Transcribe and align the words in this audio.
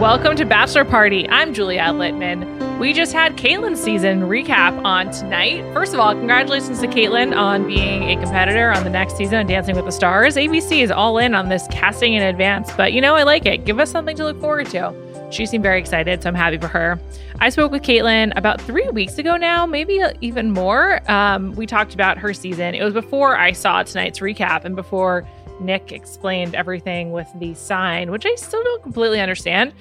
Welcome 0.00 0.34
to 0.36 0.46
Bachelor 0.46 0.86
Party. 0.86 1.28
I'm 1.28 1.52
Juliet 1.52 1.92
Litman. 1.92 2.78
We 2.78 2.94
just 2.94 3.12
had 3.12 3.36
Kaitlyn's 3.36 3.82
season 3.82 4.22
recap 4.22 4.82
on 4.82 5.10
tonight. 5.10 5.62
First 5.74 5.92
of 5.92 6.00
all, 6.00 6.14
congratulations 6.14 6.80
to 6.80 6.86
Kaitlyn 6.86 7.36
on 7.36 7.66
being 7.66 8.04
a 8.04 8.16
competitor 8.16 8.72
on 8.72 8.84
the 8.84 8.88
next 8.88 9.18
season 9.18 9.40
of 9.40 9.46
Dancing 9.46 9.76
with 9.76 9.84
the 9.84 9.92
Stars. 9.92 10.36
ABC 10.36 10.82
is 10.82 10.90
all 10.90 11.18
in 11.18 11.34
on 11.34 11.50
this 11.50 11.68
casting 11.70 12.14
in 12.14 12.22
advance, 12.22 12.72
but 12.78 12.94
you 12.94 13.02
know, 13.02 13.14
I 13.14 13.24
like 13.24 13.44
it. 13.44 13.66
Give 13.66 13.78
us 13.78 13.90
something 13.90 14.16
to 14.16 14.24
look 14.24 14.40
forward 14.40 14.68
to. 14.68 14.94
She 15.30 15.44
seemed 15.44 15.62
very 15.62 15.78
excited, 15.78 16.22
so 16.22 16.30
I'm 16.30 16.34
happy 16.34 16.56
for 16.56 16.68
her. 16.68 16.98
I 17.38 17.50
spoke 17.50 17.70
with 17.70 17.82
Kaitlyn 17.82 18.32
about 18.36 18.58
three 18.58 18.88
weeks 18.88 19.18
ago 19.18 19.36
now, 19.36 19.66
maybe 19.66 20.00
even 20.22 20.50
more. 20.50 21.02
Um, 21.10 21.54
we 21.56 21.66
talked 21.66 21.92
about 21.92 22.16
her 22.16 22.32
season. 22.32 22.74
It 22.74 22.82
was 22.82 22.94
before 22.94 23.36
I 23.36 23.52
saw 23.52 23.82
tonight's 23.82 24.20
recap 24.20 24.64
and 24.64 24.74
before 24.74 25.28
Nick 25.60 25.92
explained 25.92 26.54
everything 26.54 27.12
with 27.12 27.28
the 27.36 27.54
sign, 27.54 28.10
which 28.10 28.26
I 28.26 28.34
still 28.36 28.62
don't 28.62 28.82
completely 28.82 29.20
understand. 29.20 29.72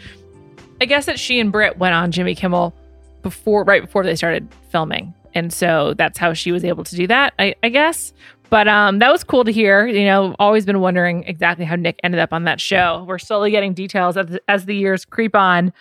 I 0.82 0.86
guess 0.86 1.06
that 1.06 1.20
she 1.20 1.40
and 1.40 1.52
Britt 1.52 1.78
went 1.78 1.94
on 1.94 2.12
Jimmy 2.12 2.36
Kimmel 2.36 2.74
before, 3.22 3.64
right 3.64 3.82
before 3.82 4.04
they 4.04 4.16
started 4.16 4.48
filming. 4.70 5.14
And 5.34 5.54
so 5.54 5.94
that's 5.94 6.18
how 6.18 6.34
she 6.34 6.52
was 6.52 6.64
able 6.64 6.84
to 6.84 6.96
do 6.96 7.08
that, 7.08 7.34
I, 7.38 7.56
I 7.64 7.70
guess. 7.70 8.14
But 8.50 8.68
um, 8.68 9.00
that 9.00 9.12
was 9.12 9.23
cool 9.23 9.44
to 9.44 9.52
hear. 9.52 9.86
You 9.86 10.06
know, 10.06 10.36
always 10.40 10.66
been 10.66 10.80
wondering 10.80 11.23
exactly 11.26 11.66
how 11.66 11.76
Nick 11.76 12.00
ended 12.04 12.20
up 12.20 12.34
on 12.34 12.46
that 12.46 12.59
show. 12.59 13.06
We're 13.08 13.20
slowly 13.20 13.52
getting 13.52 13.73
details 13.73 14.18
as, 14.18 14.38
as 14.48 14.66
the 14.66 14.76
years 14.76 15.06
creep 15.06 15.36
on. 15.36 15.72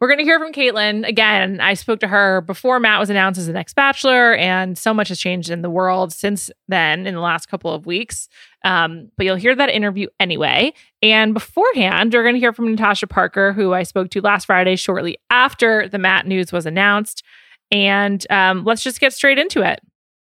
We're 0.00 0.08
going 0.08 0.18
to 0.18 0.24
hear 0.24 0.38
from 0.38 0.52
Kaitlyn. 0.52 1.06
again. 1.06 1.60
I 1.60 1.74
spoke 1.74 2.00
to 2.00 2.08
her 2.08 2.40
before 2.40 2.80
Matt 2.80 2.98
was 2.98 3.10
announced 3.10 3.38
as 3.38 3.46
the 3.46 3.52
next 3.52 3.74
Bachelor, 3.74 4.34
and 4.34 4.76
so 4.76 4.92
much 4.92 5.08
has 5.08 5.18
changed 5.18 5.50
in 5.50 5.62
the 5.62 5.70
world 5.70 6.12
since 6.12 6.50
then 6.68 7.06
in 7.06 7.14
the 7.14 7.20
last 7.20 7.46
couple 7.46 7.72
of 7.72 7.86
weeks. 7.86 8.28
Um, 8.64 9.10
but 9.16 9.26
you'll 9.26 9.36
hear 9.36 9.54
that 9.54 9.68
interview 9.68 10.08
anyway. 10.18 10.72
And 11.02 11.34
beforehand, 11.34 12.12
we're 12.12 12.22
going 12.22 12.34
to 12.34 12.40
hear 12.40 12.52
from 12.52 12.70
Natasha 12.70 13.06
Parker, 13.06 13.52
who 13.52 13.74
I 13.74 13.82
spoke 13.82 14.10
to 14.10 14.20
last 14.20 14.46
Friday, 14.46 14.74
shortly 14.76 15.18
after 15.30 15.88
the 15.88 15.98
Matt 15.98 16.26
news 16.26 16.50
was 16.50 16.66
announced. 16.66 17.22
And 17.70 18.26
um, 18.30 18.64
let's 18.64 18.82
just 18.82 19.00
get 19.00 19.12
straight 19.12 19.38
into 19.38 19.62
it. 19.62 19.80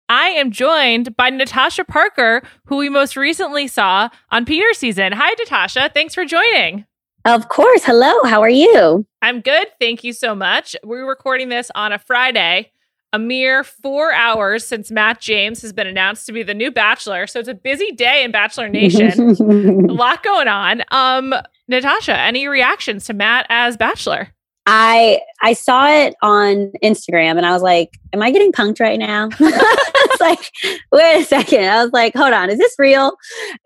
I 0.08 0.28
am 0.30 0.50
joined 0.50 1.16
by 1.16 1.30
Natasha 1.30 1.84
Parker, 1.84 2.42
who 2.64 2.78
we 2.78 2.88
most 2.88 3.16
recently 3.16 3.69
saw 3.69 4.08
on 4.30 4.44
Peter 4.44 4.72
season. 4.72 5.12
Hi, 5.12 5.34
Natasha. 5.38 5.91
Thanks 5.94 6.14
for 6.14 6.25
joining. 6.25 6.84
Of 7.25 7.48
course. 7.48 7.84
Hello. 7.84 8.25
How 8.25 8.41
are 8.41 8.48
you? 8.48 9.06
I'm 9.22 9.41
good. 9.41 9.69
Thank 9.78 10.02
you 10.02 10.12
so 10.12 10.34
much. 10.34 10.75
We're 10.82 11.06
recording 11.06 11.48
this 11.50 11.70
on 11.75 11.92
a 11.92 11.98
Friday 11.98 12.72
a 13.12 13.19
mere 13.19 13.64
four 13.64 14.12
hours 14.12 14.64
since 14.64 14.91
Matt 14.91 15.20
James 15.20 15.62
has 15.62 15.72
been 15.72 15.86
announced 15.86 16.27
to 16.27 16.33
be 16.33 16.42
the 16.42 16.55
new 16.55 16.70
Bachelor. 16.70 17.27
So 17.27 17.41
it's 17.41 17.48
a 17.48 17.55
busy 17.55 17.91
day 17.92 18.22
in 18.22 18.30
Bachelor 18.30 18.69
Nation. 18.69 19.30
a 19.30 19.92
lot 19.92 20.22
going 20.22 20.48
on. 20.48 20.83
Um, 20.91 21.34
Natasha, 21.69 22.16
any 22.19 22.47
reactions 22.47 23.06
to 23.06 23.14
Matt 23.14 23.47
as 23.48 23.77
Bachelor? 23.77 24.28
I 24.66 25.20
I 25.42 25.55
saw 25.55 25.88
it 25.88 26.14
on 26.22 26.70
Instagram 26.84 27.36
and 27.36 27.47
I 27.47 27.53
was 27.53 27.62
like, 27.62 27.98
"Am 28.12 28.22
I 28.22 28.31
getting 28.31 28.53
punked 28.53 28.78
right 28.78 28.98
now?" 28.98 29.28
it's 29.41 30.20
like, 30.20 30.53
wait 30.92 31.22
a 31.22 31.25
second. 31.25 31.64
I 31.64 31.83
was 31.83 31.92
like, 31.92 32.14
"Hold 32.14 32.33
on, 32.34 32.50
is 32.50 32.58
this 32.58 32.75
real?" 32.78 33.16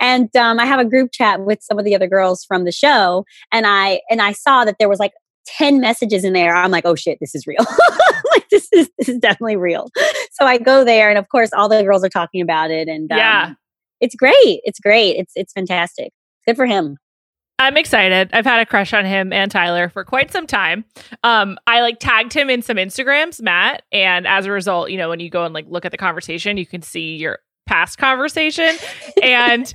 And 0.01 0.35
um, 0.37 0.61
I 0.61 0.67
have 0.67 0.79
a 0.79 0.85
group 0.85 1.11
chat 1.13 1.45
with 1.45 1.59
some 1.63 1.79
of 1.79 1.85
the 1.85 1.95
other 1.95 2.07
girls 2.07 2.45
from 2.45 2.65
the 2.65 2.73
show, 2.73 3.27
and 3.53 3.67
I 3.67 4.01
and 4.09 4.23
I 4.23 4.33
saw 4.33 4.65
that 4.65 4.77
there 4.79 4.89
was 4.89 5.01
like 5.01 5.13
10 5.47 5.81
messages 5.81 6.25
in 6.25 6.33
there. 6.33 6.55
I'm 6.55 6.71
like, 6.71 6.85
oh 6.87 6.95
shit, 6.95 7.19
this 7.21 7.35
is 7.35 7.47
real. 7.47 7.65
like 8.33 8.49
this 8.51 8.69
is 8.73 8.91
this 8.99 9.09
is 9.09 9.19
definitely 9.19 9.57
real. 9.57 9.89
So 10.33 10.47
I 10.47 10.59
go 10.59 10.85
there 10.85 11.09
and 11.09 11.19
of 11.19 11.29
course 11.29 11.51
all 11.53 11.69
the 11.69 11.83
girls 11.83 12.05
are 12.05 12.09
talking 12.09 12.41
about 12.41 12.71
it 12.71 12.89
and 12.89 13.11
um, 13.13 13.19
yeah. 13.19 13.55
It's 14.01 14.17
great. 14.17 14.61
It's 14.65 14.81
great. 14.81 15.17
It's 15.17 15.33
it's 15.35 15.53
fantastic. 15.53 16.13
Good 16.47 16.57
for 16.57 16.67
him. 16.67 16.99
I'm 17.59 17.77
excited. 17.77 18.31
I've 18.33 18.45
had 18.45 18.61
a 18.61 18.67
crush 18.67 18.93
on 18.93 19.05
him 19.05 19.33
and 19.33 19.51
Tyler 19.51 19.89
for 19.89 20.05
quite 20.05 20.33
some 20.33 20.47
time. 20.47 20.85
Um, 21.23 21.57
I 21.67 21.81
like 21.83 22.01
tagged 22.01 22.33
him 22.33 22.51
in 22.51 22.63
some 22.63 22.77
Instagrams, 22.77 23.41
Matt, 23.41 23.85
and 23.93 24.27
as 24.27 24.47
a 24.47 24.51
result, 24.51 24.91
you 24.91 24.99
know, 24.99 25.09
when 25.09 25.21
you 25.21 25.31
go 25.31 25.45
and 25.45 25.55
like 25.55 25.67
look 25.69 25.85
at 25.85 25.93
the 25.93 25.97
conversation, 25.99 26.57
you 26.57 26.67
can 26.67 26.83
see 26.83 27.15
your 27.15 27.39
past 27.67 27.97
conversation. 27.97 28.77
and 29.23 29.73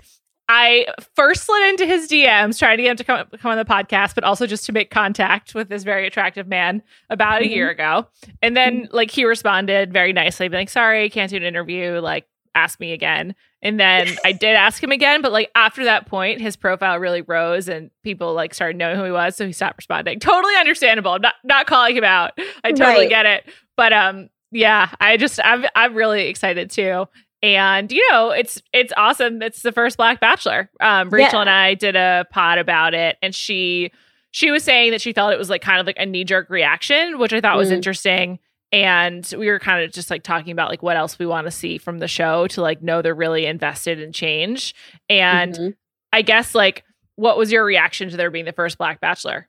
I 0.52 0.88
first 1.16 1.44
slid 1.46 1.70
into 1.70 1.86
his 1.86 2.10
DMs 2.10 2.58
trying 2.58 2.78
to 2.78 2.84
get 2.84 2.90
him 2.90 2.98
to 2.98 3.04
come, 3.04 3.28
come 3.40 3.52
on 3.52 3.58
the 3.58 3.66
podcast, 3.66 4.16
but 4.16 4.24
also 4.24 4.48
just 4.48 4.66
to 4.66 4.72
make 4.72 4.90
contact 4.90 5.54
with 5.54 5.70
this 5.70 5.84
very 5.84 6.08
attractive 6.08 6.48
man 6.48 6.82
about 7.12 7.42
mm-hmm. 7.42 7.52
a 7.52 7.56
year 7.56 7.70
ago. 7.70 8.08
And 8.42 8.58
then, 8.58 8.82
mm-hmm. 8.82 8.96
like, 8.96 9.12
he 9.12 9.26
responded 9.26 9.94
very 9.94 10.12
nicely, 10.12 10.48
being 10.48 10.62
like, 10.62 10.70
sorry, 10.70 11.08
can't 11.12 11.30
do 11.30 11.38
an 11.38 11.44
interview. 11.44 12.00
Like, 12.00 12.28
ask 12.56 12.80
me 12.80 12.94
again. 12.94 13.36
And 13.62 13.80
then 13.80 14.08
I 14.26 14.32
did 14.32 14.56
ask 14.56 14.84
him 14.84 14.92
again, 14.92 15.22
but 15.22 15.32
like 15.32 15.52
after 15.54 15.84
that 15.84 16.08
point, 16.08 16.42
his 16.42 16.56
profile 16.56 16.98
really 16.98 17.22
rose 17.22 17.68
and 17.68 17.92
people 18.04 18.34
like 18.34 18.56
started 18.56 18.76
knowing 18.76 18.98
who 18.98 19.04
he 19.04 19.12
was. 19.12 19.36
So 19.36 19.46
he 19.46 19.54
stopped 19.54 19.78
responding. 19.78 20.20
Totally 20.20 20.56
understandable. 20.56 21.12
I'm 21.12 21.22
not, 21.22 21.36
not 21.44 21.68
calling 21.68 21.96
him 21.96 22.04
out. 22.04 22.32
I 22.64 22.72
totally 22.72 23.06
right. 23.06 23.10
get 23.10 23.26
it. 23.28 23.46
But 23.78 23.94
um, 23.94 24.30
yeah, 24.52 24.90
I 25.00 25.18
just 25.18 25.40
I'm 25.44 25.66
I'm 25.76 25.94
really 25.94 26.28
excited 26.28 26.72
too 26.72 27.08
and 27.42 27.92
you 27.92 28.06
know 28.12 28.32
it's 28.32 28.62
it's 28.74 28.92
awesome 28.98 29.42
it's 29.42 29.62
the 29.62 29.72
first 29.72 29.98
black 29.98 30.20
bachelor 30.20 30.70
um 30.82 31.10
rachel 31.10 31.36
yeah. 31.36 31.42
and 31.42 31.50
i 31.50 31.74
did 31.74 31.96
a 31.96 32.26
pod 32.32 32.58
about 32.58 32.94
it 32.94 33.18
and 33.22 33.34
she 33.34 33.92
she 34.32 34.52
was 34.52 34.64
saying 34.64 34.92
that 34.92 35.02
she 35.02 35.14
felt 35.14 35.32
it 35.32 35.40
was 35.40 35.50
like 35.50 35.62
kind 35.62 35.80
of 35.80 35.86
like 35.86 35.98
a 35.98 36.06
knee-jerk 36.06 36.50
reaction 36.50 37.18
which 37.18 37.32
i 37.32 37.40
thought 37.40 37.56
mm. 37.56 37.60
was 37.60 37.72
interesting 37.72 38.40
and 38.72 39.34
we 39.38 39.48
were 39.48 39.60
kind 39.60 39.84
of 39.84 39.92
just 39.92 40.12
like 40.12 40.22
talking 40.22 40.52
about 40.52 40.70
like 40.70 40.84
what 40.84 40.98
else 40.98 41.18
we 41.18 41.26
want 41.26 41.48
to 41.48 41.52
see 41.52 41.78
from 41.78 42.00
the 42.00 42.08
show 42.08 42.48
to 42.48 42.62
like 42.62 42.82
know 42.82 43.02
they're 43.02 43.16
really 43.16 43.46
invested 43.46 44.00
in 44.00 44.12
change 44.12 44.76
and 45.10 45.54
mm-hmm. 45.54 45.70
i 46.12 46.22
guess 46.22 46.54
like 46.54 46.84
what 47.16 47.38
was 47.38 47.52
your 47.52 47.64
reaction 47.64 48.10
to 48.10 48.18
there 48.18 48.32
being 48.32 48.46
the 48.46 48.52
first 48.52 48.78
black 48.78 49.00
bachelor 49.00 49.48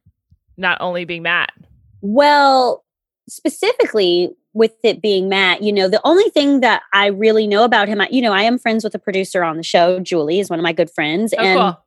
not 0.57 0.79
only 0.81 1.05
being 1.05 1.23
matt 1.23 1.51
well 2.03 2.85
specifically 3.29 4.31
with 4.53 4.73
it 4.83 5.01
being 5.01 5.29
Matt, 5.29 5.63
you 5.63 5.73
know, 5.73 5.89
the 5.89 6.01
only 6.05 6.29
thing 6.31 6.61
that 6.61 6.83
I 6.93 7.07
really 7.07 7.47
know 7.47 7.65
about 7.65 7.89
him, 7.89 8.01
I, 8.01 8.09
you 8.11 8.21
know, 8.21 8.33
I 8.33 8.43
am 8.43 8.59
friends 8.59 8.83
with 8.83 8.95
a 8.95 8.99
producer 8.99 9.45
on 9.45 9.57
the 9.57 9.63
show. 9.63 10.01
Julie 10.01 10.41
is 10.41 10.51
one 10.51 10.59
of 10.59 10.65
my 10.65 10.73
good 10.73 10.91
friends. 10.91 11.33
Oh, 11.39 11.43
and 11.43 11.59
cool. 11.59 11.85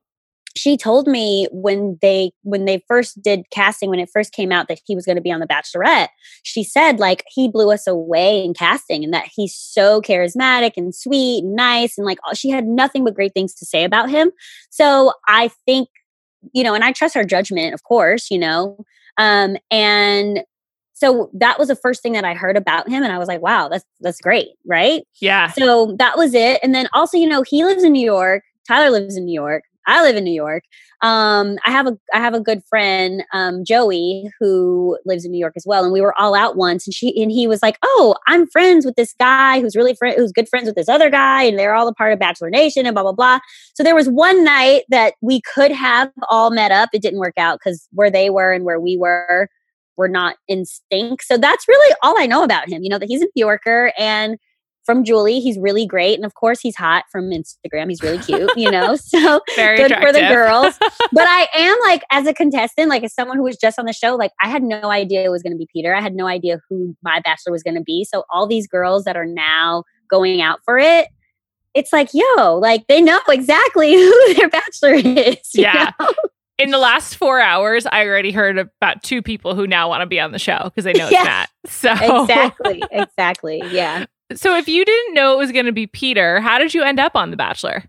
she 0.56 0.78
told 0.78 1.08
me 1.08 1.48
when 1.52 1.98
they 2.02 2.32
when 2.44 2.64
they 2.64 2.82
first 2.88 3.22
did 3.22 3.44
casting, 3.52 3.90
when 3.90 4.00
it 4.00 4.10
first 4.14 4.32
came 4.32 4.52
out 4.52 4.70
that 4.70 4.80
he 4.86 4.96
was 4.96 5.06
going 5.06 5.18
to 5.18 5.22
be 5.22 5.32
on 5.32 5.42
The 5.42 5.48
Bachelorette, 5.48 6.08
she 6.44 6.64
said 6.64 7.00
like 7.00 7.26
he 7.28 7.50
blew 7.50 7.70
us 7.70 7.86
away 7.86 8.44
in 8.44 8.54
casting 8.54 9.04
and 9.04 9.14
that 9.14 9.28
he's 9.34 9.54
so 9.54 10.02
charismatic 10.02 10.74
and 10.78 10.96
sweet 10.96 11.44
and 11.44 11.56
nice. 11.56 11.98
And 11.98 12.08
like 12.08 12.20
she 12.34 12.50
had 12.50 12.66
nothing 12.66 13.04
but 13.04 13.16
great 13.16 13.34
things 13.34 13.54
to 13.56 13.66
say 13.66 13.84
about 13.84 14.10
him. 14.10 14.32
So 14.70 15.12
I 15.28 15.50
think, 15.66 15.90
you 16.54 16.64
know, 16.64 16.76
and 16.76 16.84
I 16.84 16.94
trust 16.94 17.16
her 17.16 17.26
judgment, 17.26 17.74
of 17.74 17.84
course, 17.84 18.32
you 18.32 18.40
know. 18.40 18.86
Um, 19.18 19.58
and 19.70 20.44
so 21.04 21.30
that 21.34 21.60
was 21.60 21.68
the 21.68 21.76
first 21.76 22.02
thing 22.02 22.14
that 22.14 22.24
I 22.24 22.34
heard 22.34 22.56
about 22.56 22.88
him 22.88 23.04
and 23.04 23.12
I 23.12 23.18
was 23.18 23.28
like, 23.28 23.42
wow, 23.42 23.68
that's 23.68 23.84
that's 24.00 24.22
great, 24.22 24.52
right? 24.66 25.04
Yeah. 25.20 25.52
So 25.52 25.96
that 26.00 26.18
was 26.18 26.34
it. 26.34 26.62
And 26.64 26.74
then 26.74 26.88
also, 26.94 27.18
you 27.18 27.28
know, 27.28 27.42
he 27.42 27.66
lives 27.66 27.84
in 27.84 27.92
New 27.92 28.06
York, 28.06 28.44
Tyler 28.66 28.90
lives 28.90 29.18
in 29.18 29.26
New 29.26 29.34
York. 29.34 29.64
I 29.86 30.02
live 30.02 30.16
in 30.16 30.24
New 30.24 30.34
York. 30.34 30.64
Um, 31.02 31.58
I 31.66 31.72
have 31.72 31.88
a 31.88 31.98
I 32.14 32.20
have 32.20 32.34
a 32.34 32.40
good 32.40 32.62
friend, 32.70 33.26
um, 33.34 33.66
Joey, 33.66 34.32
who 34.40 34.98
lives 35.06 35.26
in 35.26 35.32
New 35.32 35.38
York 35.38 35.56
as 35.58 35.66
well. 35.68 35.84
And 35.84 35.92
we 35.92 36.00
were 36.00 36.18
all 36.18 36.34
out 36.34 36.56
once, 36.56 36.88
and 36.88 36.94
she 36.94 37.22
and 37.22 37.30
he 37.30 37.48
was 37.48 37.62
like, 37.62 37.78
"Oh, 37.84 38.16
I'm 38.26 38.48
friends 38.48 38.86
with 38.86 38.96
this 38.96 39.14
guy 39.20 39.60
who's 39.60 39.76
really 39.76 39.94
friend, 39.94 40.16
who's 40.18 40.32
good 40.32 40.48
friends 40.48 40.68
with 40.68 40.76
this 40.76 40.88
other 40.88 41.10
guy, 41.10 41.44
and 41.44 41.60
they're 41.60 41.76
all 41.76 41.90
a 41.90 41.94
part 41.94 42.14
of 42.14 42.20
Bachelor 42.20 42.50
Nation, 42.50 42.86
and 42.86 42.96
blah 42.96 43.04
blah 43.04 43.12
blah." 43.12 43.40
So 43.74 43.84
there 43.84 43.96
was 43.96 44.08
one 44.08 44.46
night 44.46 44.84
that 44.88 45.16
we 45.20 45.42
could 45.42 45.74
have 45.74 46.10
all 46.30 46.50
met 46.50 46.72
up. 46.72 46.88
It 46.94 47.02
didn't 47.02 47.20
work 47.20 47.38
out 47.38 47.60
because 47.62 47.90
where 47.92 48.10
they 48.10 48.30
were 48.30 48.54
and 48.54 48.64
where 48.64 48.80
we 48.80 48.96
were 48.96 49.50
we're 49.98 50.08
not 50.08 50.36
in 50.48 50.66
sync. 50.66 51.22
So 51.22 51.38
that's 51.38 51.68
really 51.68 51.96
all 52.02 52.20
I 52.20 52.26
know 52.26 52.44
about 52.44 52.70
him. 52.70 52.84
You 52.84 52.90
know, 52.90 53.00
that 53.00 53.08
he's 53.08 53.22
a 53.22 53.26
New 53.26 53.46
Yorker 53.46 53.94
and 53.98 54.38
from 54.86 55.04
Julie, 55.04 55.40
he's 55.40 55.58
really 55.58 55.86
great. 55.86 56.16
And 56.16 56.26
of 56.26 56.34
course, 56.34 56.60
he's 56.60 56.76
hot 56.76 57.06
from 57.12 57.30
Instagram. 57.30 57.90
He's 57.90 58.02
really 58.04 58.18
cute, 58.18 58.52
you 58.58 58.70
know, 58.70 58.96
so 58.98 59.42
Very 59.56 59.78
good 59.78 59.92
attractive. 59.92 60.10
for 60.10 60.14
the 60.14 60.28
girls. 60.28 60.78
but 61.12 61.26
I 61.26 61.48
am 61.56 61.78
like, 61.86 62.04
as 62.12 62.28
a 62.28 62.34
contestant, 62.34 62.90
like 62.90 63.04
as 63.04 63.14
someone 63.14 63.38
who 63.38 63.44
was 63.44 63.58
just 63.58 63.80
on 63.80 63.86
the 63.86 63.94
show, 63.94 64.16
like 64.16 64.32
I 64.42 64.50
had 64.50 64.64
no 64.64 64.92
idea 64.92 65.24
it 65.24 65.30
was 65.30 65.42
going 65.42 65.54
to 65.54 65.58
be 65.58 65.68
Peter. 65.72 65.96
I 65.96 66.02
had 66.02 66.16
no 66.16 66.28
idea 66.28 66.60
who 66.70 66.96
my 67.02 67.22
bachelor 67.22 67.52
was 67.52 67.64
going 67.64 67.76
to 67.76 67.82
be. 67.82 68.04
So 68.04 68.26
all 68.30 68.46
these 68.46 68.68
girls 68.68 69.06
that 69.06 69.16
are 69.16 69.26
now 69.26 69.84
going 70.10 70.42
out 70.42 70.60
for 70.66 70.78
it, 70.78 71.08
it's 71.74 71.94
like, 71.94 72.10
yo, 72.14 72.58
like 72.58 72.88
they 72.88 73.02
know 73.02 73.20
exactly 73.30 73.94
who 73.96 74.34
their 74.36 74.50
bachelor 74.50 74.94
is. 74.94 75.38
Yeah. 75.54 75.92
Know? 76.00 76.12
In 76.58 76.72
the 76.72 76.78
last 76.78 77.16
four 77.16 77.40
hours, 77.40 77.86
I 77.86 78.06
already 78.06 78.32
heard 78.32 78.58
about 78.58 79.04
two 79.04 79.22
people 79.22 79.56
who 79.56 79.68
now 79.68 79.90
want 79.90 80.02
to 80.02 80.06
be 80.06 80.20
on 80.20 80.32
the 80.32 80.40
show 80.40 80.64
because 80.66 80.84
they 80.84 80.94
know 80.94 81.08
it's 81.08 81.24
Matt. 81.24 81.50
So 81.68 81.92
exactly, 81.92 82.84
exactly, 82.92 83.62
yeah. 83.70 84.06
So 84.34 84.56
if 84.58 84.68
you 84.68 84.84
didn't 84.84 85.14
know 85.14 85.34
it 85.34 85.38
was 85.38 85.52
going 85.52 85.66
to 85.66 85.72
be 85.72 85.88
Peter, 85.88 86.42
how 86.42 86.58
did 86.58 86.74
you 86.74 86.84
end 86.84 87.00
up 87.00 87.16
on 87.16 87.32
The 87.32 87.38
Bachelor? 87.38 87.86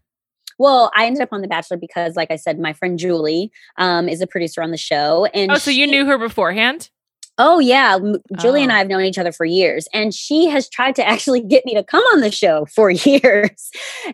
Well, 0.59 0.93
I 0.95 1.07
ended 1.07 1.23
up 1.23 1.31
on 1.33 1.43
The 1.43 1.49
Bachelor 1.49 1.77
because, 1.77 2.15
like 2.15 2.31
I 2.31 2.37
said, 2.37 2.61
my 2.61 2.73
friend 2.73 2.99
Julie 2.99 3.51
um, 3.77 4.09
is 4.09 4.21
a 4.21 4.27
producer 4.27 4.63
on 4.63 4.71
the 4.71 4.77
show, 4.77 5.27
and 5.35 5.51
oh, 5.51 5.57
so 5.57 5.73
she, 5.73 5.81
you 5.81 5.87
knew 5.87 6.07
her 6.07 6.19
beforehand? 6.19 6.91
Oh 7.37 7.59
yeah, 7.59 7.99
Julie 8.39 8.63
and 8.63 8.71
Oh. 8.71 8.75
I 8.77 8.79
have 8.79 8.87
known 8.87 9.03
each 9.05 9.19
other 9.19 9.33
for 9.33 9.45
years, 9.45 9.89
and 9.93 10.15
she 10.15 10.47
has 10.47 10.69
tried 10.69 10.95
to 10.97 11.07
actually 11.09 11.41
get 11.41 11.65
me 11.67 11.75
to 11.75 11.83
come 11.83 12.03
on 12.13 12.21
the 12.21 12.31
show 12.31 12.67
for 12.67 12.91
years. 12.91 13.71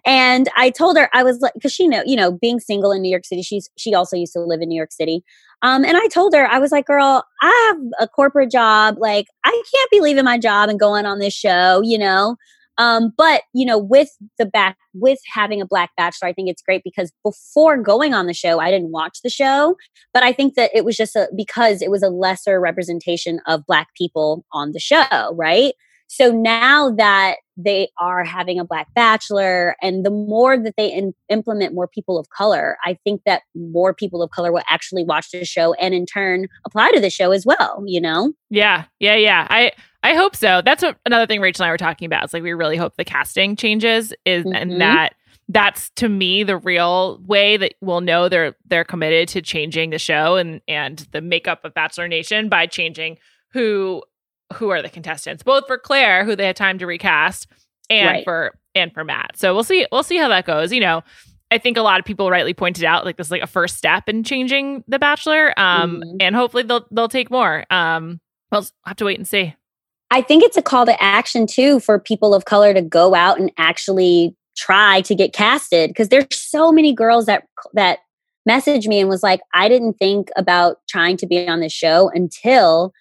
And 0.06 0.49
I 0.56 0.70
told 0.70 0.96
her 0.96 1.11
I 1.12 1.22
was 1.22 1.40
like, 1.40 1.52
because 1.55 1.72
she 1.72 1.87
know, 1.87 2.02
you 2.06 2.17
know, 2.17 2.32
being 2.32 2.61
single 2.61 2.93
in 2.93 3.02
New 3.02 3.11
York 3.11 3.26
City, 3.26 3.43
she's 3.43 3.69
she 3.76 3.94
also 3.94 4.17
used 4.17 4.32
to 4.32 4.40
live 4.40 4.61
in 4.62 4.69
New 4.69 4.76
York 4.76 4.93
City. 4.93 5.22
Um, 5.62 5.84
and 5.84 5.96
I 5.99 6.06
told 6.08 6.34
her 6.34 6.46
I 6.46 6.58
was 6.58 6.72
like, 6.72 6.87
girl, 6.87 7.22
I 7.43 7.67
have 7.69 7.78
a 8.00 8.08
corporate 8.08 8.50
job. 8.50 8.96
Like, 8.99 9.26
I 9.44 9.50
can't 9.50 9.90
be 9.90 10.00
leaving 10.00 10.25
my 10.25 10.38
job 10.38 10.70
and 10.70 10.81
going 10.81 11.05
on 11.05 11.19
this 11.19 11.34
show, 11.34 11.82
you 11.84 11.99
know. 11.99 12.37
Um, 12.80 13.12
but 13.16 13.42
you 13.54 13.64
know, 13.64 13.78
with 13.78 14.08
the 14.38 14.46
back 14.46 14.76
with 14.94 15.20
having 15.32 15.60
a 15.60 15.66
black 15.66 15.90
bachelor, 15.96 16.28
I 16.28 16.32
think 16.32 16.48
it's 16.48 16.62
great 16.62 16.82
because 16.82 17.12
before 17.22 17.76
going 17.76 18.14
on 18.14 18.26
the 18.26 18.34
show, 18.34 18.58
I 18.58 18.72
didn't 18.72 18.90
watch 18.90 19.20
the 19.22 19.30
show 19.30 19.76
but 20.12 20.22
I 20.22 20.32
think 20.32 20.54
that 20.54 20.70
it 20.74 20.84
was 20.84 20.96
just 20.96 21.16
a, 21.16 21.28
because 21.36 21.82
it 21.82 21.90
was 21.90 22.02
a 22.02 22.08
lesser 22.08 22.60
representation 22.60 23.40
of 23.46 23.66
Black 23.66 23.88
people 23.96 24.44
on 24.52 24.72
the 24.72 24.80
show, 24.80 25.34
right? 25.34 25.74
So 26.08 26.32
now 26.32 26.90
that 26.96 27.36
they 27.56 27.88
are 27.98 28.24
having 28.24 28.58
a 28.58 28.64
Black 28.64 28.92
bachelor, 28.94 29.76
and 29.80 30.04
the 30.04 30.10
more 30.10 30.58
that 30.58 30.74
they 30.76 30.92
in, 30.92 31.14
implement 31.28 31.74
more 31.74 31.86
people 31.86 32.18
of 32.18 32.28
color, 32.30 32.76
I 32.84 32.98
think 33.04 33.22
that 33.26 33.42
more 33.54 33.94
people 33.94 34.20
of 34.20 34.30
color 34.30 34.50
will 34.50 34.64
actually 34.68 35.04
watch 35.04 35.30
the 35.30 35.44
show 35.44 35.74
and 35.74 35.94
in 35.94 36.06
turn 36.06 36.48
apply 36.66 36.90
to 36.90 37.00
the 37.00 37.10
show 37.10 37.30
as 37.30 37.46
well, 37.46 37.84
you 37.86 38.00
know? 38.00 38.32
Yeah, 38.48 38.84
yeah, 38.98 39.14
yeah. 39.14 39.46
I 39.50 39.70
I 40.02 40.14
hope 40.14 40.35
so. 40.35 40.62
That's 40.64 40.82
what 40.82 40.99
another 41.05 41.26
thing 41.26 41.41
Rachel 41.41 41.64
and 41.64 41.69
I 41.69 41.73
were 41.73 41.76
talking 41.79 42.06
about. 42.06 42.25
It's 42.25 42.32
like 42.32 42.43
we 42.43 42.52
really 42.52 42.76
hope 42.76 42.97
the 42.97 43.05
casting 43.05 43.55
changes 43.56 44.14
is 44.25 44.44
Mhm. 44.44 44.56
and 44.56 44.81
that 44.81 45.14
that's 45.49 45.91
to 45.97 46.08
me 46.08 46.43
the 46.44 46.56
real 46.56 47.20
way 47.26 47.56
that 47.56 47.75
we'll 47.81 48.00
know 48.00 48.29
they're 48.29 48.55
they're 48.67 48.85
committed 48.85 49.29
to 49.29 49.43
changing 49.43 49.91
the 49.91 49.99
show 49.99 50.37
and 50.37 50.61
and 50.69 51.06
the 51.12 51.20
makeup 51.20 51.64
of 51.64 51.75
Bachelor 51.75 52.08
Nation 52.08 52.49
by 52.49 52.67
changing 52.67 53.19
who 53.52 54.02
who 54.55 54.70
are 54.70 54.81
the 54.82 54.88
contestants, 54.88 55.43
both 55.43 55.67
for 55.67 55.76
Claire, 55.79 56.25
who 56.25 56.35
they 56.35 56.47
had 56.47 56.56
time 56.56 56.79
to 56.79 56.87
recast, 56.87 57.47
and 57.88 58.06
Right. 58.08 58.25
for 58.25 58.58
and 58.75 58.93
for 58.94 59.05
Matt. 59.05 59.37
So 59.37 59.52
we'll 59.55 59.64
see 59.64 59.87
we'll 59.93 60.02
see 60.02 60.17
how 60.17 60.29
that 60.29 60.47
goes. 60.47 60.73
You 60.73 60.81
know, 60.81 61.02
I 61.50 61.58
think 61.58 61.76
a 61.76 61.82
lot 61.82 61.99
of 62.00 62.06
people 62.06 62.31
rightly 62.31 62.55
pointed 62.55 62.85
out 62.85 63.05
like 63.05 63.17
this 63.17 63.26
is 63.26 63.31
like 63.32 63.43
a 63.43 63.47
first 63.49 63.76
step 63.76 64.08
in 64.08 64.23
changing 64.25 64.82
the 64.88 64.99
Bachelor. 64.99 65.52
Um, 65.58 66.00
Mhm. 66.05 66.17
and 66.23 66.37
hopefully 66.37 66.62
they'll 66.62 66.87
they'll 66.91 67.08
take 67.08 67.31
more. 67.31 67.64
Um, 67.70 68.20
we'll 68.52 68.64
have 68.87 68.97
to 68.97 69.05
wait 69.05 69.19
and 69.19 69.26
see. 69.29 69.55
I 70.10 70.22
think 70.22 70.42
it's 70.42 70.56
a 70.56 70.62
call 70.62 70.86
to 70.86 71.02
action 71.02 71.46
too 71.46 71.80
for 71.80 71.98
people 71.98 72.34
of 72.34 72.44
color 72.44 72.74
to 72.74 72.82
go 72.82 73.14
out 73.14 73.38
and 73.38 73.52
actually 73.56 74.34
try 74.56 75.00
to 75.02 75.14
get 75.14 75.32
casted 75.32 75.90
because 75.90 76.08
there's 76.08 76.26
so 76.32 76.72
many 76.72 76.92
girls 76.92 77.26
that 77.26 77.44
that 77.74 78.00
messaged 78.48 78.86
me 78.86 79.00
and 79.00 79.08
was 79.08 79.22
like, 79.22 79.40
I 79.54 79.68
didn't 79.68 79.94
think 79.94 80.30
about 80.36 80.78
trying 80.88 81.16
to 81.18 81.26
be 81.26 81.46
on 81.46 81.60
the 81.60 81.68
show 81.68 82.10
until 82.12 82.92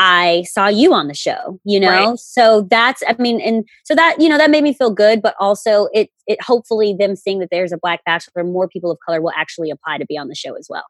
I 0.00 0.44
saw 0.48 0.68
you 0.68 0.92
on 0.92 1.08
the 1.08 1.14
show, 1.14 1.58
you 1.64 1.80
know? 1.80 2.10
Right. 2.10 2.18
So 2.18 2.66
that's 2.70 3.02
I 3.08 3.16
mean, 3.18 3.40
and 3.40 3.64
so 3.84 3.94
that, 3.94 4.16
you 4.20 4.28
know, 4.28 4.38
that 4.38 4.50
made 4.50 4.62
me 4.62 4.72
feel 4.72 4.90
good, 4.90 5.22
but 5.22 5.34
also 5.40 5.88
it 5.92 6.10
it 6.26 6.40
hopefully 6.42 6.94
them 6.98 7.16
seeing 7.16 7.38
that 7.40 7.48
there's 7.50 7.72
a 7.72 7.78
black 7.78 8.04
bachelor, 8.04 8.44
more 8.44 8.68
people 8.68 8.90
of 8.90 8.98
color 9.04 9.20
will 9.20 9.32
actually 9.36 9.70
apply 9.70 9.98
to 9.98 10.06
be 10.06 10.18
on 10.18 10.28
the 10.28 10.34
show 10.34 10.54
as 10.54 10.66
well. 10.68 10.84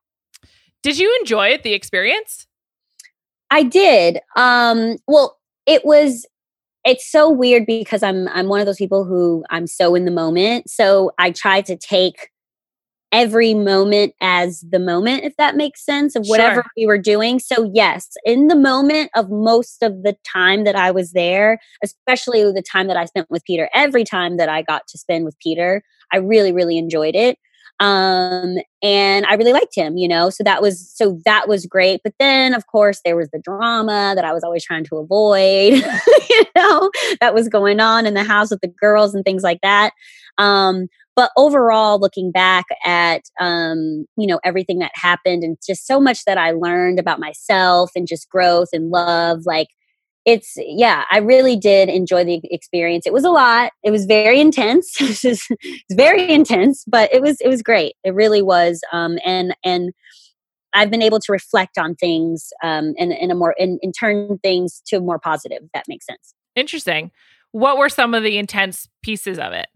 Did 0.82 0.98
you 0.98 1.16
enjoy 1.20 1.48
it, 1.48 1.62
the 1.62 1.72
experience? 1.72 2.46
I 3.50 3.62
did. 3.62 4.20
Um, 4.36 4.96
well, 5.06 5.37
it 5.68 5.84
was 5.84 6.26
it's 6.84 7.08
so 7.08 7.30
weird 7.30 7.66
because 7.66 8.02
I'm 8.02 8.26
I'm 8.28 8.48
one 8.48 8.60
of 8.60 8.66
those 8.66 8.78
people 8.78 9.04
who 9.04 9.44
I'm 9.50 9.66
so 9.66 9.94
in 9.94 10.04
the 10.06 10.10
moment. 10.10 10.70
So 10.70 11.12
I 11.18 11.30
try 11.30 11.60
to 11.60 11.76
take 11.76 12.30
every 13.10 13.54
moment 13.54 14.14
as 14.20 14.60
the 14.70 14.78
moment, 14.78 15.24
if 15.24 15.34
that 15.36 15.56
makes 15.56 15.84
sense, 15.84 16.14
of 16.14 16.26
whatever 16.26 16.56
Sure. 16.56 16.64
we 16.76 16.86
were 16.86 16.98
doing. 16.98 17.38
So 17.38 17.70
yes, 17.74 18.10
in 18.24 18.48
the 18.48 18.54
moment 18.54 19.10
of 19.14 19.30
most 19.30 19.82
of 19.82 20.02
the 20.02 20.16
time 20.30 20.64
that 20.64 20.76
I 20.76 20.90
was 20.90 21.12
there, 21.12 21.58
especially 21.82 22.42
the 22.42 22.62
time 22.62 22.86
that 22.88 22.96
I 22.96 23.06
spent 23.06 23.30
with 23.30 23.44
Peter, 23.44 23.68
every 23.74 24.04
time 24.04 24.36
that 24.36 24.48
I 24.48 24.62
got 24.62 24.86
to 24.88 24.98
spend 24.98 25.24
with 25.24 25.38
Peter, 25.38 25.82
I 26.12 26.18
really, 26.18 26.52
really 26.52 26.78
enjoyed 26.78 27.14
it 27.14 27.38
um 27.80 28.56
and 28.82 29.24
i 29.26 29.34
really 29.34 29.52
liked 29.52 29.74
him 29.74 29.96
you 29.96 30.08
know 30.08 30.30
so 30.30 30.42
that 30.42 30.60
was 30.60 30.90
so 30.94 31.18
that 31.24 31.48
was 31.48 31.64
great. 31.66 32.00
But 32.02 32.14
then 32.18 32.54
of 32.54 32.66
course 32.66 33.00
there 33.04 33.16
was 33.16 33.28
the 33.30 33.38
drama 33.38 34.14
that 34.16 34.24
i 34.24 34.32
was 34.32 34.42
always 34.42 34.64
trying 34.64 34.84
to 34.84 34.96
avoid 34.96 35.74
you 36.30 36.44
know 36.56 36.90
that 37.20 37.34
was 37.34 37.48
going 37.48 37.80
on 37.80 38.06
in 38.06 38.14
the 38.14 38.24
house 38.24 38.50
with 38.50 38.60
the 38.60 38.68
girls 38.80 39.14
and 39.14 39.24
things 39.24 39.42
like 39.42 39.60
that. 39.62 39.92
Um 40.38 40.88
but 41.16 41.32
overall 41.36 41.98
looking 41.98 42.30
back 42.30 42.66
at 42.84 43.22
um 43.40 44.06
you 44.16 44.26
know 44.26 44.40
everything 44.44 44.78
that 44.78 44.92
happened 44.94 45.42
and 45.42 45.56
just 45.66 45.86
so 45.86 45.98
much 46.00 46.24
that 46.24 46.38
i 46.38 46.52
learned 46.52 46.98
about 47.00 47.18
myself 47.18 47.90
and 47.96 48.06
just 48.06 48.28
growth 48.30 48.68
and 48.72 48.90
love 48.90 49.40
like 49.44 49.68
it's 50.24 50.54
yeah 50.56 51.04
i 51.10 51.18
really 51.18 51.56
did 51.56 51.88
enjoy 51.88 52.24
the 52.24 52.40
experience. 52.44 53.06
It 53.06 53.12
was 53.12 53.24
a 53.24 53.30
lot. 53.30 53.72
It 53.82 53.90
was 53.90 54.06
very 54.06 54.40
intense. 54.40 54.96
It's 55.00 55.48
very 55.92 56.30
intense 56.30 56.84
but 56.86 57.12
it 57.12 57.22
was 57.22 57.40
it 57.40 57.48
was 57.48 57.62
great. 57.62 57.94
It 58.04 58.14
really 58.14 58.42
was 58.42 58.80
um 58.92 59.18
and 59.24 59.54
and 59.64 59.92
i've 60.74 60.90
been 60.90 61.02
able 61.02 61.20
to 61.20 61.32
reflect 61.32 61.78
on 61.78 61.94
things 61.94 62.50
um 62.62 62.94
and 62.98 63.12
in 63.12 63.30
a 63.30 63.34
more 63.34 63.54
and, 63.58 63.78
and 63.82 63.94
turn 63.98 64.38
things 64.42 64.82
to 64.86 65.00
more 65.00 65.18
positive 65.18 65.58
if 65.62 65.72
that 65.72 65.84
makes 65.88 66.06
sense. 66.06 66.34
Interesting. 66.54 67.10
What 67.52 67.78
were 67.78 67.88
some 67.88 68.12
of 68.12 68.22
the 68.22 68.36
intense 68.36 68.88
pieces 69.02 69.38
of 69.38 69.52
it? 69.52 69.68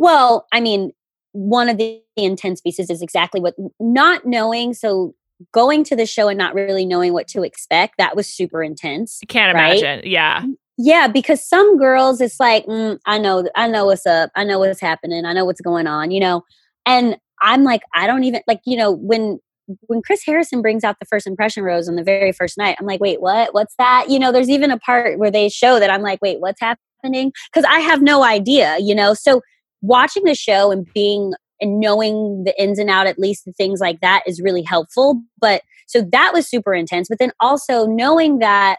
well 0.00 0.46
i 0.52 0.60
mean 0.60 0.92
one 1.32 1.68
of 1.68 1.76
the 1.76 2.02
intense 2.16 2.60
pieces 2.60 2.90
is 2.90 3.02
exactly 3.02 3.40
what 3.40 3.54
not 3.78 4.26
knowing 4.26 4.74
so 4.74 5.14
going 5.52 5.84
to 5.84 5.96
the 5.96 6.06
show 6.06 6.28
and 6.28 6.38
not 6.38 6.54
really 6.54 6.84
knowing 6.84 7.12
what 7.12 7.26
to 7.28 7.42
expect 7.42 7.94
that 7.98 8.16
was 8.16 8.26
super 8.26 8.62
intense 8.62 9.20
I 9.22 9.26
can't 9.26 9.54
Right? 9.54 9.78
imagine. 9.78 10.10
Yeah. 10.10 10.44
Yeah, 10.78 11.08
because 11.08 11.46
some 11.46 11.76
girls, 11.78 12.20
it's 12.22 12.40
like, 12.40 12.64
mm, 12.66 12.98
I 13.04 13.18
know, 13.18 13.46
I 13.54 13.68
know 13.68 13.84
what's 13.84 14.06
up. 14.06 14.30
I 14.34 14.44
know 14.44 14.58
what's 14.58 14.80
happening. 14.80 15.26
I 15.26 15.32
know 15.34 15.44
what's 15.44 15.60
going 15.60 15.86
on, 15.86 16.10
you 16.10 16.20
know. 16.20 16.42
And 16.86 17.18
I'm 17.42 17.64
like, 17.64 17.82
I 17.94 18.06
don't 18.06 18.24
even 18.24 18.40
like, 18.46 18.60
you 18.64 18.76
know, 18.78 18.90
when 18.92 19.38
when 19.86 20.02
Chris 20.02 20.24
Harrison 20.24 20.62
brings 20.62 20.82
out 20.82 20.96
the 20.98 21.06
first 21.06 21.26
impression 21.26 21.62
rose 21.62 21.88
on 21.88 21.96
the 21.96 22.02
very 22.02 22.32
first 22.32 22.58
night, 22.58 22.76
I'm 22.80 22.86
like, 22.86 23.00
wait, 23.00 23.20
what? 23.20 23.54
What's 23.54 23.74
that? 23.76 24.06
You 24.08 24.18
know, 24.18 24.32
there's 24.32 24.50
even 24.50 24.70
a 24.70 24.78
part 24.78 25.18
where 25.18 25.30
they 25.30 25.48
show 25.48 25.78
that 25.78 25.90
I'm 25.90 26.02
like, 26.02 26.20
wait, 26.22 26.40
what's 26.40 26.60
happening? 26.60 27.32
Because 27.52 27.64
I 27.70 27.80
have 27.80 28.02
no 28.02 28.24
idea, 28.24 28.78
you 28.80 28.94
know. 28.94 29.14
So 29.14 29.42
watching 29.82 30.24
the 30.24 30.34
show 30.34 30.70
and 30.72 30.86
being 30.92 31.34
and 31.60 31.80
knowing 31.80 32.44
the 32.44 32.60
ins 32.60 32.78
and 32.78 32.90
out, 32.90 33.06
at 33.06 33.18
least 33.18 33.44
the 33.44 33.52
things 33.52 33.80
like 33.80 34.00
that, 34.00 34.22
is 34.26 34.40
really 34.40 34.62
helpful. 34.62 35.22
But 35.40 35.62
so 35.86 36.02
that 36.12 36.32
was 36.32 36.48
super 36.48 36.74
intense. 36.74 37.08
But 37.08 37.18
then 37.18 37.32
also 37.40 37.86
knowing 37.86 38.38
that, 38.38 38.78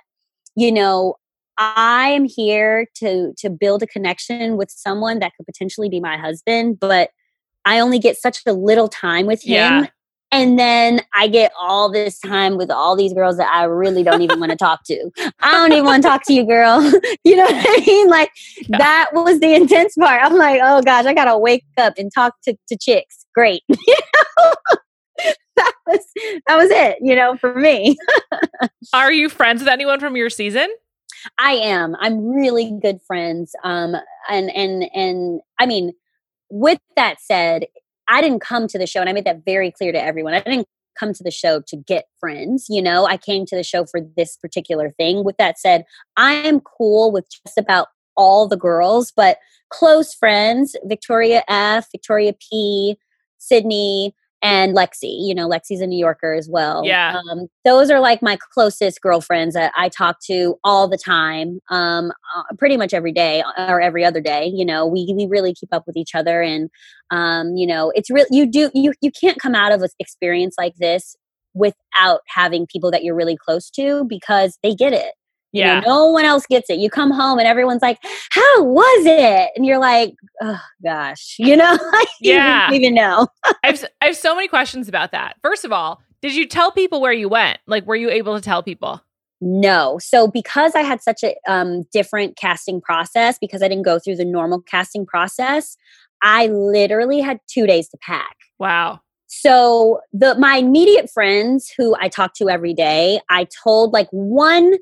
you 0.55 0.71
know, 0.71 1.15
I 1.57 2.09
am 2.09 2.25
here 2.25 2.87
to 2.95 3.33
to 3.37 3.49
build 3.49 3.83
a 3.83 3.87
connection 3.87 4.57
with 4.57 4.71
someone 4.71 5.19
that 5.19 5.33
could 5.37 5.45
potentially 5.45 5.89
be 5.89 5.99
my 5.99 6.17
husband, 6.17 6.79
but 6.79 7.11
I 7.65 7.79
only 7.79 7.99
get 7.99 8.17
such 8.17 8.39
a 8.47 8.53
little 8.53 8.87
time 8.87 9.27
with 9.27 9.43
him. 9.43 9.53
Yeah. 9.53 9.87
And 10.31 10.57
then 10.57 11.01
I 11.13 11.27
get 11.27 11.51
all 11.59 11.91
this 11.91 12.19
time 12.19 12.57
with 12.57 12.71
all 12.71 12.95
these 12.95 13.13
girls 13.13 13.37
that 13.37 13.49
I 13.53 13.65
really 13.65 14.01
don't 14.01 14.21
even 14.21 14.39
want 14.39 14.51
to 14.51 14.57
talk 14.57 14.83
to. 14.85 15.11
I 15.41 15.51
don't 15.51 15.71
even 15.73 15.83
want 15.85 16.03
to 16.03 16.07
talk 16.09 16.21
to 16.27 16.33
you, 16.33 16.45
girl. 16.45 16.81
you 17.23 17.35
know 17.35 17.43
what 17.43 17.53
I 17.55 17.83
mean? 17.85 18.07
Like 18.07 18.31
Yeah. 18.67 18.77
that 18.77 19.09
was 19.13 19.39
the 19.41 19.53
intense 19.53 19.95
part. 19.95 20.23
I'm 20.23 20.37
like, 20.37 20.61
oh 20.63 20.81
gosh, 20.81 21.05
I 21.05 21.13
gotta 21.13 21.37
wake 21.37 21.65
up 21.77 21.93
and 21.97 22.11
talk 22.13 22.35
to, 22.43 22.55
to 22.69 22.77
chicks. 22.77 23.25
Great. 23.35 23.63
You 23.87 23.95
know? 24.37 24.53
that 25.57 25.73
was 25.85 25.99
that 26.47 26.57
was 26.57 26.69
it, 26.71 26.97
you 27.01 27.15
know, 27.15 27.35
for 27.35 27.53
me. 27.53 27.97
Are 28.93 29.11
you 29.11 29.29
friends 29.29 29.61
with 29.61 29.67
anyone 29.67 29.99
from 29.99 30.15
your 30.15 30.29
season? 30.29 30.69
I 31.37 31.51
am. 31.53 31.95
I'm 31.99 32.25
really 32.33 32.71
good 32.81 32.99
friends. 33.05 33.53
Um, 33.63 33.95
and 34.29 34.49
and 34.55 34.89
and 34.95 35.41
I 35.59 35.65
mean, 35.65 35.93
with 36.49 36.79
that 36.95 37.17
said, 37.21 37.65
I 38.11 38.21
didn't 38.21 38.41
come 38.41 38.67
to 38.67 38.77
the 38.77 38.85
show, 38.85 38.99
and 38.99 39.09
I 39.09 39.13
made 39.13 39.25
that 39.25 39.45
very 39.45 39.71
clear 39.71 39.91
to 39.91 40.03
everyone. 40.03 40.33
I 40.33 40.41
didn't 40.41 40.67
come 40.99 41.13
to 41.13 41.23
the 41.23 41.31
show 41.31 41.61
to 41.67 41.77
get 41.77 42.05
friends. 42.19 42.65
You 42.69 42.81
know, 42.81 43.05
I 43.05 43.15
came 43.15 43.45
to 43.47 43.55
the 43.55 43.63
show 43.63 43.85
for 43.85 44.01
this 44.17 44.35
particular 44.35 44.91
thing. 44.91 45.23
With 45.23 45.37
that 45.37 45.57
said, 45.57 45.85
I 46.17 46.33
am 46.33 46.59
cool 46.59 47.11
with 47.11 47.25
just 47.31 47.57
about 47.57 47.87
all 48.17 48.47
the 48.49 48.57
girls, 48.57 49.13
but 49.15 49.37
close 49.69 50.13
friends: 50.13 50.75
Victoria 50.83 51.43
F, 51.47 51.87
Victoria 51.91 52.33
P, 52.33 52.97
Sydney. 53.37 54.13
And 54.41 54.75
Lexi, 54.75 55.15
you 55.19 55.35
know, 55.35 55.47
Lexi's 55.47 55.81
a 55.81 55.87
New 55.87 55.99
Yorker 55.99 56.33
as 56.33 56.49
well. 56.49 56.83
Yeah. 56.83 57.19
Um, 57.29 57.47
those 57.63 57.91
are 57.91 57.99
like 57.99 58.21
my 58.21 58.37
closest 58.53 58.99
girlfriends 59.01 59.53
that 59.53 59.71
I 59.77 59.89
talk 59.89 60.17
to 60.25 60.55
all 60.63 60.87
the 60.87 60.97
time, 60.97 61.59
um, 61.69 62.11
uh, 62.35 62.43
pretty 62.57 62.75
much 62.75 62.93
every 62.93 63.11
day 63.11 63.43
or 63.57 63.79
every 63.79 64.03
other 64.03 64.21
day. 64.21 64.45
You 64.47 64.65
know, 64.65 64.85
we 64.87 65.13
we 65.15 65.27
really 65.27 65.53
keep 65.53 65.69
up 65.71 65.83
with 65.85 65.95
each 65.95 66.15
other, 66.15 66.41
and 66.41 66.69
um, 67.11 67.55
you 67.55 67.67
know, 67.67 67.91
it's 67.95 68.09
real. 68.09 68.25
You 68.31 68.45
do 68.47 68.71
you 68.73 68.93
you 69.01 69.11
can't 69.11 69.39
come 69.39 69.53
out 69.53 69.71
of 69.71 69.81
an 69.81 69.89
experience 69.99 70.55
like 70.57 70.75
this 70.77 71.15
without 71.53 72.21
having 72.27 72.65
people 72.65 72.91
that 72.91 73.03
you're 73.03 73.15
really 73.15 73.37
close 73.37 73.69
to 73.71 74.05
because 74.05 74.57
they 74.63 74.73
get 74.73 74.93
it. 74.93 75.13
You 75.53 75.61
Yeah. 75.63 75.79
know, 75.81 75.87
no 75.87 76.05
one 76.07 76.25
else 76.25 76.45
gets 76.45 76.69
it. 76.69 76.79
You 76.79 76.89
come 76.89 77.11
home 77.11 77.37
and 77.39 77.47
everyone's 77.47 77.81
like, 77.81 77.99
"How 78.31 78.63
was 78.63 79.05
it?" 79.05 79.51
And 79.55 79.65
you're 79.65 79.79
like, 79.79 80.13
"Oh 80.41 80.59
gosh," 80.83 81.35
you 81.39 81.55
know, 81.57 81.77
you 82.21 82.33
Yeah. 82.33 82.71
even 82.71 82.93
know. 82.93 83.27
I 83.45 83.53
have, 83.63 83.75
s- 83.75 83.85
I 84.01 84.05
have 84.07 84.15
so 84.17 84.35
many 84.35 84.47
questions 84.47 84.87
about 84.87 85.11
that. 85.11 85.35
First 85.43 85.65
of 85.65 85.71
all, 85.71 86.01
did 86.21 86.35
you 86.35 86.47
tell 86.47 86.71
people 86.71 87.01
where 87.01 87.11
you 87.13 87.27
went? 87.29 87.59
Like, 87.67 87.85
were 87.85 87.95
you 87.95 88.09
able 88.09 88.35
to 88.35 88.41
tell 88.41 88.63
people? 88.63 89.01
No. 89.41 89.97
So 89.99 90.27
because 90.27 90.75
I 90.75 90.81
had 90.81 91.01
such 91.01 91.23
a 91.23 91.35
um, 91.47 91.83
different 91.91 92.37
casting 92.37 92.79
process, 92.79 93.37
because 93.39 93.63
I 93.63 93.67
didn't 93.67 93.85
go 93.85 93.97
through 93.97 94.17
the 94.17 94.25
normal 94.25 94.61
casting 94.61 95.03
process, 95.05 95.75
I 96.21 96.45
literally 96.47 97.19
had 97.21 97.39
two 97.47 97.65
days 97.65 97.89
to 97.89 97.97
pack. 97.97 98.35
Wow. 98.59 98.99
So 99.27 99.99
the 100.13 100.35
my 100.37 100.57
immediate 100.57 101.09
friends 101.09 101.73
who 101.75 101.95
I 101.99 102.07
talk 102.07 102.35
to 102.35 102.49
every 102.49 102.73
day, 102.75 103.19
I 103.29 103.47
told 103.63 103.93
like 103.93 104.07
one 104.11 104.75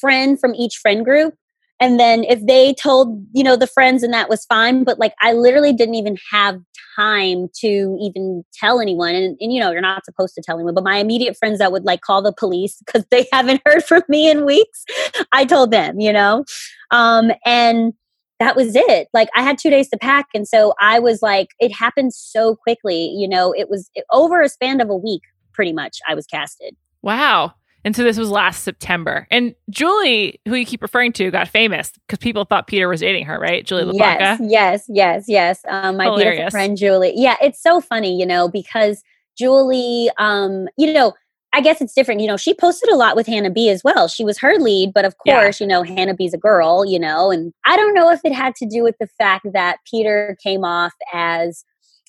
friend 0.00 0.38
from 0.38 0.54
each 0.54 0.76
friend 0.76 1.04
group. 1.04 1.34
And 1.82 1.98
then 1.98 2.24
if 2.24 2.44
they 2.46 2.74
told 2.74 3.24
you 3.32 3.42
know 3.42 3.56
the 3.56 3.66
friends 3.66 4.02
and 4.02 4.12
that 4.12 4.28
was 4.28 4.44
fine 4.44 4.84
but 4.84 4.98
like 4.98 5.14
i 5.20 5.32
literally 5.32 5.72
didn't 5.72 5.94
even 5.94 6.16
have 6.30 6.60
time 6.96 7.48
to 7.54 7.96
even 8.00 8.44
tell 8.52 8.80
anyone. 8.80 9.14
And, 9.14 9.36
and 9.40 9.52
you 9.52 9.58
know 9.58 9.70
you're 9.72 9.80
not 9.80 10.04
supposed 10.04 10.34
to 10.34 10.42
tell 10.42 10.56
anyone 10.56 10.74
but 10.74 10.84
my 10.84 10.98
immediate 10.98 11.36
friends 11.36 11.58
that 11.58 11.72
would 11.72 11.84
like 11.84 12.02
call 12.02 12.22
the 12.22 12.32
police 12.32 12.76
because 12.84 13.04
they 13.10 13.26
haven't 13.32 13.62
heard 13.64 13.82
from 13.82 14.02
me 14.08 14.30
in 14.30 14.44
weeks 14.44 14.84
i 15.32 15.44
told 15.44 15.70
them 15.70 15.98
you 15.98 16.12
know? 16.12 16.44
Um 16.90 17.32
and 17.44 17.94
that 18.38 18.56
was 18.56 18.74
it. 18.74 19.08
Like 19.12 19.28
i 19.34 19.42
had 19.42 19.58
two 19.58 19.70
days 19.70 19.88
to 19.88 19.98
pack 19.98 20.26
and 20.34 20.46
so 20.46 20.74
i 20.80 20.98
was 20.98 21.22
like 21.22 21.48
it 21.58 21.74
happened 21.74 22.12
so 22.12 22.56
quickly 22.56 23.06
you 23.16 23.28
know? 23.28 23.52
It 23.56 23.70
was 23.70 23.90
over 24.12 24.42
a 24.42 24.48
span 24.48 24.80
of 24.80 24.90
a 24.90 24.96
week 24.96 25.22
pretty 25.52 25.72
much 25.72 25.98
i 26.06 26.14
was 26.14 26.26
casted. 26.26 26.76
Wow 27.02 27.54
and 27.84 27.96
so 27.96 28.04
this 28.04 28.18
was 28.18 28.30
last 28.30 28.62
September. 28.62 29.26
And 29.30 29.54
Julie, 29.70 30.40
who 30.46 30.54
you 30.54 30.66
keep 30.66 30.82
referring 30.82 31.12
to, 31.14 31.30
got 31.30 31.48
famous 31.48 31.92
because 32.06 32.18
people 32.18 32.44
thought 32.44 32.66
Peter 32.66 32.88
was 32.88 33.00
dating 33.00 33.26
her, 33.26 33.38
right? 33.38 33.64
Julie 33.64 33.84
LaPlaca. 33.84 34.38
Yes, 34.40 34.40
yes, 34.40 34.84
yes, 34.88 35.24
yes. 35.26 35.60
Um, 35.68 35.96
my 35.96 36.04
Hilarious. 36.04 36.36
beautiful 36.36 36.50
friend 36.50 36.76
Julie. 36.76 37.12
Yeah, 37.16 37.36
it's 37.40 37.62
so 37.62 37.80
funny, 37.80 38.18
you 38.18 38.26
know, 38.26 38.48
because 38.48 39.02
Julie, 39.38 40.10
um, 40.18 40.68
you 40.76 40.92
know, 40.92 41.14
I 41.52 41.60
guess 41.60 41.80
it's 41.80 41.94
different. 41.94 42.20
You 42.20 42.28
know, 42.28 42.36
she 42.36 42.54
posted 42.54 42.90
a 42.90 42.96
lot 42.96 43.16
with 43.16 43.26
Hannah 43.26 43.50
B 43.50 43.70
as 43.70 43.82
well. 43.82 44.06
She 44.06 44.24
was 44.24 44.38
her 44.38 44.56
lead, 44.58 44.92
but 44.92 45.04
of 45.04 45.16
course, 45.18 45.60
yeah. 45.60 45.64
you 45.64 45.68
know, 45.68 45.82
Hannah 45.82 46.14
B's 46.14 46.34
a 46.34 46.38
girl, 46.38 46.84
you 46.86 46.98
know, 46.98 47.30
and 47.30 47.52
I 47.64 47.76
don't 47.76 47.94
know 47.94 48.10
if 48.10 48.20
it 48.24 48.32
had 48.32 48.54
to 48.56 48.66
do 48.66 48.82
with 48.82 48.96
the 49.00 49.08
fact 49.18 49.46
that 49.52 49.78
Peter 49.90 50.36
came 50.42 50.64
off 50.64 50.92
as, 51.12 51.64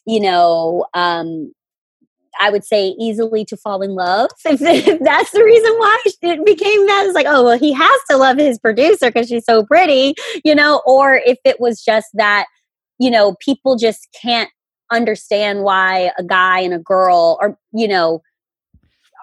you 0.06 0.20
know, 0.20 0.86
um, 0.94 1.54
I 2.40 2.50
would 2.50 2.64
say 2.64 2.96
easily 3.00 3.46
to 3.46 3.58
fall 3.58 3.82
in 3.82 3.92
love. 3.92 4.30
If, 4.46 4.62
if 4.62 5.00
that's 5.00 5.32
the 5.32 5.44
reason 5.44 5.72
why 5.78 5.98
it 6.06 6.46
became 6.46 6.86
that, 6.88 7.06
it's 7.06 7.16
like, 7.16 7.26
oh, 7.28 7.44
well, 7.44 7.58
he 7.58 7.72
has 7.72 8.00
to 8.10 8.18
love 8.18 8.38
his 8.38 8.60
producer 8.60 9.08
because 9.08 9.28
she's 9.28 9.46
so 9.46 9.64
pretty, 9.64 10.16
you 10.44 10.54
know, 10.54 10.82
or 10.86 11.16
if 11.26 11.38
it 11.46 11.60
was 11.60 11.82
just 11.82 12.08
that, 12.14 12.46
you 13.00 13.10
know, 13.10 13.36
people 13.40 13.78
just 13.78 14.08
can't 14.22 14.50
understand 14.92 15.64
why 15.64 16.12
a 16.18 16.24
guy 16.24 16.60
and 16.60 16.74
a 16.74 16.80
girl 16.80 17.38
or, 17.42 17.58
you 17.74 17.88
know, 17.88 18.22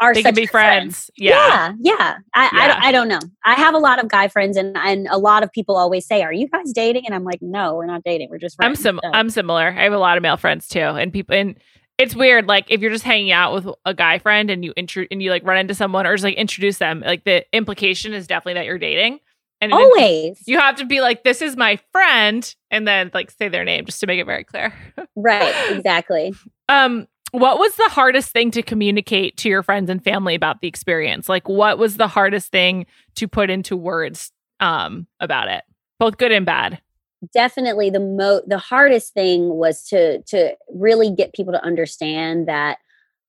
are 0.00 0.14
they 0.14 0.22
can 0.22 0.34
be 0.34 0.46
friends. 0.46 1.06
friends. 1.06 1.10
Yeah. 1.16 1.74
Yeah. 1.82 1.96
Yeah. 1.98 2.18
I, 2.34 2.42
yeah. 2.52 2.78
I, 2.82 2.88
I, 2.88 2.92
don't 2.92 3.08
know. 3.08 3.20
I 3.44 3.54
have 3.54 3.74
a 3.74 3.78
lot 3.78 4.02
of 4.02 4.08
guy 4.08 4.28
friends 4.28 4.56
and, 4.56 4.76
and 4.76 5.08
a 5.10 5.18
lot 5.18 5.42
of 5.42 5.52
people 5.52 5.76
always 5.76 6.06
say, 6.06 6.22
are 6.22 6.32
you 6.32 6.48
guys 6.48 6.72
dating? 6.72 7.04
And 7.06 7.14
I'm 7.14 7.24
like, 7.24 7.40
no, 7.42 7.74
we're 7.74 7.86
not 7.86 8.02
dating. 8.04 8.28
We're 8.30 8.38
just 8.38 8.56
friends. 8.56 8.78
I'm 8.78 8.82
sim- 8.82 9.00
so. 9.02 9.10
I'm 9.12 9.30
similar. 9.30 9.68
I 9.68 9.84
have 9.84 9.92
a 9.92 9.98
lot 9.98 10.16
of 10.16 10.22
male 10.22 10.36
friends 10.36 10.68
too. 10.68 10.80
And 10.80 11.12
people, 11.12 11.34
and 11.34 11.56
it's 11.98 12.14
weird 12.14 12.46
like 12.46 12.66
if 12.70 12.80
you're 12.80 12.92
just 12.92 13.04
hanging 13.04 13.32
out 13.32 13.52
with 13.52 13.68
a 13.84 13.92
guy 13.92 14.18
friend 14.18 14.50
and 14.50 14.64
you 14.64 14.72
intro 14.76 15.04
and 15.10 15.22
you 15.22 15.30
like 15.30 15.44
run 15.44 15.58
into 15.58 15.74
someone 15.74 16.06
or 16.06 16.14
just 16.14 16.24
like 16.24 16.36
introduce 16.36 16.78
them 16.78 17.02
like 17.04 17.24
the 17.24 17.44
implication 17.52 18.14
is 18.14 18.26
definitely 18.26 18.54
that 18.54 18.64
you're 18.64 18.78
dating. 18.78 19.20
And 19.60 19.72
always. 19.72 20.40
you 20.46 20.56
have 20.56 20.76
to 20.76 20.86
be 20.86 21.00
like 21.00 21.24
this 21.24 21.42
is 21.42 21.56
my 21.56 21.80
friend 21.90 22.54
and 22.70 22.86
then 22.86 23.10
like 23.12 23.32
say 23.32 23.48
their 23.48 23.64
name 23.64 23.86
just 23.86 23.98
to 24.00 24.06
make 24.06 24.20
it 24.20 24.24
very 24.24 24.44
clear. 24.44 24.72
Right 25.16 25.52
exactly. 25.76 26.32
Um 26.68 27.08
what 27.32 27.58
was 27.58 27.74
the 27.74 27.88
hardest 27.90 28.30
thing 28.30 28.52
to 28.52 28.62
communicate 28.62 29.36
to 29.38 29.48
your 29.48 29.62
friends 29.62 29.90
and 29.90 30.02
family 30.02 30.36
about 30.36 30.60
the 30.60 30.68
experience? 30.68 31.28
Like 31.28 31.48
what 31.48 31.76
was 31.76 31.96
the 31.96 32.08
hardest 32.08 32.52
thing 32.52 32.86
to 33.16 33.26
put 33.26 33.50
into 33.50 33.76
words 33.76 34.30
um 34.60 35.08
about 35.18 35.48
it? 35.48 35.64
Both 35.98 36.18
good 36.18 36.30
and 36.30 36.46
bad 36.46 36.80
definitely 37.32 37.90
the 37.90 38.00
mo 38.00 38.42
the 38.46 38.58
hardest 38.58 39.12
thing 39.12 39.54
was 39.54 39.84
to 39.84 40.22
to 40.22 40.54
really 40.68 41.10
get 41.10 41.34
people 41.34 41.52
to 41.52 41.64
understand 41.64 42.48
that 42.48 42.78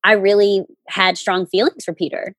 I 0.04 0.14
really 0.14 0.66
had 0.88 1.18
strong 1.18 1.46
feelings 1.46 1.84
for 1.84 1.94
Peter 1.94 2.36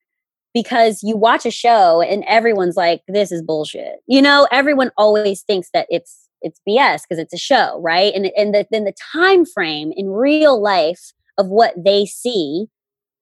because 0.55 1.03
you 1.03 1.17
watch 1.17 1.47
a 1.47 1.51
show 1.51 2.01
and 2.03 2.25
everyone's 2.27 2.77
like 2.77 3.03
this 3.09 3.33
is 3.33 3.43
bullshit. 3.43 3.97
You 4.07 4.23
know, 4.23 4.47
everyone 4.51 4.91
always 4.97 5.43
thinks 5.43 5.69
that 5.75 5.87
it's 5.91 6.29
it's 6.43 6.61
BS 6.67 7.03
because 7.03 7.19
it's 7.19 7.35
a 7.35 7.39
show, 7.39 7.81
right? 7.83 8.15
And 8.15 8.31
and 8.37 8.55
the, 8.55 8.67
then 8.71 8.85
the 8.85 8.95
time 9.13 9.45
frame 9.45 9.93
in 9.97 10.09
real 10.11 10.61
life 10.61 11.13
of 11.39 11.49
what 11.49 11.75
they 11.77 12.07
see 12.07 12.67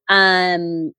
um 0.08 0.92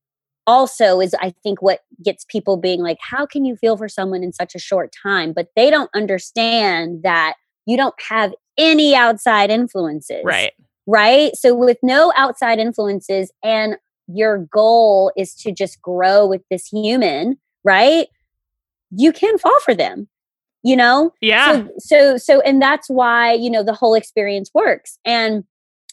also 0.47 0.99
is 0.99 1.15
I 1.19 1.33
think 1.43 1.61
what 1.61 1.81
gets 2.03 2.25
people 2.25 2.57
being 2.57 2.81
like, 2.81 2.97
how 3.01 3.25
can 3.25 3.45
you 3.45 3.55
feel 3.55 3.77
for 3.77 3.87
someone 3.87 4.23
in 4.23 4.33
such 4.33 4.55
a 4.55 4.59
short 4.59 4.93
time? 5.03 5.33
But 5.33 5.49
they 5.55 5.69
don't 5.69 5.89
understand 5.93 7.03
that 7.03 7.35
you 7.65 7.77
don't 7.77 7.95
have 8.09 8.33
any 8.57 8.95
outside 8.95 9.51
influences. 9.51 10.21
Right. 10.23 10.51
Right. 10.87 11.35
So 11.35 11.53
with 11.53 11.77
no 11.83 12.11
outside 12.17 12.57
influences 12.57 13.31
and 13.43 13.75
your 14.07 14.39
goal 14.51 15.11
is 15.15 15.35
to 15.35 15.51
just 15.51 15.81
grow 15.81 16.25
with 16.25 16.41
this 16.49 16.65
human, 16.65 17.37
right? 17.63 18.07
You 18.89 19.13
can 19.13 19.37
fall 19.37 19.59
for 19.59 19.75
them. 19.75 20.07
You 20.63 20.75
know? 20.75 21.13
Yeah. 21.21 21.53
So 21.53 21.69
so 21.77 22.17
so 22.17 22.41
and 22.41 22.61
that's 22.61 22.89
why, 22.89 23.33
you 23.33 23.49
know, 23.49 23.63
the 23.63 23.73
whole 23.73 23.93
experience 23.93 24.49
works. 24.53 24.97
And 25.05 25.43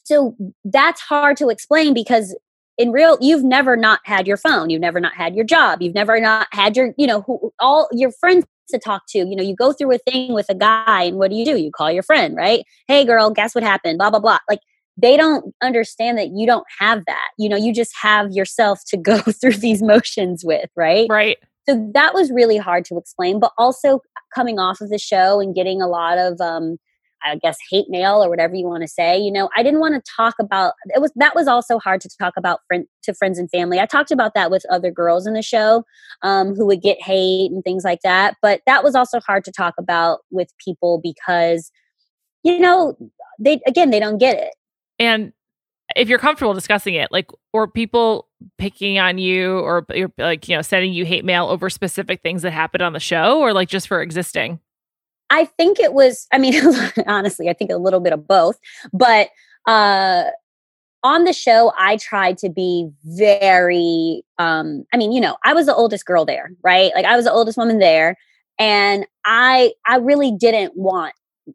so 0.02 0.34
that's 0.64 1.00
hard 1.00 1.36
to 1.36 1.50
explain 1.50 1.92
because 1.92 2.34
in 2.78 2.92
real 2.92 3.16
you've 3.20 3.44
never 3.44 3.76
not 3.76 4.00
had 4.04 4.26
your 4.26 4.36
phone 4.36 4.70
you've 4.70 4.80
never 4.80 5.00
not 5.00 5.14
had 5.14 5.34
your 5.34 5.44
job 5.44 5.80
you've 5.80 5.94
never 5.94 6.20
not 6.20 6.46
had 6.52 6.76
your 6.76 6.92
you 6.96 7.06
know 7.06 7.22
who, 7.22 7.52
all 7.58 7.88
your 7.92 8.10
friends 8.12 8.44
to 8.68 8.78
talk 8.78 9.02
to 9.08 9.18
you 9.18 9.36
know 9.36 9.42
you 9.42 9.54
go 9.54 9.72
through 9.72 9.92
a 9.92 9.98
thing 9.98 10.32
with 10.32 10.46
a 10.48 10.54
guy 10.54 11.04
and 11.04 11.18
what 11.18 11.30
do 11.30 11.36
you 11.36 11.44
do? 11.44 11.56
You 11.56 11.70
call 11.70 11.90
your 11.90 12.02
friend 12.02 12.36
right? 12.36 12.64
Hey 12.88 13.04
girl 13.04 13.30
guess 13.30 13.54
what 13.54 13.64
happened? 13.64 13.98
Blah 13.98 14.10
blah 14.10 14.20
blah. 14.20 14.38
Like 14.48 14.60
they 14.96 15.16
don't 15.16 15.54
understand 15.62 16.16
that 16.18 16.30
you 16.30 16.46
don't 16.46 16.66
have 16.78 17.04
that. 17.06 17.28
You 17.38 17.48
know 17.48 17.56
you 17.56 17.72
just 17.72 17.94
have 18.00 18.32
yourself 18.32 18.80
to 18.88 18.96
go 18.96 19.18
through 19.18 19.58
these 19.58 19.82
motions 19.82 20.44
with 20.44 20.70
right? 20.76 21.06
Right. 21.08 21.38
So 21.68 21.90
that 21.94 22.14
was 22.14 22.30
really 22.30 22.56
hard 22.56 22.84
to 22.86 22.96
explain 22.96 23.40
but 23.40 23.52
also 23.58 24.00
coming 24.34 24.58
off 24.58 24.80
of 24.80 24.90
the 24.90 24.98
show 24.98 25.40
and 25.40 25.54
getting 25.54 25.80
a 25.80 25.88
lot 25.88 26.18
of 26.18 26.40
um 26.40 26.78
I 27.26 27.36
guess 27.36 27.58
hate 27.70 27.86
mail 27.88 28.22
or 28.22 28.28
whatever 28.28 28.54
you 28.54 28.66
want 28.66 28.82
to 28.82 28.88
say. 28.88 29.18
You 29.18 29.32
know, 29.32 29.48
I 29.56 29.62
didn't 29.62 29.80
want 29.80 29.94
to 29.94 30.12
talk 30.16 30.34
about 30.40 30.74
it 30.94 31.00
was 31.00 31.12
that 31.16 31.34
was 31.34 31.48
also 31.48 31.78
hard 31.78 32.00
to 32.02 32.08
talk 32.20 32.34
about 32.36 32.60
friend 32.68 32.86
to 33.02 33.14
friends 33.14 33.38
and 33.38 33.50
family. 33.50 33.80
I 33.80 33.86
talked 33.86 34.10
about 34.10 34.34
that 34.34 34.50
with 34.50 34.64
other 34.70 34.90
girls 34.90 35.26
in 35.26 35.34
the 35.34 35.42
show 35.42 35.84
um, 36.22 36.54
who 36.54 36.66
would 36.66 36.82
get 36.82 37.02
hate 37.02 37.50
and 37.50 37.64
things 37.64 37.84
like 37.84 38.00
that. 38.02 38.36
But 38.42 38.60
that 38.66 38.84
was 38.84 38.94
also 38.94 39.20
hard 39.20 39.44
to 39.44 39.52
talk 39.52 39.74
about 39.78 40.20
with 40.30 40.48
people 40.64 41.00
because, 41.02 41.70
you 42.42 42.58
know, 42.58 42.96
they 43.38 43.60
again 43.66 43.90
they 43.90 44.00
don't 44.00 44.18
get 44.18 44.36
it. 44.36 44.54
And 44.98 45.32
if 45.94 46.08
you're 46.08 46.18
comfortable 46.18 46.54
discussing 46.54 46.94
it, 46.94 47.12
like 47.12 47.30
or 47.52 47.68
people 47.68 48.28
picking 48.58 48.98
on 48.98 49.18
you 49.18 49.58
or 49.58 49.86
like 50.18 50.48
you 50.48 50.56
know 50.56 50.62
sending 50.62 50.92
you 50.92 51.04
hate 51.04 51.24
mail 51.24 51.46
over 51.46 51.70
specific 51.70 52.22
things 52.22 52.42
that 52.42 52.50
happened 52.50 52.82
on 52.82 52.92
the 52.92 53.00
show 53.00 53.40
or 53.40 53.52
like 53.52 53.68
just 53.68 53.88
for 53.88 54.02
existing 54.02 54.60
I 55.30 55.44
think 55.44 55.80
it 55.80 55.92
was, 55.92 56.26
I 56.32 56.38
mean, 56.38 56.54
honestly, 57.06 57.48
I 57.48 57.52
think 57.52 57.70
a 57.70 57.76
little 57.76 58.00
bit 58.00 58.12
of 58.12 58.26
both. 58.26 58.58
But 58.92 59.28
uh, 59.66 60.24
on 61.02 61.24
the 61.24 61.32
show, 61.32 61.72
I 61.78 61.96
tried 61.96 62.38
to 62.38 62.48
be 62.48 62.88
very, 63.04 64.22
um, 64.38 64.84
I 64.92 64.96
mean, 64.96 65.12
you 65.12 65.20
know, 65.20 65.36
I 65.44 65.54
was 65.54 65.66
the 65.66 65.74
oldest 65.74 66.06
girl 66.06 66.24
there, 66.24 66.50
right? 66.62 66.92
Like 66.94 67.04
I 67.04 67.16
was 67.16 67.24
the 67.24 67.32
oldest 67.32 67.58
woman 67.58 67.78
there. 67.78 68.16
And 68.58 69.06
I 69.24 69.72
I 69.86 69.96
really 69.96 70.32
didn't 70.32 70.72
want 70.76 71.12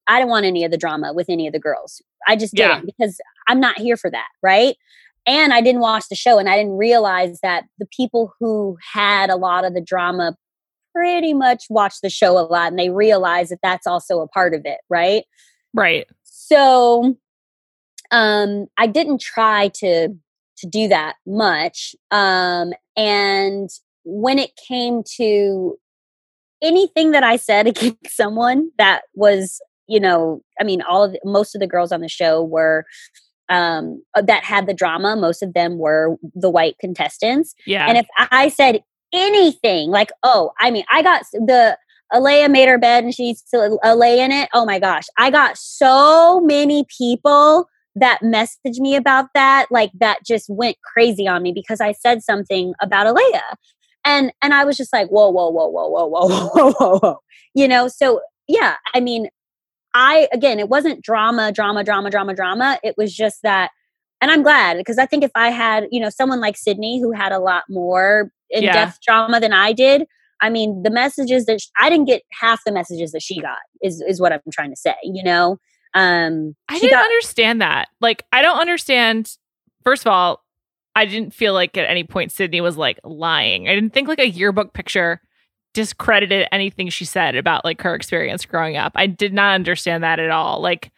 I 0.07 0.19
didn't 0.19 0.29
want 0.29 0.45
any 0.45 0.63
of 0.63 0.71
the 0.71 0.77
drama 0.77 1.13
with 1.13 1.29
any 1.29 1.47
of 1.47 1.53
the 1.53 1.59
girls. 1.59 2.01
I 2.27 2.35
just 2.35 2.53
didn't 2.53 2.85
because 2.85 3.19
I'm 3.47 3.59
not 3.59 3.77
here 3.77 3.97
for 3.97 4.09
that, 4.11 4.27
right? 4.43 4.75
And 5.25 5.53
I 5.53 5.61
didn't 5.61 5.81
watch 5.81 6.05
the 6.09 6.15
show 6.15 6.39
and 6.39 6.49
I 6.49 6.57
didn't 6.57 6.77
realize 6.77 7.39
that 7.41 7.65
the 7.79 7.87
people 7.87 8.33
who 8.39 8.77
had 8.93 9.29
a 9.29 9.35
lot 9.35 9.65
of 9.65 9.73
the 9.73 9.81
drama 9.81 10.35
pretty 10.93 11.33
much 11.33 11.65
watch 11.69 11.95
the 12.01 12.09
show 12.09 12.37
a 12.37 12.41
lot 12.41 12.69
and 12.69 12.79
they 12.79 12.89
realize 12.89 13.49
that 13.49 13.59
that's 13.63 13.87
also 13.87 14.19
a 14.19 14.27
part 14.27 14.53
of 14.53 14.61
it, 14.65 14.79
right? 14.89 15.23
Right. 15.73 16.07
So 16.23 17.15
um 18.11 18.67
I 18.77 18.87
didn't 18.87 19.21
try 19.21 19.69
to 19.75 20.09
to 20.57 20.67
do 20.67 20.87
that 20.89 21.15
much. 21.25 21.95
Um 22.11 22.73
and 22.95 23.69
when 24.03 24.39
it 24.39 24.51
came 24.67 25.03
to 25.17 25.77
anything 26.61 27.11
that 27.11 27.23
I 27.23 27.37
said 27.37 27.67
against 27.67 28.15
someone 28.15 28.69
that 28.77 29.03
was, 29.13 29.61
you 29.87 29.99
know, 29.99 30.41
I 30.59 30.63
mean 30.63 30.81
all 30.81 31.03
of 31.03 31.13
the, 31.13 31.19
most 31.23 31.55
of 31.55 31.61
the 31.61 31.67
girls 31.67 31.91
on 31.91 32.01
the 32.01 32.09
show 32.09 32.43
were 32.43 32.85
um, 33.51 34.01
that 34.15 34.43
had 34.43 34.65
the 34.65 34.73
drama. 34.73 35.15
Most 35.15 35.43
of 35.43 35.53
them 35.53 35.77
were 35.77 36.15
the 36.33 36.49
white 36.49 36.77
contestants. 36.79 37.53
Yeah. 37.65 37.85
And 37.85 37.97
if 37.97 38.07
I 38.17 38.47
said 38.47 38.81
anything. 39.13 39.89
Like, 39.89 40.11
oh, 40.23 40.51
I 40.59 40.71
mean, 40.71 40.83
I 40.91 41.01
got 41.01 41.23
the 41.33 41.77
Alayah 42.13 42.51
made 42.51 42.67
her 42.67 42.77
bed 42.77 43.03
and 43.03 43.13
she's 43.13 43.39
still 43.39 43.79
lay 43.95 44.19
in 44.19 44.31
it. 44.31 44.49
Oh 44.53 44.65
my 44.65 44.79
gosh. 44.79 45.05
I 45.17 45.29
got 45.31 45.57
so 45.57 46.41
many 46.41 46.85
people 46.97 47.67
that 47.95 48.19
messaged 48.21 48.79
me 48.79 48.95
about 48.95 49.27
that, 49.33 49.67
like 49.69 49.91
that 49.99 50.19
just 50.25 50.49
went 50.49 50.77
crazy 50.81 51.27
on 51.27 51.41
me 51.41 51.51
because 51.51 51.81
I 51.81 51.91
said 51.93 52.23
something 52.23 52.73
about 52.81 53.07
Alayah. 53.07 53.55
and 54.05 54.31
and 54.41 54.53
i 54.53 54.63
was 54.63 54.77
just 54.77 54.93
like 54.93 55.07
whoa 55.09 55.29
whoa 55.29 55.49
whoa 55.49 55.67
whoa 55.67 55.87
whoa 55.87 56.05
whoa 56.07 56.27
whoa 56.27 56.71
whoa 56.71 56.99
whoa 56.99 57.17
you 57.53 57.67
know 57.67 57.87
so 57.87 58.21
yeah 58.47 58.75
i 58.93 58.99
mean 58.99 59.27
i 59.93 60.27
again 60.33 60.59
it 60.59 60.69
wasn't 60.69 61.03
drama 61.03 61.51
drama 61.51 61.83
drama 61.83 62.09
drama 62.09 62.33
drama 62.33 62.79
it 62.83 62.95
was 62.97 63.13
just 63.13 63.41
that 63.43 63.71
and 64.21 64.31
i'm 64.31 64.43
glad 64.43 64.77
because 64.77 64.97
i 64.97 65.05
think 65.05 65.23
if 65.23 65.31
i 65.35 65.49
had 65.49 65.87
you 65.91 65.99
know 65.99 66.09
someone 66.09 66.39
like 66.39 66.57
sydney 66.57 66.99
who 66.99 67.11
had 67.11 67.31
a 67.31 67.39
lot 67.39 67.63
more 67.69 68.31
in-depth 68.51 68.99
yeah. 69.07 69.13
drama 69.13 69.39
than 69.39 69.53
i 69.53 69.73
did 69.73 70.05
i 70.41 70.49
mean 70.49 70.83
the 70.83 70.89
messages 70.89 71.45
that 71.45 71.61
sh- 71.61 71.67
i 71.79 71.89
didn't 71.89 72.05
get 72.05 72.21
half 72.31 72.61
the 72.65 72.71
messages 72.71 73.11
that 73.11 73.21
she 73.21 73.39
got 73.39 73.59
is 73.81 74.01
is 74.07 74.19
what 74.19 74.31
i'm 74.31 74.39
trying 74.51 74.69
to 74.69 74.75
say 74.75 74.95
you 75.03 75.23
know 75.23 75.57
um 75.93 76.55
i 76.69 76.79
didn't 76.79 76.91
got- 76.91 77.05
understand 77.05 77.61
that 77.61 77.87
like 77.99 78.23
i 78.31 78.41
don't 78.41 78.59
understand 78.59 79.37
first 79.83 80.05
of 80.05 80.11
all 80.11 80.43
I 80.95 81.05
didn't 81.05 81.33
feel 81.33 81.53
like 81.53 81.77
at 81.77 81.89
any 81.89 82.03
point 82.03 82.31
Sydney 82.31 82.61
was 82.61 82.77
like 82.77 82.99
lying. 83.03 83.69
I 83.69 83.75
didn't 83.75 83.93
think 83.93 84.07
like 84.07 84.19
a 84.19 84.27
yearbook 84.27 84.73
picture 84.73 85.21
discredited 85.73 86.47
anything 86.51 86.89
she 86.89 87.05
said 87.05 87.35
about 87.35 87.63
like 87.63 87.81
her 87.81 87.95
experience 87.95 88.45
growing 88.45 88.77
up. 88.77 88.91
I 88.95 89.07
did 89.07 89.33
not 89.33 89.55
understand 89.55 90.03
that 90.03 90.19
at 90.19 90.29
all. 90.29 90.61
Like, 90.61 90.91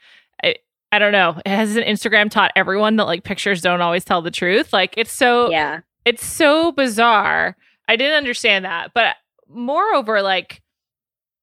I, 0.43 0.55
I 0.91 0.99
don't 0.99 1.11
know. 1.11 1.39
Has 1.45 1.75
an 1.75 1.83
Instagram 1.83 2.29
taught 2.29 2.51
everyone 2.55 2.95
that 2.95 3.05
like 3.05 3.23
pictures 3.23 3.61
don't 3.61 3.81
always 3.81 4.03
tell 4.03 4.21
the 4.21 4.31
truth? 4.31 4.73
Like, 4.73 4.95
it's 4.97 5.11
so 5.11 5.51
yeah, 5.51 5.81
it's 6.05 6.25
so 6.25 6.71
bizarre. 6.71 7.55
I 7.87 7.95
didn't 7.95 8.17
understand 8.17 8.65
that, 8.65 8.91
but 8.93 9.15
moreover, 9.47 10.21
like 10.21 10.61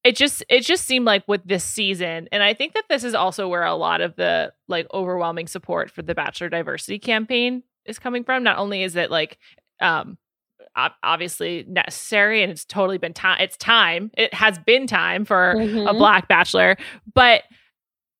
it 0.03 0.17
just 0.17 0.43
it 0.49 0.61
just 0.61 0.87
seemed 0.87 1.05
like 1.05 1.23
with 1.29 1.43
this 1.45 1.63
season 1.63 2.27
and 2.33 2.43
i 2.43 2.55
think 2.55 2.73
that 2.73 2.85
this 2.89 3.05
is 3.05 3.13
also 3.15 3.47
where 3.47 3.65
a 3.65 3.75
lot 3.75 4.01
of 4.01 4.17
the 4.17 4.51
like 4.67 4.87
overwhelming 4.95 5.47
support 5.47 5.91
for 5.91 6.01
the 6.01 6.15
bachelor 6.15 6.49
diversity 6.49 6.99
campaign 6.99 7.63
is 7.85 7.99
coming 7.99 8.25
from. 8.25 8.43
Not 8.43 8.59
only 8.59 8.83
is 8.83 8.97
it 8.97 9.11
like 9.11 9.39
um 9.81 10.17
obviously 11.03 11.67
necessary 11.69 12.43
and 12.43 12.51
it's 12.51 12.65
totally 12.65 12.97
been 12.97 13.13
time 13.13 13.39
it's 13.41 13.57
time 13.57 14.11
it 14.17 14.33
has 14.33 14.59
been 14.61 14.87
time 14.87 15.25
for 15.25 15.55
mm-hmm. 15.57 15.87
a 15.87 15.93
black 15.93 16.29
bachelor 16.29 16.77
but 17.13 17.43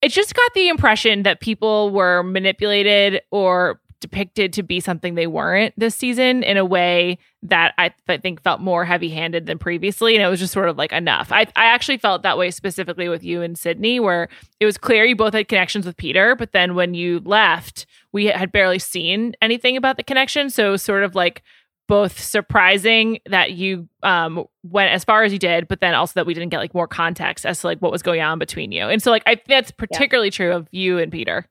it 0.01 0.09
just 0.09 0.35
got 0.35 0.53
the 0.53 0.67
impression 0.67 1.23
that 1.23 1.39
people 1.39 1.91
were 1.91 2.23
manipulated 2.23 3.21
or 3.31 3.79
depicted 4.01 4.51
to 4.53 4.63
be 4.63 4.79
something 4.79 5.15
they 5.15 5.27
weren't 5.27 5.73
this 5.77 5.95
season 5.95 6.43
in 6.43 6.57
a 6.57 6.65
way 6.65 7.17
that 7.43 7.73
I, 7.77 7.93
I 8.09 8.17
think 8.17 8.41
felt 8.41 8.59
more 8.59 8.83
heavy 8.83 9.09
handed 9.09 9.45
than 9.45 9.57
previously. 9.57 10.15
And 10.15 10.23
it 10.23 10.27
was 10.27 10.39
just 10.39 10.51
sort 10.51 10.67
of 10.67 10.77
like 10.77 10.91
enough. 10.91 11.31
I, 11.31 11.41
I 11.55 11.67
actually 11.67 11.97
felt 11.97 12.23
that 12.23 12.37
way 12.37 12.51
specifically 12.51 13.07
with 13.07 13.23
you 13.23 13.41
and 13.41 13.57
Sydney, 13.57 13.99
where 13.99 14.27
it 14.59 14.65
was 14.65 14.77
clear 14.77 15.05
you 15.05 15.15
both 15.15 15.33
had 15.33 15.47
connections 15.47 15.85
with 15.85 15.95
Peter, 15.95 16.35
but 16.35 16.51
then 16.51 16.75
when 16.75 16.93
you 16.93 17.21
left, 17.21 17.85
we 18.11 18.25
had 18.25 18.51
barely 18.51 18.79
seen 18.79 19.35
anything 19.41 19.77
about 19.77 19.95
the 19.95 20.03
connection. 20.03 20.49
So 20.49 20.67
it 20.67 20.71
was 20.71 20.81
sort 20.81 21.03
of 21.03 21.15
like 21.15 21.43
both 21.87 22.19
surprising 22.19 23.19
that 23.25 23.51
you 23.51 23.87
um, 24.01 24.45
went 24.63 24.91
as 24.91 25.03
far 25.03 25.23
as 25.23 25.33
you 25.33 25.39
did, 25.39 25.67
but 25.67 25.81
then 25.81 25.93
also 25.93 26.13
that 26.15 26.25
we 26.25 26.33
didn't 26.33 26.49
get 26.49 26.59
like 26.59 26.73
more 26.73 26.87
context 26.87 27.45
as 27.45 27.59
to 27.61 27.67
like 27.67 27.79
what 27.79 27.91
was 27.91 28.01
going 28.01 28.21
on 28.21 28.39
between 28.39 28.71
you. 28.71 28.87
And 28.87 29.03
so 29.03 29.11
like 29.11 29.23
I 29.25 29.35
think 29.35 29.47
that's 29.47 29.71
particularly 29.71 30.27
yeah. 30.27 30.37
true 30.37 30.51
of 30.53 30.67
you 30.71 30.99
and 30.99 31.11
Peter. 31.11 31.47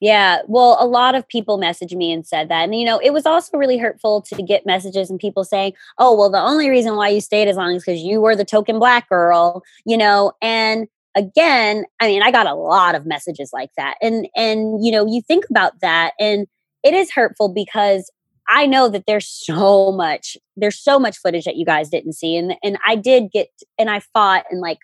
Yeah, 0.00 0.40
well, 0.46 0.76
a 0.78 0.86
lot 0.86 1.14
of 1.14 1.26
people 1.26 1.58
messaged 1.58 1.96
me 1.96 2.12
and 2.12 2.26
said 2.26 2.50
that. 2.50 2.64
And, 2.64 2.74
you 2.78 2.84
know, 2.84 2.98
it 2.98 3.12
was 3.14 3.24
also 3.24 3.56
really 3.56 3.78
hurtful 3.78 4.20
to 4.22 4.42
get 4.42 4.66
messages 4.66 5.08
and 5.08 5.18
people 5.18 5.42
saying, 5.42 5.72
oh, 5.98 6.14
well, 6.14 6.30
the 6.30 6.40
only 6.40 6.68
reason 6.68 6.96
why 6.96 7.08
you 7.08 7.20
stayed 7.20 7.48
as 7.48 7.56
long 7.56 7.74
is 7.74 7.82
because 7.84 8.02
you 8.02 8.20
were 8.20 8.36
the 8.36 8.44
token 8.44 8.78
black 8.78 9.08
girl, 9.08 9.62
you 9.86 9.96
know, 9.96 10.32
and 10.42 10.86
again, 11.14 11.86
I 11.98 12.08
mean, 12.08 12.22
I 12.22 12.30
got 12.30 12.46
a 12.46 12.54
lot 12.54 12.94
of 12.94 13.06
messages 13.06 13.50
like 13.54 13.70
that. 13.78 13.96
And, 14.02 14.28
and, 14.36 14.84
you 14.84 14.92
know, 14.92 15.06
you 15.06 15.22
think 15.22 15.44
about 15.48 15.80
that 15.80 16.12
and 16.20 16.46
it 16.82 16.92
is 16.92 17.10
hurtful 17.10 17.48
because 17.48 18.10
I 18.48 18.66
know 18.66 18.88
that 18.90 19.06
there's 19.06 19.26
so 19.26 19.92
much, 19.92 20.36
there's 20.56 20.78
so 20.78 20.98
much 20.98 21.16
footage 21.16 21.46
that 21.46 21.56
you 21.56 21.64
guys 21.64 21.88
didn't 21.88 22.12
see. 22.12 22.36
And, 22.36 22.54
and 22.62 22.78
I 22.86 22.96
did 22.96 23.32
get, 23.32 23.48
and 23.78 23.90
I 23.90 24.00
fought 24.00 24.44
and 24.50 24.60
like 24.60 24.78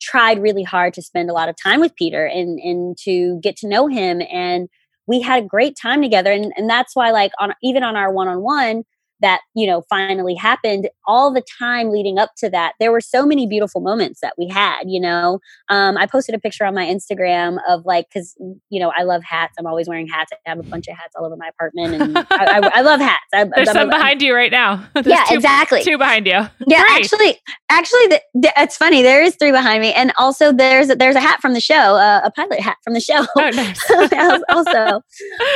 tried 0.00 0.40
really 0.40 0.62
hard 0.62 0.94
to 0.94 1.02
spend 1.02 1.30
a 1.30 1.32
lot 1.32 1.48
of 1.48 1.56
time 1.62 1.80
with 1.80 1.94
Peter 1.96 2.24
and 2.24 2.58
and 2.58 2.96
to 3.04 3.38
get 3.42 3.56
to 3.56 3.68
know 3.68 3.86
him 3.86 4.22
and 4.30 4.68
we 5.06 5.20
had 5.20 5.42
a 5.42 5.46
great 5.46 5.76
time 5.80 6.02
together 6.02 6.30
and 6.30 6.52
and 6.56 6.68
that's 6.68 6.94
why 6.94 7.10
like 7.10 7.32
on 7.40 7.52
even 7.62 7.82
on 7.82 7.96
our 7.96 8.12
one-on-one 8.12 8.84
that 9.20 9.40
you 9.54 9.66
know 9.66 9.82
finally 9.88 10.34
happened 10.34 10.88
all 11.06 11.32
the 11.32 11.42
time 11.58 11.90
leading 11.90 12.18
up 12.18 12.30
to 12.36 12.50
that 12.50 12.74
there 12.80 12.92
were 12.92 13.00
so 13.00 13.26
many 13.26 13.46
beautiful 13.46 13.80
moments 13.80 14.20
that 14.20 14.34
we 14.38 14.48
had 14.48 14.82
you 14.86 15.00
know? 15.00 15.38
Um, 15.68 15.96
i 15.96 16.06
posted 16.06 16.34
a 16.34 16.38
picture 16.38 16.64
on 16.64 16.74
my 16.74 16.84
instagram 16.84 17.58
of 17.68 17.84
like 17.84 18.06
because 18.12 18.34
you 18.70 18.80
know 18.80 18.92
i 18.96 19.02
love 19.02 19.22
hats. 19.28 19.54
I'm 19.58 19.66
always 19.66 19.88
wearing 19.88 20.06
hats. 20.06 20.30
I 20.32 20.48
have 20.48 20.58
a 20.58 20.62
bunch 20.62 20.88
of 20.88 20.96
hats 20.96 21.14
all 21.16 21.24
over 21.24 21.36
my 21.36 21.48
apartment 21.48 21.94
and 22.00 22.18
I, 22.18 22.24
I, 22.30 22.70
I, 22.74 22.80
love 22.82 23.00
hats. 23.00 23.24
I, 23.32 23.44
there's 23.54 23.68
I'm, 23.68 23.74
some 23.74 23.82
I'm, 23.82 23.90
behind 23.90 24.22
you 24.22 24.34
right 24.34 24.52
now. 24.52 24.86
Yeah 25.08 25.24
two, 25.24 25.36
exactly. 25.36 25.82
two 25.82 25.96
behind 25.96 26.26
you. 26.26 26.32
Yeah 26.32 26.82
three. 26.82 26.96
actually 26.96 27.40
actually 27.70 28.06
the, 28.08 28.22
the, 28.34 28.52
it's 28.56 28.76
funny 28.76 29.02
there 29.02 29.22
is 29.22 29.36
three 29.36 29.52
behind 29.52 29.80
me 29.80 29.92
and 29.92 30.12
also 30.18 30.52
there's 30.52 30.88
there's 30.88 31.16
a 31.16 31.20
hat 31.20 31.40
from 31.40 31.54
the 31.54 31.60
show 31.60 31.74
uh, 31.74 32.20
a 32.24 32.30
pilot 32.30 32.60
hat 32.60 32.76
from 32.84 32.94
the 32.94 33.00
show. 33.00 33.26
Oh, 33.36 33.50
nice. 33.54 34.42
also 34.48 35.00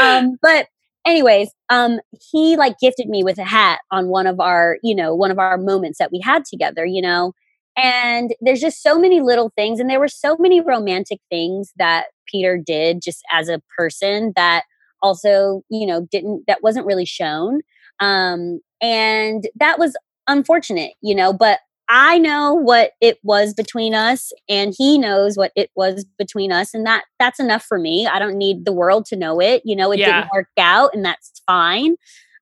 um, 0.00 0.36
but 0.40 0.68
anyways 1.06 1.50
um 1.70 2.00
he 2.32 2.56
like 2.56 2.78
gifted 2.80 3.08
me 3.08 3.24
with 3.24 3.38
a 3.38 3.44
hat 3.44 3.80
on 3.90 4.08
one 4.08 4.26
of 4.26 4.40
our 4.40 4.78
you 4.82 4.94
know 4.94 5.14
one 5.14 5.30
of 5.30 5.38
our 5.38 5.58
moments 5.58 5.98
that 5.98 6.12
we 6.12 6.20
had 6.20 6.44
together 6.44 6.84
you 6.86 7.02
know? 7.02 7.32
And 7.76 8.34
there's 8.42 8.60
just 8.60 8.82
so 8.82 8.98
many 8.98 9.20
little 9.22 9.50
things 9.56 9.80
and 9.80 9.88
there 9.88 10.00
were 10.00 10.08
so 10.08 10.36
many 10.38 10.60
romantic 10.60 11.20
things 11.30 11.72
that 11.76 12.06
peter 12.30 12.58
did 12.58 13.02
just 13.02 13.22
as 13.32 13.48
a 13.48 13.62
person 13.78 14.32
that 14.36 14.64
also 15.02 15.62
you 15.70 15.86
know 15.86 16.06
didn't 16.12 16.44
that 16.46 16.62
wasn't 16.62 16.86
really 16.86 17.06
shown. 17.06 17.60
Um 18.00 18.60
and 18.80 19.48
that 19.58 19.78
was 19.78 19.96
unfortunate 20.28 20.92
you 21.02 21.14
know 21.14 21.32
but 21.32 21.58
I 21.94 22.16
know 22.16 22.54
what 22.54 22.92
it 23.02 23.18
was 23.22 23.52
between 23.52 23.94
us 23.94 24.32
and 24.48 24.74
he 24.76 24.96
knows 24.96 25.36
what 25.36 25.52
it 25.54 25.70
was 25.76 26.06
between 26.18 26.50
us 26.50 26.72
and 26.72 26.86
that 26.86 27.04
that's 27.18 27.38
enough 27.38 27.62
for 27.62 27.78
me. 27.78 28.06
I 28.06 28.18
don't 28.18 28.38
need 28.38 28.64
the 28.64 28.72
world 28.72 29.04
to 29.06 29.16
know 29.16 29.40
it. 29.40 29.60
You 29.66 29.76
know, 29.76 29.92
it 29.92 29.98
yeah. 29.98 30.22
didn't 30.22 30.32
work 30.32 30.48
out 30.58 30.94
and 30.94 31.04
that's 31.04 31.42
fine. 31.46 31.96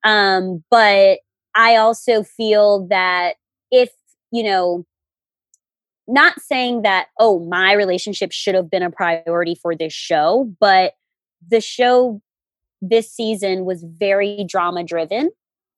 Um 0.05 0.63
but 0.71 1.19
I 1.53 1.75
also 1.75 2.23
feel 2.23 2.87
that 2.87 3.35
if, 3.71 3.89
you 4.31 4.43
know, 4.43 4.85
not 6.07 6.39
saying 6.39 6.83
that 6.83 7.07
oh, 7.19 7.45
my 7.45 7.73
relationship 7.73 8.31
should 8.31 8.55
have 8.55 8.71
been 8.71 8.83
a 8.83 8.89
priority 8.89 9.55
for 9.55 9.75
this 9.75 9.91
show, 9.91 10.49
but 10.61 10.93
the 11.45 11.59
show 11.59 12.21
this 12.81 13.11
season 13.11 13.65
was 13.65 13.83
very 13.83 14.45
drama 14.47 14.85
driven 14.85 15.29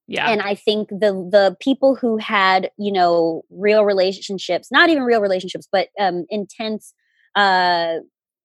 yeah. 0.07 0.29
And 0.29 0.41
I 0.41 0.55
think 0.55 0.89
the 0.89 1.13
the 1.31 1.55
people 1.59 1.95
who 1.95 2.17
had, 2.17 2.71
you 2.77 2.91
know, 2.91 3.43
real 3.49 3.85
relationships, 3.85 4.71
not 4.71 4.89
even 4.89 5.03
real 5.03 5.21
relationships, 5.21 5.67
but 5.71 5.89
um 5.99 6.25
intense 6.29 6.93
uh 7.35 7.95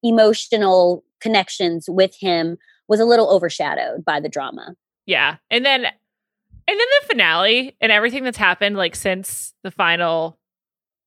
emotional 0.03 1.05
connections 1.21 1.87
with 1.89 2.15
him 2.19 2.57
was 2.87 3.01
a 3.01 3.05
little 3.05 3.31
overshadowed 3.31 4.05
by 4.05 4.21
the 4.21 4.29
drama. 4.29 4.75
Yeah. 5.07 5.37
And 5.51 5.65
then 5.65 5.85
and 5.85 5.95
then 6.67 6.77
the 7.01 7.07
finale 7.07 7.77
and 7.81 7.91
everything 7.91 8.25
that's 8.25 8.39
happened 8.39 8.77
like 8.77 8.95
since 8.95 9.55
the 9.65 9.71
final 9.71 10.39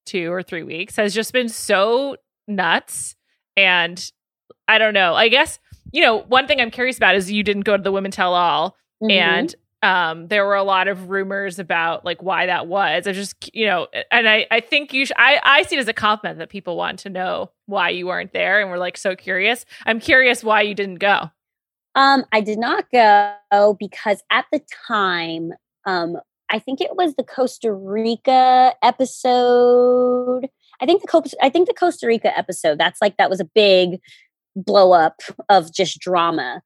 2 0.08 0.32
or 0.32 0.44
3 0.44 0.64
weeks 0.64 0.96
has 0.98 1.14
just 1.14 1.32
been 1.32 1.48
so 1.48 2.18
nuts 2.48 3.16
and 3.56 4.12
I 4.68 4.78
don't 4.80 4.94
know. 4.94 5.14
I 5.14 5.30
guess 5.30 5.60
you 5.94 6.02
know, 6.02 6.20
one 6.20 6.48
thing 6.48 6.62
I'm 6.62 6.72
curious 6.72 6.98
about 6.98 7.16
is 7.16 7.32
you 7.32 7.44
didn't 7.44 7.64
go 7.64 7.76
to 7.76 7.84
the 7.84 7.92
women 7.92 8.12
tell 8.12 8.34
all 8.34 8.78
mm-hmm. 9.04 9.12
and 9.12 9.56
um 9.84 10.28
there 10.28 10.46
were 10.46 10.56
a 10.56 10.64
lot 10.64 10.88
of 10.88 11.10
rumors 11.10 11.60
about 11.60 12.06
like 12.06 12.22
why 12.22 12.46
that 12.46 12.68
was. 12.68 13.08
I 13.08 13.14
just 13.14 13.54
you 13.54 13.66
know 13.66 13.88
and 14.12 14.28
i 14.28 14.46
i 14.52 14.60
think 14.60 14.94
you 14.94 15.06
should 15.06 15.16
i 15.18 15.40
i 15.44 15.64
see 15.64 15.76
it 15.76 15.80
as 15.80 15.88
a 15.88 15.94
compliment 15.94 16.40
that 16.40 16.50
people 16.50 16.78
want 16.78 17.00
to 17.00 17.10
know 17.10 17.52
why 17.66 17.90
you 17.90 18.08
weren't 18.08 18.34
there 18.34 18.62
and 18.62 18.70
we're 18.70 18.78
like 18.78 18.98
so 18.98 19.16
curious. 19.16 19.66
I'm 19.86 20.00
curious 20.00 20.44
why 20.44 20.62
you 20.62 20.76
didn't 20.76 21.00
go. 21.00 21.32
Um 21.96 22.26
i 22.32 22.42
did 22.42 22.60
not 22.60 22.86
go 22.92 23.76
because 23.80 24.22
at 24.32 24.46
the 24.52 24.62
time 24.88 25.52
um 25.86 26.18
i 26.50 26.60
think 26.60 26.82
it 26.82 26.96
was 26.96 27.16
the 27.16 27.24
costa 27.24 27.74
rica 27.74 28.74
episode. 28.84 30.48
I 30.80 30.86
think 30.86 31.02
the 31.02 31.08
costa 31.08 31.38
i 31.42 31.50
think 31.50 31.68
the 31.68 31.74
costa 31.74 32.08
rica 32.08 32.38
episode 32.38 32.78
that's 32.78 33.02
like 33.02 33.18
that 33.18 33.30
was 33.30 33.40
a 33.40 33.46
big 33.46 34.00
blow 34.56 34.92
up 34.92 35.22
of 35.50 35.74
just 35.74 36.00
drama. 36.00 36.62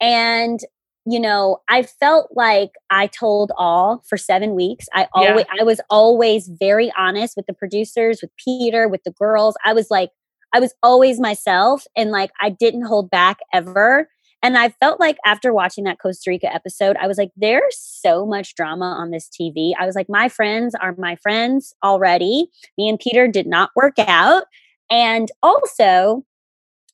And 0.00 0.60
you 1.10 1.18
know, 1.18 1.58
I 1.68 1.84
felt 1.84 2.28
like 2.32 2.72
I 2.90 3.06
told 3.06 3.50
all 3.56 4.02
for 4.06 4.18
seven 4.18 4.54
weeks. 4.54 4.86
I 4.92 5.08
always, 5.14 5.46
yeah. 5.48 5.60
I 5.62 5.64
was 5.64 5.80
always 5.88 6.48
very 6.48 6.92
honest 6.98 7.34
with 7.34 7.46
the 7.46 7.54
producers, 7.54 8.20
with 8.20 8.30
Peter, 8.36 8.88
with 8.88 9.04
the 9.04 9.12
girls. 9.12 9.56
I 9.64 9.72
was 9.72 9.90
like, 9.90 10.10
I 10.52 10.60
was 10.60 10.74
always 10.82 11.18
myself 11.18 11.86
and 11.96 12.10
like 12.10 12.30
I 12.42 12.50
didn't 12.50 12.86
hold 12.86 13.10
back 13.10 13.38
ever. 13.54 14.10
And 14.42 14.58
I 14.58 14.68
felt 14.68 15.00
like 15.00 15.16
after 15.24 15.52
watching 15.52 15.84
that 15.84 15.98
Costa 15.98 16.28
Rica 16.28 16.52
episode, 16.54 16.96
I 17.00 17.06
was 17.06 17.16
like, 17.16 17.30
there's 17.36 17.78
so 17.78 18.26
much 18.26 18.54
drama 18.54 18.84
on 18.98 19.10
this 19.10 19.28
TV. 19.28 19.72
I 19.78 19.86
was 19.86 19.94
like, 19.94 20.10
my 20.10 20.28
friends 20.28 20.74
are 20.74 20.94
my 20.98 21.16
friends 21.16 21.74
already. 21.82 22.48
Me 22.76 22.88
and 22.88 23.00
Peter 23.00 23.26
did 23.28 23.46
not 23.46 23.70
work 23.74 23.98
out. 23.98 24.44
And 24.90 25.30
also, 25.42 26.24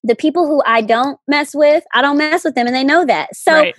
the 0.04 0.14
people 0.14 0.46
who 0.46 0.62
I 0.64 0.82
don't 0.82 1.18
mess 1.26 1.54
with, 1.54 1.82
I 1.94 2.02
don't 2.02 2.18
mess 2.18 2.44
with 2.44 2.54
them 2.54 2.66
and 2.66 2.76
they 2.76 2.84
know 2.84 3.04
that. 3.06 3.34
So 3.34 3.52
right 3.52 3.74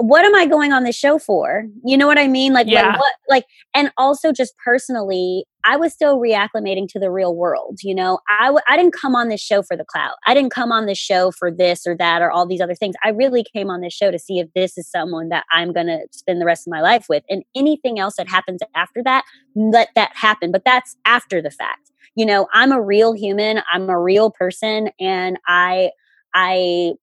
what 0.00 0.24
am 0.24 0.34
I 0.34 0.46
going 0.46 0.72
on 0.72 0.84
this 0.84 0.96
show 0.96 1.18
for? 1.18 1.64
You 1.84 1.96
know 1.96 2.06
what 2.06 2.18
I 2.18 2.26
mean? 2.26 2.52
Like, 2.52 2.66
Yeah. 2.68 2.88
like 2.88 2.98
what, 2.98 3.12
like, 3.28 3.44
and 3.74 3.92
also 3.98 4.32
just 4.32 4.54
personally, 4.64 5.44
I 5.64 5.76
was 5.76 5.92
still 5.92 6.18
reacclimating 6.18 6.88
to 6.88 6.98
the 6.98 7.10
real 7.10 7.36
world. 7.36 7.80
You 7.82 7.94
know, 7.94 8.18
I 8.40 8.46
w- 8.46 8.62
I 8.66 8.76
didn't 8.76 8.94
come 8.94 9.14
on 9.14 9.28
this 9.28 9.42
show 9.42 9.62
for 9.62 9.76
the 9.76 9.84
clout. 9.84 10.14
I 10.26 10.32
didn't 10.32 10.52
come 10.52 10.72
on 10.72 10.86
this 10.86 10.96
show 10.96 11.30
for 11.30 11.50
this 11.50 11.86
or 11.86 11.94
that 11.98 12.22
or 12.22 12.30
all 12.30 12.46
these 12.46 12.62
other 12.62 12.74
things. 12.74 12.94
I 13.04 13.10
really 13.10 13.44
came 13.44 13.68
on 13.68 13.82
this 13.82 13.92
show 13.92 14.10
to 14.10 14.18
see 14.18 14.38
if 14.38 14.48
this 14.54 14.78
is 14.78 14.90
someone 14.90 15.28
that 15.28 15.44
I'm 15.52 15.72
going 15.72 15.86
to 15.88 16.00
spend 16.12 16.40
the 16.40 16.46
rest 16.46 16.66
of 16.66 16.70
my 16.70 16.80
life 16.80 17.06
with. 17.10 17.22
And 17.28 17.42
anything 17.54 17.98
else 17.98 18.16
that 18.16 18.28
happens 18.28 18.60
after 18.74 19.02
that, 19.02 19.24
let 19.54 19.88
that 19.96 20.12
happen. 20.14 20.50
But 20.50 20.64
that's 20.64 20.96
after 21.04 21.42
the 21.42 21.50
fact. 21.50 21.90
You 22.16 22.24
know, 22.24 22.48
I'm 22.54 22.72
a 22.72 22.80
real 22.80 23.12
human. 23.12 23.60
I'm 23.72 23.88
a 23.90 24.00
real 24.00 24.30
person, 24.30 24.90
and 24.98 25.38
I, 25.46 25.90
I, 26.34 26.94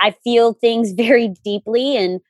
I 0.00 0.12
feel 0.24 0.54
things 0.54 0.92
very 0.96 1.28
deeply 1.44 1.96
and 1.98 2.20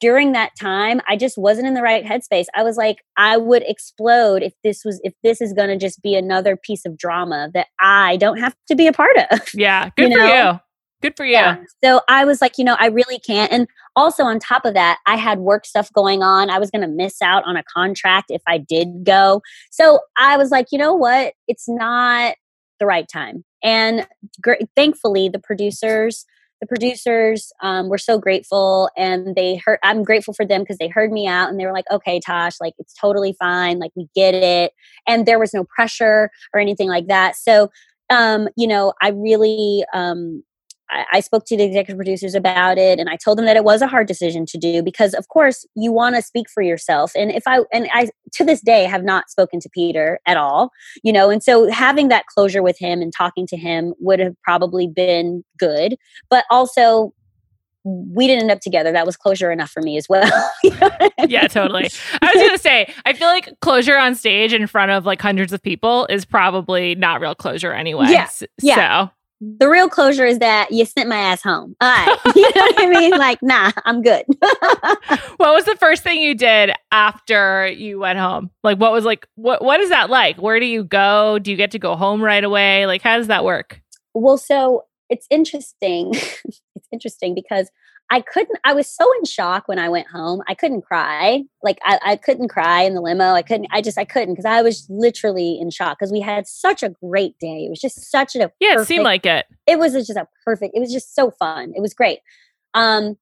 during 0.00 0.32
that 0.32 0.50
time 0.60 1.00
i 1.08 1.16
just 1.16 1.38
wasn't 1.38 1.66
in 1.66 1.74
the 1.74 1.82
right 1.82 2.04
headspace 2.04 2.46
i 2.54 2.62
was 2.62 2.76
like 2.76 3.04
i 3.16 3.36
would 3.36 3.62
explode 3.66 4.42
if 4.42 4.52
this 4.64 4.84
was 4.84 5.00
if 5.04 5.14
this 5.22 5.40
is 5.40 5.52
going 5.52 5.68
to 5.68 5.76
just 5.76 6.02
be 6.02 6.14
another 6.16 6.56
piece 6.56 6.84
of 6.84 6.96
drama 6.98 7.48
that 7.54 7.68
i 7.80 8.16
don't 8.16 8.38
have 8.38 8.54
to 8.66 8.74
be 8.74 8.86
a 8.86 8.92
part 8.92 9.16
of 9.30 9.40
Yeah. 9.54 9.90
Good 9.96 10.10
You 10.10 10.16
for 10.16 10.24
know? 10.26 10.50
you. 10.52 10.60
Good 11.02 11.16
for 11.16 11.24
you. 11.26 11.64
so 11.84 12.00
i 12.08 12.24
was 12.24 12.40
like 12.40 12.58
you 12.58 12.64
know 12.64 12.76
i 12.80 12.86
really 12.86 13.18
can't 13.20 13.52
and 13.52 13.68
also 13.94 14.24
on 14.24 14.40
top 14.40 14.64
of 14.64 14.74
that 14.74 14.98
i 15.06 15.14
had 15.14 15.38
work 15.38 15.64
stuff 15.66 15.92
going 15.92 16.22
on 16.22 16.50
i 16.50 16.58
was 16.58 16.70
going 16.70 16.82
to 16.82 16.88
miss 16.88 17.22
out 17.22 17.44
on 17.44 17.56
a 17.56 17.62
contract 17.62 18.26
if 18.30 18.42
i 18.48 18.58
did 18.58 19.04
go 19.04 19.40
so 19.70 20.00
i 20.18 20.36
was 20.36 20.50
like 20.50 20.66
you 20.72 20.78
know 20.78 20.94
what 20.94 21.34
it's 21.46 21.68
not 21.68 22.34
the 22.80 22.86
right 22.86 23.06
time 23.12 23.44
and 23.62 24.06
gr- 24.42 24.54
thankfully 24.74 25.28
the 25.28 25.38
producers 25.38 26.24
the 26.60 26.66
producers 26.66 27.52
um, 27.62 27.88
were 27.88 27.98
so 27.98 28.18
grateful 28.18 28.90
and 28.96 29.34
they 29.34 29.56
heard 29.56 29.78
i'm 29.82 30.02
grateful 30.02 30.34
for 30.34 30.46
them 30.46 30.62
because 30.62 30.78
they 30.78 30.88
heard 30.88 31.12
me 31.12 31.26
out 31.26 31.48
and 31.48 31.60
they 31.60 31.66
were 31.66 31.72
like 31.72 31.90
okay 31.90 32.18
tosh 32.18 32.54
like 32.60 32.74
it's 32.78 32.94
totally 32.94 33.34
fine 33.38 33.78
like 33.78 33.92
we 33.94 34.08
get 34.14 34.34
it 34.34 34.72
and 35.06 35.26
there 35.26 35.38
was 35.38 35.54
no 35.54 35.64
pressure 35.64 36.30
or 36.52 36.60
anything 36.60 36.88
like 36.88 37.06
that. 37.08 37.36
So 37.36 37.70
um, 38.10 38.48
you 38.56 38.66
know 38.66 38.92
i 39.02 39.08
really 39.08 39.84
um, 39.92 40.42
I, 40.90 41.04
I 41.14 41.20
spoke 41.20 41.44
to 41.46 41.56
the 41.56 41.64
executive 41.64 41.96
producers 41.96 42.34
about 42.34 42.78
it 42.78 42.98
and 42.98 43.08
I 43.08 43.16
told 43.16 43.38
them 43.38 43.44
that 43.46 43.56
it 43.56 43.64
was 43.64 43.82
a 43.82 43.86
hard 43.86 44.06
decision 44.06 44.46
to 44.46 44.58
do 44.58 44.82
because 44.82 45.14
of 45.14 45.28
course 45.28 45.66
you 45.74 45.92
want 45.92 46.16
to 46.16 46.22
speak 46.22 46.48
for 46.48 46.62
yourself. 46.62 47.12
And 47.16 47.30
if 47.30 47.44
I 47.46 47.60
and 47.72 47.88
I 47.92 48.10
to 48.32 48.44
this 48.44 48.60
day 48.60 48.84
have 48.84 49.04
not 49.04 49.30
spoken 49.30 49.60
to 49.60 49.68
Peter 49.68 50.20
at 50.26 50.36
all, 50.36 50.70
you 51.02 51.12
know, 51.12 51.30
and 51.30 51.42
so 51.42 51.70
having 51.70 52.08
that 52.08 52.26
closure 52.26 52.62
with 52.62 52.78
him 52.78 53.00
and 53.00 53.12
talking 53.12 53.46
to 53.48 53.56
him 53.56 53.94
would 53.98 54.20
have 54.20 54.34
probably 54.42 54.86
been 54.86 55.44
good. 55.58 55.96
But 56.30 56.44
also 56.50 57.12
we 57.86 58.26
didn't 58.26 58.42
end 58.42 58.50
up 58.50 58.60
together. 58.60 58.90
That 58.90 59.06
was 59.06 59.16
closure 59.16 59.52
enough 59.52 59.70
for 59.70 59.80
me 59.80 59.96
as 59.96 60.08
well. 60.08 60.24
You 60.64 60.70
know 60.70 60.90
I 61.00 61.10
Yeah, 61.28 61.46
totally. 61.46 61.88
I 62.20 62.32
was 62.34 62.42
gonna 62.42 62.58
say, 62.58 62.92
I 63.04 63.12
feel 63.12 63.28
like 63.28 63.60
closure 63.60 63.96
on 63.96 64.14
stage 64.14 64.52
in 64.52 64.66
front 64.66 64.90
of 64.90 65.06
like 65.06 65.20
hundreds 65.20 65.52
of 65.52 65.62
people 65.62 66.06
is 66.06 66.24
probably 66.24 66.94
not 66.96 67.20
real 67.20 67.34
closure 67.34 67.72
anyway. 67.72 68.06
Yeah, 68.08 68.28
yeah. 68.60 69.06
So 69.06 69.10
The 69.40 69.68
real 69.68 69.88
closure 69.88 70.24
is 70.24 70.38
that 70.38 70.72
you 70.72 70.84
sent 70.86 71.08
my 71.08 71.16
ass 71.16 71.42
home. 71.42 71.76
All 71.80 71.88
right. 71.88 72.18
You 72.34 72.42
know 72.42 72.62
what 72.62 72.82
I 72.82 72.88
mean? 72.88 73.10
Like, 73.12 73.38
nah, 73.42 73.70
I'm 73.84 74.02
good. 74.02 74.24
what 75.36 75.54
was 75.54 75.64
the 75.64 75.76
first 75.78 76.02
thing 76.02 76.20
you 76.20 76.34
did 76.34 76.72
after 76.90 77.66
you 77.66 77.98
went 77.98 78.18
home? 78.18 78.50
Like 78.62 78.78
what 78.78 78.92
was 78.92 79.04
like 79.04 79.26
what 79.34 79.62
what 79.62 79.80
is 79.80 79.90
that 79.90 80.10
like? 80.10 80.40
Where 80.40 80.60
do 80.60 80.66
you 80.66 80.84
go? 80.84 81.38
Do 81.38 81.50
you 81.50 81.56
get 81.56 81.70
to 81.72 81.78
go 81.78 81.96
home 81.96 82.22
right 82.22 82.42
away? 82.42 82.86
Like 82.86 83.02
how 83.02 83.16
does 83.16 83.26
that 83.26 83.44
work? 83.44 83.80
Well, 84.14 84.38
so 84.38 84.84
it's 85.10 85.26
interesting. 85.30 86.12
it's 86.14 86.88
interesting 86.92 87.34
because 87.34 87.70
I 88.10 88.20
couldn't, 88.20 88.58
I 88.64 88.72
was 88.72 88.86
so 88.86 89.04
in 89.18 89.24
shock 89.24 89.66
when 89.66 89.78
I 89.78 89.88
went 89.88 90.06
home. 90.06 90.40
I 90.46 90.54
couldn't 90.54 90.82
cry. 90.82 91.42
Like, 91.62 91.78
I, 91.82 91.98
I 92.04 92.16
couldn't 92.16 92.48
cry 92.48 92.82
in 92.82 92.94
the 92.94 93.00
limo. 93.00 93.32
I 93.32 93.42
couldn't, 93.42 93.66
I 93.72 93.82
just, 93.82 93.98
I 93.98 94.04
couldn't 94.04 94.34
because 94.34 94.44
I 94.44 94.62
was 94.62 94.86
literally 94.88 95.58
in 95.60 95.70
shock 95.70 95.98
because 95.98 96.12
we 96.12 96.20
had 96.20 96.46
such 96.46 96.82
a 96.84 96.90
great 96.90 97.36
day. 97.40 97.64
It 97.66 97.70
was 97.70 97.80
just 97.80 98.08
such 98.10 98.36
a, 98.36 98.52
Yeah, 98.60 98.80
it 98.80 98.84
seemed 98.86 99.04
like 99.04 99.26
it. 99.26 99.46
it 99.66 99.78
was 99.78 99.92
just 99.94 100.10
a 100.10 100.28
perfect, 100.44 100.76
it 100.76 100.80
was 100.80 100.92
just 100.92 101.14
so 101.14 101.30
fun. 101.32 101.72
It 101.74 101.80
was 101.80 101.94
great. 101.94 102.20
Um, 102.74 103.16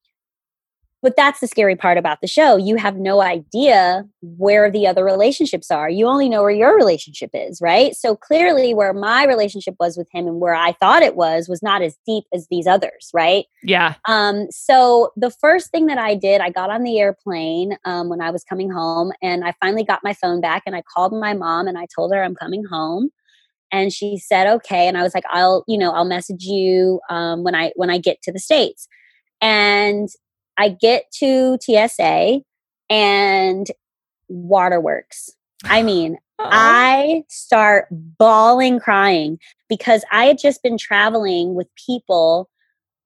but 1.05 1.17
that's 1.17 1.41
the 1.41 1.47
scary 1.47 1.77
part 1.77 1.99
about 1.99 2.23
the 2.23 2.27
show. 2.27 2.57
You 2.57 2.77
have 2.77 2.97
no 2.97 3.21
idea 3.21 4.07
where 4.23 4.71
the 4.71 4.87
other 4.87 5.05
relationships 5.05 5.71
are. 5.71 5.91
You 5.91 6.07
only 6.07 6.31
know 6.31 6.41
where 6.41 6.51
your 6.51 6.75
relationship 6.75 7.29
is, 7.35 7.61
right? 7.61 7.95
So 7.95 8.17
clearly, 8.17 8.73
where 8.73 8.95
my 8.95 9.27
relationship 9.27 9.75
was 9.79 9.99
with 9.99 10.09
him 10.11 10.27
and 10.27 10.41
where 10.41 10.55
I 10.55 10.73
thought 10.73 11.03
it 11.03 11.15
was 11.15 11.47
was 11.47 11.63
not 11.63 11.83
as 11.83 11.95
deep 12.07 12.25
as 12.33 12.47
these 12.51 12.67
others, 12.67 13.11
right? 13.13 13.45
Yeah. 13.63 13.97
Um, 14.09 14.47
so 14.51 15.13
the 15.15 15.31
first 15.31 15.71
thing 15.71 15.87
that 15.87 15.99
I 15.99 16.15
did, 16.15 16.41
I 16.41 16.49
got 16.49 16.71
on 16.71 16.85
the 16.85 16.99
airplane 16.99 17.77
um, 17.85 18.09
when 18.09 18.23
I 18.23 18.31
was 18.31 18.43
coming 18.43 18.71
home, 18.71 19.13
and 19.21 19.45
I 19.45 19.53
finally 19.61 19.85
got 19.85 20.01
my 20.03 20.15
phone 20.15 20.41
back, 20.41 20.63
and 20.65 20.75
I 20.75 20.83
called 20.95 21.13
my 21.13 21.35
mom 21.35 21.69
and 21.69 21.77
I 21.77 21.87
told 21.95 22.15
her 22.15 22.25
I'm 22.25 22.35
coming 22.35 22.65
home, 22.65 23.11
and 23.71 23.93
she 23.93 24.17
said 24.17 24.47
okay, 24.47 24.89
and 24.89 24.97
I 24.97 25.03
was 25.03 25.15
like, 25.15 25.25
I'll, 25.29 25.65
you 25.69 25.77
know, 25.77 25.91
I'll 25.91 26.07
message 26.07 26.45
you 26.45 27.01
um, 27.11 27.45
when 27.45 27.55
I 27.55 27.73
when 27.77 27.91
I 27.91 27.99
get 27.99 28.23
to 28.23 28.33
the 28.33 28.39
states, 28.39 28.89
and 29.43 30.09
I 30.59 30.69
get 30.71 31.11
to 31.19 31.59
TSA 31.61 32.41
and 32.91 33.67
waterworks. 34.29 35.31
I 35.65 35.83
mean. 35.85 36.19
I 36.41 37.23
start 37.29 37.87
bawling, 37.91 38.81
crying 38.81 39.39
because 39.69 40.05
I 40.11 40.25
had 40.27 40.39
just 40.39 40.65
been 40.65 40.77
traveling 40.77 41.55
with 41.55 41.69
people, 41.77 42.51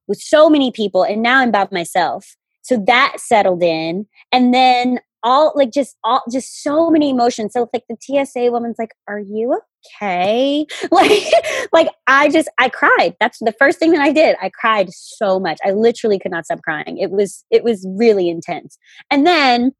with 0.07 0.19
so 0.19 0.49
many 0.49 0.73
people, 0.73 1.03
and 1.03 1.21
now 1.23 1.41
I'm 1.41 1.51
by 1.51 1.69
myself. 1.71 2.37
So 2.63 2.83
that 2.87 3.17
settled 3.19 3.63
in. 3.63 4.07
And 4.33 4.53
then 4.55 5.01
all 5.29 5.53
like 5.55 5.71
just 5.71 5.97
all 6.05 6.23
just 6.33 6.62
so 6.62 6.91
many 6.91 7.11
emotions. 7.11 7.53
So 7.53 7.69
like 7.73 7.85
the 7.88 7.97
TSA 8.01 8.51
woman's 8.51 8.77
like, 8.79 8.95
Are 9.07 9.19
you 9.21 9.61
okay? 10.01 10.67
Like 10.91 11.23
like 11.73 11.88
I 12.07 12.31
just 12.31 12.49
I 12.59 12.69
cried. 12.71 13.14
That's 13.21 13.38
the 13.41 13.53
first 13.59 13.79
thing 13.79 13.93
that 13.93 14.01
I 14.01 14.11
did. 14.12 14.37
I 14.41 14.51
cried 14.51 14.88
so 14.91 15.38
much. 15.38 15.59
I 15.64 15.71
literally 15.73 16.19
could 16.19 16.31
not 16.33 16.47
stop 16.47 16.62
crying. 16.62 16.97
It 16.99 17.11
was 17.11 17.45
it 17.51 17.62
was 17.62 17.87
really 17.97 18.29
intense. 18.31 18.79
And 19.11 19.27
then 19.27 19.73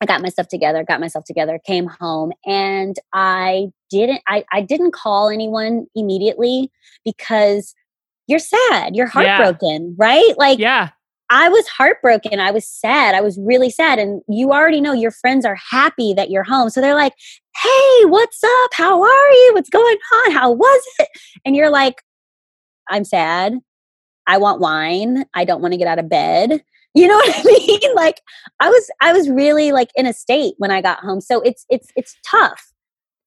I 0.00 0.06
got 0.06 0.22
myself 0.22 0.48
together, 0.48 0.84
got 0.84 1.00
myself 1.00 1.24
together, 1.24 1.58
came 1.66 1.86
home, 1.86 2.32
and 2.46 2.96
I 3.12 3.66
didn't 3.90 4.20
I, 4.28 4.44
I 4.52 4.60
didn't 4.60 4.92
call 4.92 5.28
anyone 5.28 5.86
immediately 5.94 6.70
because 7.04 7.74
you're 8.28 8.38
sad, 8.38 8.94
you're 8.94 9.10
Yeah. 9.14 9.36
heartbroken, 9.36 9.96
right? 9.98 10.34
Like 10.38 10.58
yeah. 10.58 10.90
I 11.30 11.48
was 11.48 11.66
heartbroken. 11.68 12.38
I 12.38 12.50
was 12.50 12.66
sad. 12.66 13.14
I 13.14 13.20
was 13.20 13.38
really 13.40 13.70
sad. 13.70 13.98
And 13.98 14.22
you 14.28 14.52
already 14.52 14.80
know 14.80 14.92
your 14.92 15.10
friends 15.10 15.44
are 15.44 15.56
happy 15.70 16.12
that 16.14 16.30
you're 16.30 16.44
home. 16.44 16.70
So 16.70 16.80
they're 16.80 16.94
like, 16.94 17.14
hey, 17.62 18.04
what's 18.04 18.42
up? 18.44 18.70
How 18.74 19.02
are 19.02 19.30
you? 19.30 19.50
What's 19.54 19.70
going 19.70 19.96
on? 20.14 20.32
How 20.32 20.50
was 20.50 20.82
it? 20.98 21.08
And 21.44 21.56
you're 21.56 21.70
like, 21.70 22.02
I'm 22.88 23.04
sad. 23.04 23.58
I 24.26 24.38
want 24.38 24.60
wine. 24.60 25.24
I 25.34 25.44
don't 25.44 25.60
want 25.60 25.72
to 25.72 25.78
get 25.78 25.88
out 25.88 25.98
of 25.98 26.08
bed. 26.08 26.62
You 26.96 27.08
know 27.08 27.16
what 27.16 27.36
I 27.36 27.42
mean? 27.42 27.80
Like 27.96 28.20
I 28.60 28.70
was 28.70 28.88
I 29.00 29.12
was 29.12 29.28
really 29.28 29.72
like 29.72 29.90
in 29.96 30.06
a 30.06 30.12
state 30.12 30.54
when 30.58 30.70
I 30.70 30.80
got 30.80 31.00
home. 31.00 31.20
So 31.20 31.40
it's 31.40 31.66
it's 31.68 31.88
it's 31.96 32.14
tough. 32.24 32.72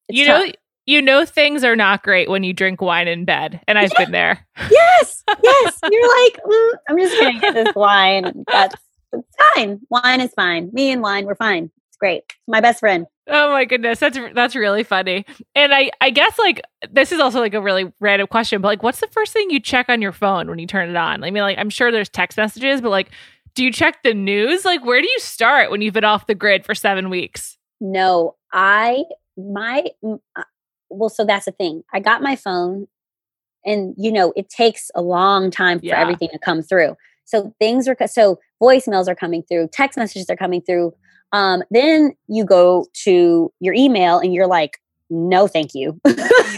It's 0.08 0.18
you 0.18 0.24
tough. 0.24 0.52
You 0.88 1.02
know 1.02 1.26
things 1.26 1.64
are 1.64 1.76
not 1.76 2.02
great 2.02 2.30
when 2.30 2.42
you 2.42 2.54
drink 2.54 2.80
wine 2.80 3.08
in 3.08 3.26
bed. 3.26 3.60
And 3.68 3.78
I've 3.78 3.92
been 3.98 4.10
there. 4.10 4.46
yes, 4.70 5.22
yes. 5.44 5.78
You're 5.82 6.24
like, 6.24 6.40
mm, 6.42 6.72
I'm 6.88 6.98
just 6.98 7.20
gonna 7.20 7.38
get 7.38 7.52
this 7.52 7.74
wine. 7.74 8.44
That's 8.50 8.74
it's 9.12 9.36
fine. 9.54 9.80
Wine 9.90 10.22
is 10.22 10.32
fine. 10.32 10.70
Me 10.72 10.90
and 10.90 11.02
wine, 11.02 11.26
we're 11.26 11.34
fine. 11.34 11.70
It's 11.88 11.98
great. 11.98 12.22
It's 12.30 12.38
my 12.48 12.62
best 12.62 12.80
friend. 12.80 13.06
Oh 13.26 13.52
my 13.52 13.66
goodness, 13.66 14.00
that's 14.00 14.18
that's 14.32 14.56
really 14.56 14.82
funny. 14.82 15.26
And 15.54 15.74
I 15.74 15.90
I 16.00 16.08
guess 16.08 16.38
like 16.38 16.62
this 16.90 17.12
is 17.12 17.20
also 17.20 17.40
like 17.40 17.52
a 17.52 17.60
really 17.60 17.92
random 18.00 18.26
question, 18.26 18.62
but 18.62 18.68
like 18.68 18.82
what's 18.82 19.00
the 19.00 19.08
first 19.08 19.34
thing 19.34 19.50
you 19.50 19.60
check 19.60 19.90
on 19.90 20.00
your 20.00 20.12
phone 20.12 20.48
when 20.48 20.58
you 20.58 20.66
turn 20.66 20.88
it 20.88 20.96
on? 20.96 21.22
I 21.22 21.30
mean, 21.30 21.42
like 21.42 21.58
I'm 21.58 21.70
sure 21.70 21.92
there's 21.92 22.08
text 22.08 22.38
messages, 22.38 22.80
but 22.80 22.88
like 22.88 23.10
do 23.54 23.62
you 23.62 23.72
check 23.72 24.02
the 24.04 24.14
news? 24.14 24.64
Like 24.64 24.82
where 24.86 25.02
do 25.02 25.06
you 25.06 25.20
start 25.20 25.70
when 25.70 25.82
you've 25.82 25.92
been 25.92 26.04
off 26.04 26.26
the 26.26 26.34
grid 26.34 26.64
for 26.64 26.74
7 26.74 27.10
weeks? 27.10 27.58
No, 27.78 28.36
I 28.54 29.04
my 29.36 29.84
well, 30.90 31.08
so 31.08 31.24
that's 31.24 31.44
the 31.46 31.52
thing. 31.52 31.82
I 31.92 32.00
got 32.00 32.22
my 32.22 32.36
phone, 32.36 32.88
and 33.64 33.94
you 33.96 34.12
know 34.12 34.32
it 34.36 34.48
takes 34.48 34.90
a 34.94 35.02
long 35.02 35.50
time 35.50 35.78
for 35.80 35.86
Yeah. 35.86 36.00
everything 36.00 36.28
to 36.32 36.38
come 36.38 36.62
through. 36.62 36.96
So 37.24 37.54
things 37.58 37.86
are 37.88 37.96
so 38.06 38.38
voicemails 38.62 39.08
are 39.08 39.14
coming 39.14 39.42
through, 39.42 39.68
text 39.72 39.98
messages 39.98 40.30
are 40.30 40.36
coming 40.36 40.62
through. 40.62 40.94
Um, 41.32 41.62
then 41.70 42.14
you 42.26 42.44
go 42.44 42.86
to 43.04 43.52
your 43.60 43.74
email 43.74 44.18
and 44.18 44.32
you're 44.32 44.46
like, 44.46 44.78
no 45.10 45.46
thank 45.46 45.74
you. 45.74 46.00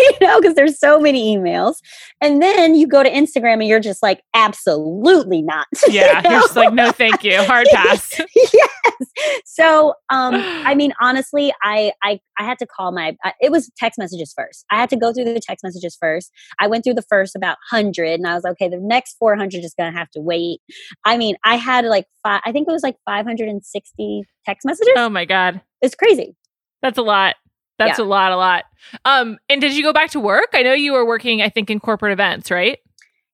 You 0.01 0.27
know 0.27 0.41
because 0.41 0.55
there's 0.55 0.79
so 0.79 0.99
many 0.99 1.37
emails. 1.37 1.77
And 2.21 2.43
then 2.43 2.75
you 2.75 2.87
go 2.87 3.03
to 3.03 3.11
instagram 3.11 3.55
and 3.55 3.67
you're 3.67 3.81
just 3.81 4.03
like 4.03 4.23
absolutely 4.35 5.43
not. 5.43 5.67
Yeah 5.89 6.23
you 6.23 6.31
you're 6.31 6.41
just 6.41 6.57
like 6.57 6.73
no 6.73 6.91
thank 6.93 7.25
you. 7.25 7.43
Hard 7.43 7.67
pass. 7.73 8.21
Yes. 8.53 9.13
So 9.45 9.95
um 10.11 10.35
i 10.35 10.75
mean 10.81 10.93
honestly 11.01 11.53
i 11.63 11.93
i 12.03 12.21
i 12.39 12.45
had 12.45 12.59
to 12.59 12.67
call 12.67 12.93
my 12.93 13.17
it 13.41 13.51
was 13.51 13.71
text 13.77 13.99
messages 13.99 14.33
first. 14.37 14.65
I 14.71 14.77
had 14.77 14.91
to 14.91 14.97
go 14.97 15.13
through 15.13 15.25
the 15.25 15.41
text 15.41 15.65
messages 15.65 15.97
first. 16.01 16.31
I 16.59 16.67
went 16.67 16.85
through 16.85 16.95
the 16.95 17.03
first 17.03 17.35
about 17.37 17.59
100 17.71 18.21
and 18.21 18.27
i 18.27 18.35
was 18.35 18.45
like 18.45 18.53
okay 18.53 18.69
the 18.69 18.79
next 18.79 19.17
400 19.19 19.65
is 19.65 19.75
gonna 19.75 19.97
have 19.97 20.11
to 20.13 20.21
wait. 20.21 20.61
I 21.05 21.17
mean 21.17 21.37
i 21.45 21.57
had 21.57 21.85
like 21.85 22.07
five 22.23 22.41
i 22.45 22.53
think 22.53 22.69
it 22.69 22.73
was 22.73 22.83
like 22.83 22.97
560 23.07 24.25
text 24.47 24.65
messages. 24.65 24.95
Oh 24.97 25.09
my 25.09 25.25
god. 25.25 25.61
It's 25.83 25.95
crazy. 25.95 26.37
That's 26.83 26.99
a 26.99 27.03
lot 27.03 27.37
that's 27.81 27.99
yeah. 27.99 28.05
a 28.05 28.07
lot, 28.07 28.33
a 28.33 28.37
lot. 28.37 28.65
Um, 29.05 29.39
and 29.49 29.61
did 29.61 29.75
you 29.75 29.83
go 29.83 29.93
back 29.93 30.11
to 30.11 30.21
work? 30.21 30.49
I 30.53 30.63
know 30.63 30.73
you 30.73 30.93
were 30.93 31.07
working, 31.07 31.43
I 31.43 31.49
think, 31.49 31.71
in 31.71 31.81
corporate 31.81 32.13
events, 32.13 32.51
right? 32.51 32.79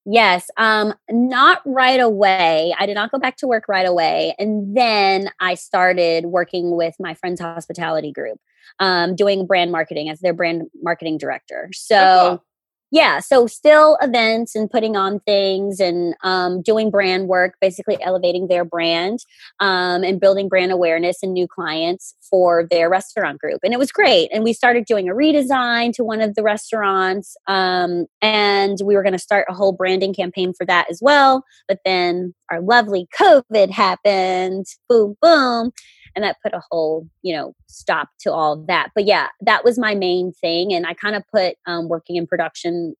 Yes, 0.05 0.49
um, 0.57 0.95
not 1.11 1.63
right 1.67 1.99
away. 1.99 2.73
I 2.79 2.87
did 2.87 2.95
not 2.95 3.11
go 3.11 3.19
back 3.19 3.37
to 3.39 3.49
work 3.49 3.65
right 3.69 3.87
away. 3.87 4.37
And 4.39 4.77
then 4.77 5.31
I 5.41 5.55
started 5.55 6.27
working 6.27 6.77
with 6.77 6.95
my 7.01 7.15
friend's 7.15 7.41
hospitality 7.41 8.13
group, 8.13 8.39
um, 8.79 9.17
doing 9.17 9.47
brand 9.47 9.73
marketing 9.73 10.09
as 10.09 10.21
their 10.21 10.33
brand 10.33 10.69
marketing 10.81 11.19
director. 11.19 11.71
So, 11.73 11.97
oh, 11.97 12.29
cool 12.39 12.46
yeah 12.91 13.19
so 13.19 13.47
still 13.47 13.97
events 14.01 14.55
and 14.55 14.71
putting 14.71 14.97
on 14.97 15.21
things 15.21 15.81
and 15.81 16.15
um, 16.23 16.63
doing 16.63 16.91
brand 16.91 17.29
work 17.29 17.55
basically 17.61 17.97
elevating 18.03 18.49
their 18.49 18.65
brand 18.65 19.21
um, 19.61 20.05
and 20.05 20.21
building 20.21 20.49
brand 20.49 20.73
awareness 20.73 21.23
and 21.23 21.33
new 21.33 21.47
clients 21.49 22.15
for 22.29 22.67
their 22.71 22.89
restaurant 22.89 23.39
group 23.39 23.61
and 23.63 23.73
it 23.73 23.79
was 23.79 23.91
great 23.91 24.29
and 24.33 24.45
we 24.45 24.53
started 24.53 24.85
doing 24.85 25.09
a 25.09 25.15
redesign 25.15 25.93
to 25.93 26.05
one 26.05 26.21
of 26.21 26.35
the 26.35 26.43
restaurants 26.43 27.37
um, 27.49 28.07
and 28.23 28.79
we 28.85 28.95
were 28.95 29.03
going 29.03 29.13
to 29.13 29.19
start 29.19 29.47
a 29.49 29.55
whole 29.55 29.73
branding 29.73 30.15
campaign 30.15 30.53
for 30.57 30.65
that 30.65 30.87
as 30.91 31.01
well 31.03 31.43
but 31.69 31.79
then 31.85 32.35
our 32.51 32.61
lovely 32.61 33.09
covid 33.19 33.71
happened 33.71 34.67
boom 34.89 35.17
boom 35.21 35.73
and 36.17 36.25
that 36.25 36.37
put 36.43 36.53
a 36.53 36.63
whole 36.71 37.09
you 37.23 37.37
know 37.37 37.55
stop 37.69 38.09
to 38.19 38.33
all 38.33 38.55
of 38.55 38.67
that 38.67 38.91
but 38.95 39.05
yeah 39.05 39.29
that 39.41 39.65
was 39.65 39.79
my 39.79 39.95
main 39.95 40.33
thing 40.33 40.73
and 40.73 40.87
i 40.87 40.95
kind 40.95 41.15
of 41.15 41.23
put 41.29 41.55
um, 41.67 41.89
working 41.89 42.17
in 42.17 42.27
production 42.27 42.97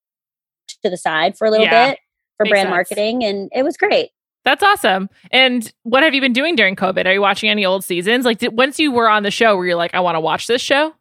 to 0.83 0.91
the 0.91 0.97
side 0.97 1.37
for 1.37 1.47
a 1.47 1.51
little 1.51 1.67
yeah, 1.67 1.91
bit 1.91 1.99
for 2.37 2.47
brand 2.47 2.67
sense. 2.67 2.71
marketing 2.71 3.25
and 3.25 3.51
it 3.53 3.63
was 3.63 3.77
great 3.77 4.11
that's 4.45 4.63
awesome. 4.63 5.11
And 5.33 5.73
what 5.83 6.05
have 6.05 6.15
you 6.15 6.21
been 6.21 6.33
doing 6.33 6.55
during 6.55 6.77
COVID? 6.77 7.05
Are 7.05 7.13
you 7.13 7.21
watching 7.21 7.51
any 7.51 7.67
old 7.67 7.83
seasons? 7.83 8.25
Like, 8.25 8.39
did, 8.39 8.57
once 8.57 8.79
you 8.79 8.93
were 8.93 9.09
on 9.09 9.25
the 9.25 9.31
show, 9.33 9.57
were 9.57 9.67
you 9.67 9.75
like, 9.75 9.93
I 9.93 9.99
want 9.99 10.15
to 10.15 10.21
watch 10.21 10.47
this 10.47 10.63
show? 10.63 10.95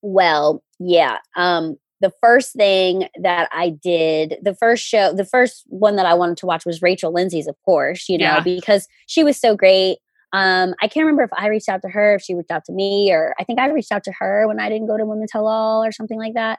Well, 0.00 0.62
yeah. 0.78 1.18
Um, 1.34 1.76
the 2.00 2.12
first 2.22 2.52
thing 2.52 3.08
that 3.20 3.48
I 3.50 3.70
did, 3.70 4.36
the 4.42 4.54
first 4.54 4.84
show, 4.84 5.12
the 5.12 5.24
first 5.24 5.64
one 5.66 5.96
that 5.96 6.06
I 6.06 6.14
wanted 6.14 6.36
to 6.38 6.46
watch 6.46 6.64
was 6.64 6.80
Rachel 6.80 7.12
Lindsay's, 7.12 7.48
of 7.48 7.56
course, 7.64 8.08
you 8.08 8.16
know, 8.16 8.24
yeah. 8.24 8.40
because 8.40 8.86
she 9.06 9.24
was 9.24 9.36
so 9.36 9.56
great. 9.56 9.98
Um, 10.32 10.74
I 10.82 10.88
can't 10.88 11.04
remember 11.04 11.22
if 11.22 11.30
I 11.32 11.48
reached 11.48 11.68
out 11.68 11.82
to 11.82 11.88
her, 11.88 12.14
if 12.14 12.22
she 12.22 12.34
reached 12.34 12.50
out 12.50 12.64
to 12.66 12.72
me, 12.72 13.10
or 13.12 13.34
I 13.38 13.44
think 13.44 13.58
I 13.58 13.68
reached 13.68 13.92
out 13.92 14.04
to 14.04 14.12
her 14.18 14.46
when 14.46 14.60
I 14.60 14.68
didn't 14.68 14.86
go 14.86 14.96
to 14.96 15.06
Women 15.06 15.26
Tell 15.30 15.46
All 15.46 15.84
or 15.84 15.92
something 15.92 16.18
like 16.18 16.34
that. 16.34 16.58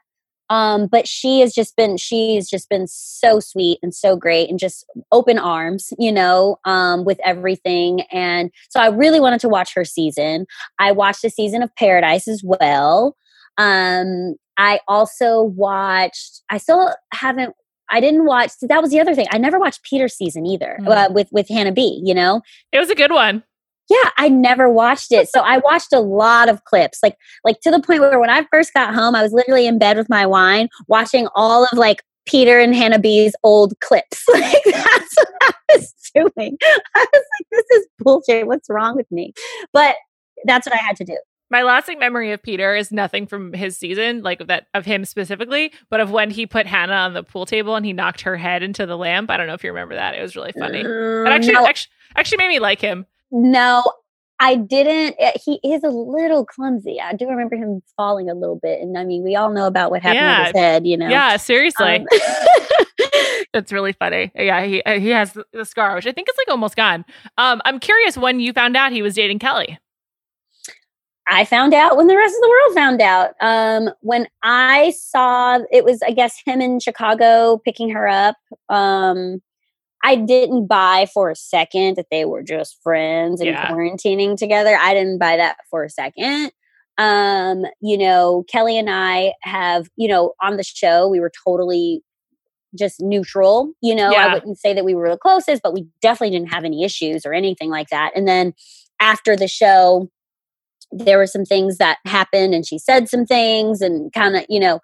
Um, 0.49 0.87
but 0.87 1.07
she 1.07 1.41
has 1.41 1.53
just 1.53 1.75
been 1.75 1.97
she's 1.97 2.49
just 2.49 2.69
been 2.69 2.87
so 2.87 3.39
sweet 3.39 3.77
and 3.83 3.93
so 3.93 4.15
great 4.15 4.49
and 4.49 4.57
just 4.57 4.83
open 5.11 5.37
arms 5.37 5.93
you 5.99 6.11
know 6.11 6.57
um, 6.65 7.05
with 7.05 7.19
everything 7.23 8.01
and 8.11 8.49
so 8.69 8.79
i 8.79 8.87
really 8.87 9.19
wanted 9.19 9.39
to 9.41 9.49
watch 9.49 9.75
her 9.75 9.85
season 9.85 10.47
i 10.79 10.91
watched 10.91 11.23
a 11.23 11.29
season 11.29 11.61
of 11.61 11.75
paradise 11.75 12.27
as 12.27 12.41
well 12.43 13.15
um, 13.59 14.35
i 14.57 14.79
also 14.87 15.41
watched 15.41 16.41
i 16.49 16.57
still 16.57 16.95
haven't 17.13 17.53
I 17.91 18.01
didn't 18.01 18.25
watch. 18.25 18.51
That 18.61 18.83
was 18.83 18.91
the 18.91 18.99
other 18.99 19.15
thing. 19.15 19.25
I 19.31 19.39
never 19.39 19.57
watched 19.57 19.81
Peter's 19.81 20.13
season 20.13 20.45
either 20.45 20.77
mm. 20.79 20.87
uh, 20.87 21.11
with 21.11 21.27
with 21.31 21.49
Hannah 21.49 21.71
B. 21.71 21.99
You 22.03 22.13
know, 22.13 22.43
it 22.71 22.77
was 22.77 22.91
a 22.91 22.95
good 22.95 23.11
one 23.11 23.43
yeah 23.89 24.09
i 24.17 24.29
never 24.29 24.69
watched 24.69 25.11
it 25.11 25.27
so 25.29 25.41
i 25.41 25.57
watched 25.57 25.93
a 25.93 25.99
lot 25.99 26.49
of 26.49 26.63
clips 26.65 26.99
like 27.03 27.17
like 27.43 27.59
to 27.61 27.71
the 27.71 27.81
point 27.81 28.01
where 28.01 28.19
when 28.19 28.29
i 28.29 28.45
first 28.51 28.73
got 28.73 28.93
home 28.93 29.15
i 29.15 29.23
was 29.23 29.33
literally 29.33 29.67
in 29.67 29.79
bed 29.79 29.97
with 29.97 30.09
my 30.09 30.25
wine 30.25 30.69
watching 30.87 31.27
all 31.35 31.63
of 31.63 31.77
like 31.77 32.03
peter 32.25 32.59
and 32.59 32.75
hannah 32.75 32.99
b's 32.99 33.33
old 33.43 33.73
clips 33.79 34.23
like 34.33 34.63
that's 34.65 35.15
what 35.17 35.29
i 35.41 35.53
was 35.75 35.93
doing 36.13 36.57
i 36.95 37.05
was 37.13 37.23
like 37.39 37.47
this 37.51 37.65
is 37.77 37.87
bullshit 37.99 38.47
what's 38.47 38.69
wrong 38.69 38.95
with 38.95 39.09
me 39.11 39.33
but 39.73 39.95
that's 40.45 40.67
what 40.67 40.75
i 40.75 40.79
had 40.79 40.95
to 40.95 41.03
do 41.03 41.17
my 41.51 41.63
lasting 41.63 41.97
memory 41.97 42.31
of 42.31 42.43
Peter 42.43 42.75
is 42.75 42.91
nothing 42.91 43.25
from 43.25 43.53
his 43.53 43.75
season, 43.75 44.21
like 44.21 44.45
that 44.47 44.67
of 44.73 44.85
him 44.85 45.03
specifically, 45.03 45.73
but 45.89 45.99
of 45.99 46.11
when 46.11 46.29
he 46.29 46.45
put 46.45 46.67
Hannah 46.67 46.93
on 46.93 47.13
the 47.13 47.23
pool 47.23 47.45
table 47.47 47.75
and 47.75 47.85
he 47.85 47.91
knocked 47.91 48.21
her 48.21 48.37
head 48.37 48.61
into 48.61 48.85
the 48.85 48.95
lamp. 48.95 49.31
I 49.31 49.37
don't 49.37 49.47
know 49.47 49.55
if 49.55 49.63
you 49.63 49.71
remember 49.71 49.95
that. 49.95 50.13
It 50.13 50.21
was 50.21 50.35
really 50.35 50.51
funny. 50.51 50.81
It 50.81 50.85
mm, 50.85 51.27
actually, 51.27 51.53
no. 51.53 51.65
actually, 51.65 51.91
actually 52.15 52.37
made 52.37 52.49
me 52.49 52.59
like 52.59 52.79
him. 52.79 53.07
No, 53.31 53.83
I 54.39 54.55
didn't. 54.55 55.15
Eh, 55.19 55.33
he 55.43 55.59
is 55.63 55.83
a 55.83 55.89
little 55.89 56.45
clumsy. 56.45 56.99
I 57.01 57.13
do 57.13 57.27
remember 57.27 57.55
him 57.55 57.81
falling 57.97 58.29
a 58.29 58.33
little 58.33 58.55
bit, 58.55 58.81
and 58.81 58.97
I 58.97 59.03
mean, 59.03 59.23
we 59.23 59.35
all 59.35 59.51
know 59.51 59.67
about 59.67 59.91
what 59.91 60.01
happened 60.01 60.21
yeah. 60.21 60.45
his 60.45 60.55
head. 60.55 60.87
You 60.87 60.97
know. 60.97 61.09
Yeah, 61.09 61.37
seriously. 61.37 61.97
Um, 61.97 62.05
That's 63.53 63.71
really 63.71 63.93
funny. 63.93 64.31
Yeah, 64.35 64.63
he 64.65 64.83
uh, 64.83 64.99
he 64.99 65.09
has 65.09 65.37
the 65.53 65.65
scar, 65.65 65.95
which 65.95 66.07
I 66.07 66.11
think 66.11 66.29
is 66.29 66.35
like 66.37 66.49
almost 66.49 66.75
gone. 66.75 67.05
Um, 67.37 67.61
I'm 67.65 67.79
curious 67.79 68.17
when 68.17 68.39
you 68.39 68.53
found 68.53 68.77
out 68.77 68.91
he 68.91 69.01
was 69.01 69.15
dating 69.15 69.39
Kelley. 69.39 69.77
I 71.31 71.45
found 71.45 71.73
out 71.75 71.95
when 71.95 72.07
the 72.07 72.17
rest 72.17 72.33
of 72.33 72.41
the 72.41 72.49
world 72.49 72.75
found 72.75 73.01
out. 73.01 73.31
Um, 73.39 73.93
when 74.01 74.27
I 74.41 74.91
saw 74.91 75.59
it 75.71 75.85
was, 75.85 76.01
I 76.01 76.11
guess, 76.11 76.41
him 76.43 76.59
in 76.59 76.79
Chicago 76.79 77.61
picking 77.63 77.89
her 77.91 78.07
up. 78.07 78.35
Um, 78.67 79.41
I 80.03 80.15
didn't 80.15 80.67
buy 80.67 81.07
for 81.13 81.29
a 81.29 81.35
second 81.35 81.97
that 81.97 82.07
they 82.09 82.25
were 82.25 82.43
just 82.43 82.77
friends 82.81 83.41
and 83.41 83.49
yeah. 83.49 83.67
quarantining 83.67 84.37
together. 84.37 84.77
I 84.79 84.93
didn't 84.93 85.17
buy 85.17 85.37
that 85.37 85.57
for 85.69 85.83
a 85.83 85.89
second. 85.89 86.51
Um, 86.97 87.65
you 87.81 87.97
know, 87.97 88.43
Kelley 88.49 88.77
and 88.77 88.89
I 88.89 89.33
have, 89.41 89.87
you 89.95 90.07
know, 90.07 90.33
on 90.41 90.57
the 90.57 90.63
show, 90.63 91.07
we 91.07 91.19
were 91.19 91.31
totally 91.45 92.03
just 92.77 93.01
neutral. 93.01 93.73
You 93.81 93.95
know, 93.95 94.11
yeah. 94.11 94.27
I 94.27 94.33
wouldn't 94.33 94.59
say 94.59 94.73
that 94.73 94.85
we 94.85 94.95
were 94.95 95.09
the 95.09 95.17
closest, 95.17 95.63
but 95.63 95.73
we 95.73 95.87
definitely 96.01 96.37
didn't 96.37 96.53
have 96.53 96.65
any 96.65 96.83
issues 96.83 97.25
or 97.25 97.33
anything 97.33 97.69
like 97.69 97.89
that. 97.89 98.11
And 98.15 98.27
then 98.27 98.53
after 98.99 99.35
the 99.35 99.47
show, 99.47 100.09
there 100.91 101.17
were 101.17 101.27
some 101.27 101.45
things 101.45 101.77
that 101.77 101.97
happened 102.05 102.53
and 102.53 102.65
she 102.65 102.79
said 102.79 103.09
some 103.09 103.25
things 103.25 103.81
and 103.81 104.11
kind 104.13 104.35
of, 104.35 104.45
you 104.49 104.59
know, 104.59 104.79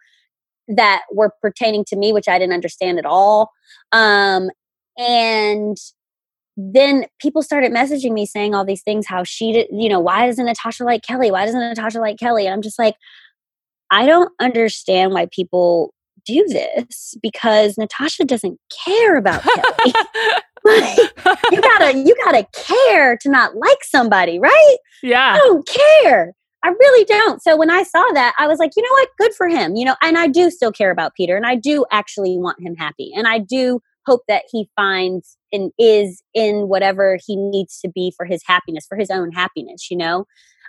that 0.67 1.03
were 1.11 1.31
pertaining 1.41 1.83
to 1.85 1.95
me, 1.95 2.13
which 2.13 2.27
I 2.27 2.39
didn't 2.39 2.53
understand 2.53 2.97
at 2.97 3.05
all. 3.05 3.51
Um, 3.91 4.49
and 4.97 5.77
then 6.57 7.05
people 7.19 7.41
started 7.41 7.71
messaging 7.71 8.13
me 8.13 8.25
saying 8.25 8.55
all 8.55 8.65
these 8.65 8.81
things 8.81 9.05
how 9.07 9.23
she 9.23 9.51
did 9.51 9.67
you 9.71 9.89
know 9.89 9.99
why 9.99 10.25
doesn't 10.25 10.45
natasha 10.45 10.83
like 10.83 11.01
kelley 11.03 11.31
why 11.31 11.45
doesn't 11.45 11.59
natasha 11.59 11.99
like 11.99 12.17
kelley 12.17 12.45
and 12.45 12.53
i'm 12.53 12.61
just 12.61 12.79
like 12.79 12.95
i 13.91 14.05
don't 14.05 14.31
understand 14.39 15.11
why 15.11 15.27
people 15.31 15.93
do 16.25 16.45
this 16.47 17.15
because 17.21 17.77
natasha 17.77 18.23
doesn't 18.23 18.59
care 18.85 19.17
about 19.17 19.43
kelley 19.43 19.93
like, 20.65 20.97
you 21.51 21.61
gotta 21.61 21.97
you 21.97 22.15
gotta 22.23 22.47
care 22.53 23.17
to 23.17 23.29
not 23.29 23.55
like 23.55 23.83
somebody 23.83 24.39
right 24.39 24.77
yeah 25.03 25.33
i 25.33 25.37
don't 25.37 25.67
care 25.67 26.33
I 26.63 26.69
really 26.69 27.05
don't. 27.05 27.43
So 27.43 27.55
when 27.55 27.69
I 27.69 27.83
saw 27.83 28.03
that, 28.13 28.33
I 28.39 28.47
was 28.47 28.57
like, 28.57 28.71
you 28.75 28.81
know 28.81 28.89
what? 28.93 29.09
Good 29.19 29.35
for 29.35 29.47
him. 29.47 29.75
You 29.75 29.85
know, 29.85 29.95
and 30.01 30.17
I 30.17 30.25
do 30.25 30.49
still 30.49 30.71
care 30.71 30.89
about 30.89 31.13
Peter 31.13 31.37
and 31.37 31.45
I 31.45 31.53
do 31.53 31.85
actually 31.91 32.39
want 32.39 32.59
him 32.59 32.75
happy. 32.75 33.11
And 33.15 33.27
I 33.27 33.37
do 33.37 33.81
hope 34.05 34.21
that 34.27 34.43
he 34.49 34.69
finds 34.75 35.37
and 35.51 35.71
is 35.79 36.21
in 36.33 36.67
whatever 36.67 37.17
he 37.25 37.35
needs 37.35 37.79
to 37.81 37.89
be 37.89 38.13
for 38.15 38.25
his 38.25 38.41
happiness, 38.45 38.85
for 38.87 38.97
his 38.97 39.09
own 39.09 39.31
happiness, 39.31 39.89
you 39.89 39.97
know? 39.97 40.25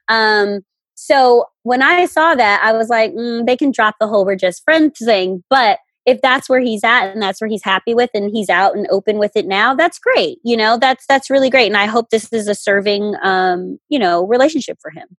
Um, 0.08 0.60
so 0.94 1.44
when 1.62 1.82
I 1.82 2.06
saw 2.06 2.34
that, 2.34 2.62
I 2.64 2.72
was 2.72 2.88
like, 2.88 3.12
mm, 3.12 3.46
they 3.46 3.56
can 3.56 3.70
drop 3.70 3.96
the 4.00 4.06
whole 4.06 4.24
we're 4.24 4.36
just 4.36 4.64
friends 4.64 4.98
thing. 4.98 5.44
But 5.50 5.78
if 6.06 6.20
that's 6.22 6.48
where 6.48 6.60
he's 6.60 6.84
at 6.84 7.08
and 7.12 7.20
that's 7.20 7.40
where 7.40 7.48
he's 7.48 7.64
happy 7.64 7.92
with 7.92 8.10
and 8.14 8.30
he's 8.32 8.48
out 8.48 8.76
and 8.76 8.86
open 8.90 9.18
with 9.18 9.32
it 9.36 9.46
now, 9.46 9.74
that's 9.74 9.98
great. 9.98 10.38
You 10.44 10.56
know, 10.56 10.78
that's 10.78 11.04
that's 11.06 11.28
really 11.28 11.50
great. 11.50 11.66
And 11.66 11.76
I 11.76 11.86
hope 11.86 12.10
this 12.10 12.32
is 12.32 12.48
a 12.48 12.54
serving 12.54 13.14
um, 13.22 13.78
you 13.88 13.98
know, 13.98 14.26
relationship 14.26 14.78
for 14.80 14.90
him. 14.90 15.16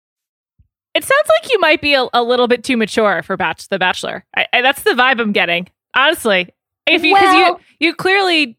It 0.95 1.03
sounds 1.03 1.29
like 1.29 1.51
you 1.51 1.59
might 1.59 1.81
be 1.81 1.93
a, 1.93 2.07
a 2.13 2.23
little 2.23 2.47
bit 2.47 2.63
too 2.63 2.77
mature 2.77 3.21
for 3.21 3.37
Batch 3.37 3.67
the 3.67 3.77
Bachelor. 3.77 4.25
I, 4.35 4.47
I, 4.51 4.61
that's 4.63 4.81
the 4.81 4.91
vibe 4.91 5.19
I'm 5.21 5.31
getting. 5.31 5.67
Honestly, 5.95 6.49
if 6.87 7.03
you 7.03 7.15
because 7.15 7.33
well, 7.33 7.47
you 7.47 7.87
you 7.87 7.95
clearly 7.95 8.57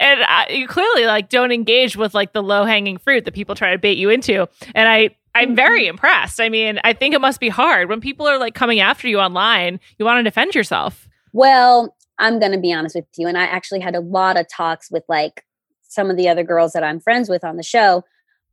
and 0.00 0.22
I, 0.22 0.48
you 0.50 0.68
clearly 0.68 1.06
like 1.06 1.28
don't 1.28 1.52
engage 1.52 1.96
with 1.96 2.14
like 2.14 2.32
the 2.32 2.42
low 2.42 2.64
hanging 2.64 2.98
fruit 2.98 3.24
that 3.24 3.34
people 3.34 3.54
try 3.54 3.72
to 3.72 3.78
bait 3.78 3.98
you 3.98 4.10
into, 4.10 4.48
and 4.74 4.88
I 4.88 5.10
I'm 5.34 5.48
mm-hmm. 5.48 5.54
very 5.56 5.86
impressed. 5.86 6.40
I 6.40 6.48
mean, 6.48 6.78
I 6.84 6.92
think 6.92 7.14
it 7.14 7.20
must 7.20 7.40
be 7.40 7.48
hard 7.48 7.88
when 7.88 8.00
people 8.00 8.26
are 8.26 8.38
like 8.38 8.54
coming 8.54 8.80
after 8.80 9.08
you 9.08 9.18
online. 9.18 9.80
You 9.98 10.04
want 10.04 10.18
to 10.18 10.22
defend 10.22 10.54
yourself. 10.54 11.08
Well, 11.32 11.94
I'm 12.18 12.38
going 12.38 12.52
to 12.52 12.58
be 12.58 12.72
honest 12.72 12.94
with 12.94 13.06
you, 13.16 13.26
and 13.26 13.38
I 13.38 13.44
actually 13.44 13.80
had 13.80 13.94
a 13.94 14.00
lot 14.00 14.38
of 14.38 14.46
talks 14.48 14.90
with 14.90 15.04
like 15.08 15.44
some 15.82 16.10
of 16.10 16.16
the 16.16 16.28
other 16.28 16.44
girls 16.44 16.72
that 16.72 16.84
I'm 16.84 17.00
friends 17.00 17.28
with 17.28 17.44
on 17.44 17.56
the 17.56 17.62
show. 17.62 18.04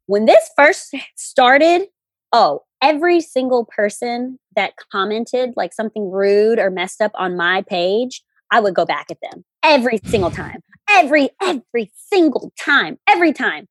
When 0.07 0.25
this 0.25 0.49
first 0.57 0.95
started, 1.15 1.87
oh, 2.33 2.63
every 2.81 3.21
single 3.21 3.65
person 3.65 4.39
that 4.55 4.73
commented 4.91 5.53
like 5.55 5.73
something 5.73 6.09
rude 6.09 6.59
or 6.59 6.69
messed 6.69 7.01
up 7.01 7.11
on 7.15 7.37
my 7.37 7.61
page, 7.61 8.23
I 8.51 8.59
would 8.59 8.73
go 8.73 8.85
back 8.85 9.07
at 9.11 9.17
them 9.21 9.45
every 9.63 9.99
single 10.05 10.31
time. 10.31 10.61
Every, 10.89 11.29
every 11.41 11.91
single 11.95 12.51
time. 12.59 12.97
Every 13.07 13.33
time. 13.33 13.67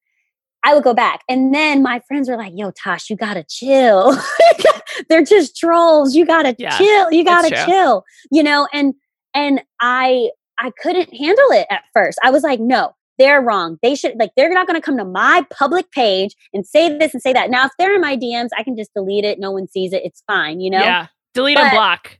I 0.65 0.75
would 0.75 0.85
go 0.85 0.95
back. 0.95 1.23
And 1.29 1.55
then 1.55 1.83
my 1.83 2.01
friends 2.09 2.29
were 2.29 2.37
like, 2.37 2.53
yo, 2.55 2.73
Tosh, 2.73 3.11
you 3.11 3.17
gotta 3.17 3.45
chill. 3.49 4.17
They're 5.09 5.25
just 5.25 5.57
trolls. 5.57 6.15
You 6.15 6.27
gotta 6.27 6.55
yeah, 6.59 6.77
chill. 6.77 7.13
You 7.13 7.25
gotta 7.25 7.65
chill. 7.65 8.05
You 8.31 8.43
know, 8.43 8.69
and 8.73 8.95
and 9.35 9.63
I 9.81 10.31
I 10.59 10.73
couldn't 10.83 11.15
handle 11.15 11.51
it 11.51 11.67
at 11.71 11.85
first. 11.95 12.19
I 12.25 12.31
was 12.31 12.43
like, 12.43 12.59
no, 12.59 12.93
they're 13.19 13.41
wrong. 13.41 13.79
They 13.83 13.95
should 13.95 14.17
like 14.19 14.31
they're 14.37 14.53
not 14.53 14.67
going 14.67 14.81
to 14.81 14.85
come 14.85 14.97
to 14.97 15.05
my 15.05 15.47
public 15.51 15.91
page 15.93 16.35
and 16.53 16.67
say 16.67 16.97
this 16.97 17.13
and 17.13 17.23
say 17.23 17.33
that. 17.33 17.51
Now, 17.51 17.67
if 17.67 17.73
they're 17.79 17.95
in 17.95 18.01
my 18.01 18.17
DMs, 18.17 18.49
I 18.57 18.63
can 18.63 18.77
just 18.77 18.93
delete 18.95 19.25
it. 19.25 19.39
No 19.39 19.51
one 19.51 19.69
sees 19.69 19.93
it. 19.93 20.03
It's 20.05 20.23
fine, 20.27 20.61
you 20.61 20.71
know. 20.71 20.81
Yeah, 20.81 21.07
delete 21.35 21.57
but, 21.57 21.65
and 21.65 21.73
block. 21.73 22.18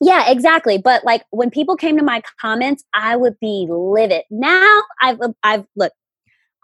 Yeah, 0.00 0.30
exactly. 0.30 0.78
But 0.78 1.04
like 1.04 1.24
when 1.30 1.50
people 1.50 1.76
came 1.76 1.96
to 1.96 2.04
my 2.04 2.22
comments, 2.40 2.84
I 2.94 3.16
would 3.16 3.38
be 3.40 3.66
livid. 3.68 4.22
Now 4.30 4.82
I've 5.00 5.18
I've 5.42 5.64
look, 5.76 5.92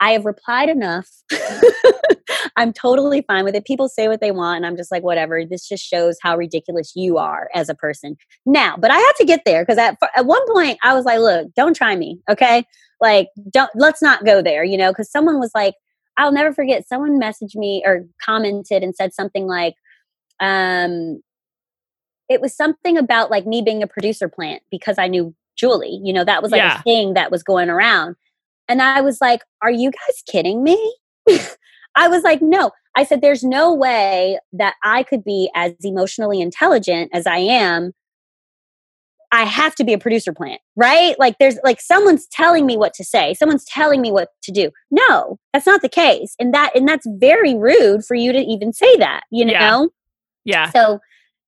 I 0.01 0.13
have 0.13 0.25
replied 0.25 0.69
enough. 0.69 1.09
I'm 2.57 2.73
totally 2.73 3.23
fine 3.23 3.45
with 3.45 3.57
it. 3.57 3.65
People 3.65 3.89
say 3.89 4.07
what 4.07 4.21
they 4.21 4.31
want, 4.31 4.59
and 4.59 4.67
I'm 4.67 4.77
just 4.77 4.93
like, 4.93 5.03
whatever. 5.03 5.45
This 5.45 5.69
just 5.69 5.85
shows 5.85 6.17
how 6.23 6.37
ridiculous 6.37 6.93
you 6.95 7.19
are 7.19 7.49
as 7.55 7.69
a 7.69 7.75
person. 7.75 8.17
Now, 8.47 8.77
but 8.77 8.91
I 8.91 8.99
had 8.99 9.13
to 9.19 9.25
get 9.25 9.43
there 9.45 9.63
because 9.65 9.79
at 9.79 9.99
at 10.17 10.27
one 10.27 10.47
point 10.53 10.79
I 10.83 10.95
was 10.95 11.05
like, 11.05 11.19
look, 11.19 11.53
don't 11.55 11.75
try 11.75 11.97
me, 11.97 12.21
okay? 12.31 12.65
Like, 13.01 13.29
don't 13.51 13.71
let's 13.75 14.03
not 14.03 14.25
go 14.25 14.43
there, 14.43 14.63
you 14.65 14.77
know? 14.77 14.93
Because 14.93 15.11
someone 15.11 15.41
was 15.41 15.51
like, 15.55 15.75
I'll 16.17 16.33
never 16.33 16.53
forget. 16.53 16.87
Someone 16.87 17.21
messaged 17.21 17.57
me 17.57 17.83
or 17.85 18.05
commented 18.25 18.83
and 18.85 18.95
said 18.95 19.13
something 19.13 19.47
like, 19.47 19.75
um, 20.41 21.21
it 22.29 22.41
was 22.41 22.55
something 22.57 22.97
about 22.97 23.31
like 23.31 23.47
me 23.47 23.63
being 23.63 23.83
a 23.83 23.87
producer 23.87 24.29
plant 24.29 24.63
because 24.71 24.99
I 24.99 25.09
knew 25.09 25.35
Julie. 25.57 26.01
You 26.03 26.13
know, 26.13 26.25
that 26.25 26.43
was 26.43 26.53
like 26.53 26.61
yeah. 26.61 26.81
a 26.81 26.83
thing 26.83 27.15
that 27.15 27.31
was 27.31 27.43
going 27.43 27.71
around. 27.71 28.17
And 28.69 28.81
I 28.81 29.01
was 29.01 29.21
like, 29.21 29.43
Are 29.63 29.71
you 29.71 29.91
guys 29.91 30.23
kidding 30.27 30.63
me? 30.63 30.97
I 31.97 32.09
was 32.09 32.23
like, 32.23 32.41
No. 32.43 32.71
I 32.97 33.05
said, 33.05 33.21
There's 33.21 33.45
no 33.45 33.75
way 33.75 34.39
that 34.53 34.75
I 34.83 35.03
could 35.03 35.25
be 35.25 35.51
as 35.55 35.75
emotionally 35.83 36.41
intelligent 36.41 37.11
as 37.13 37.27
I 37.27 37.39
am. 37.39 37.93
I 39.33 39.45
have 39.45 39.75
to 39.77 39.85
be 39.85 39.93
a 39.93 39.99
producer 39.99 40.33
plant, 40.33 40.61
right? 40.77 41.19
Like, 41.19 41.39
there's 41.41 41.59
like 41.65 41.81
someone's 41.81 42.29
telling 42.29 42.67
me 42.67 42.77
what 42.77 42.95
to 42.95 43.05
say, 43.05 43.35
someone's 43.35 43.65
telling 43.65 44.01
me 44.01 44.13
what 44.13 44.29
to 44.45 44.53
do. 44.53 44.71
No, 44.93 45.41
that's 45.53 45.67
not 45.67 45.83
the 45.83 45.89
case. 45.89 46.37
And 46.39 46.55
that, 46.55 46.71
and 46.77 46.87
that's 46.87 47.07
very 47.19 47.57
rude 47.57 48.05
for 48.05 48.15
you 48.15 48.33
to 48.33 48.39
even 48.39 48.73
say 48.73 48.97
that, 48.99 49.23
you 49.33 49.45
know? 49.45 49.91
Yeah. 50.45 50.67
yeah. 50.67 50.71
So 50.71 51.01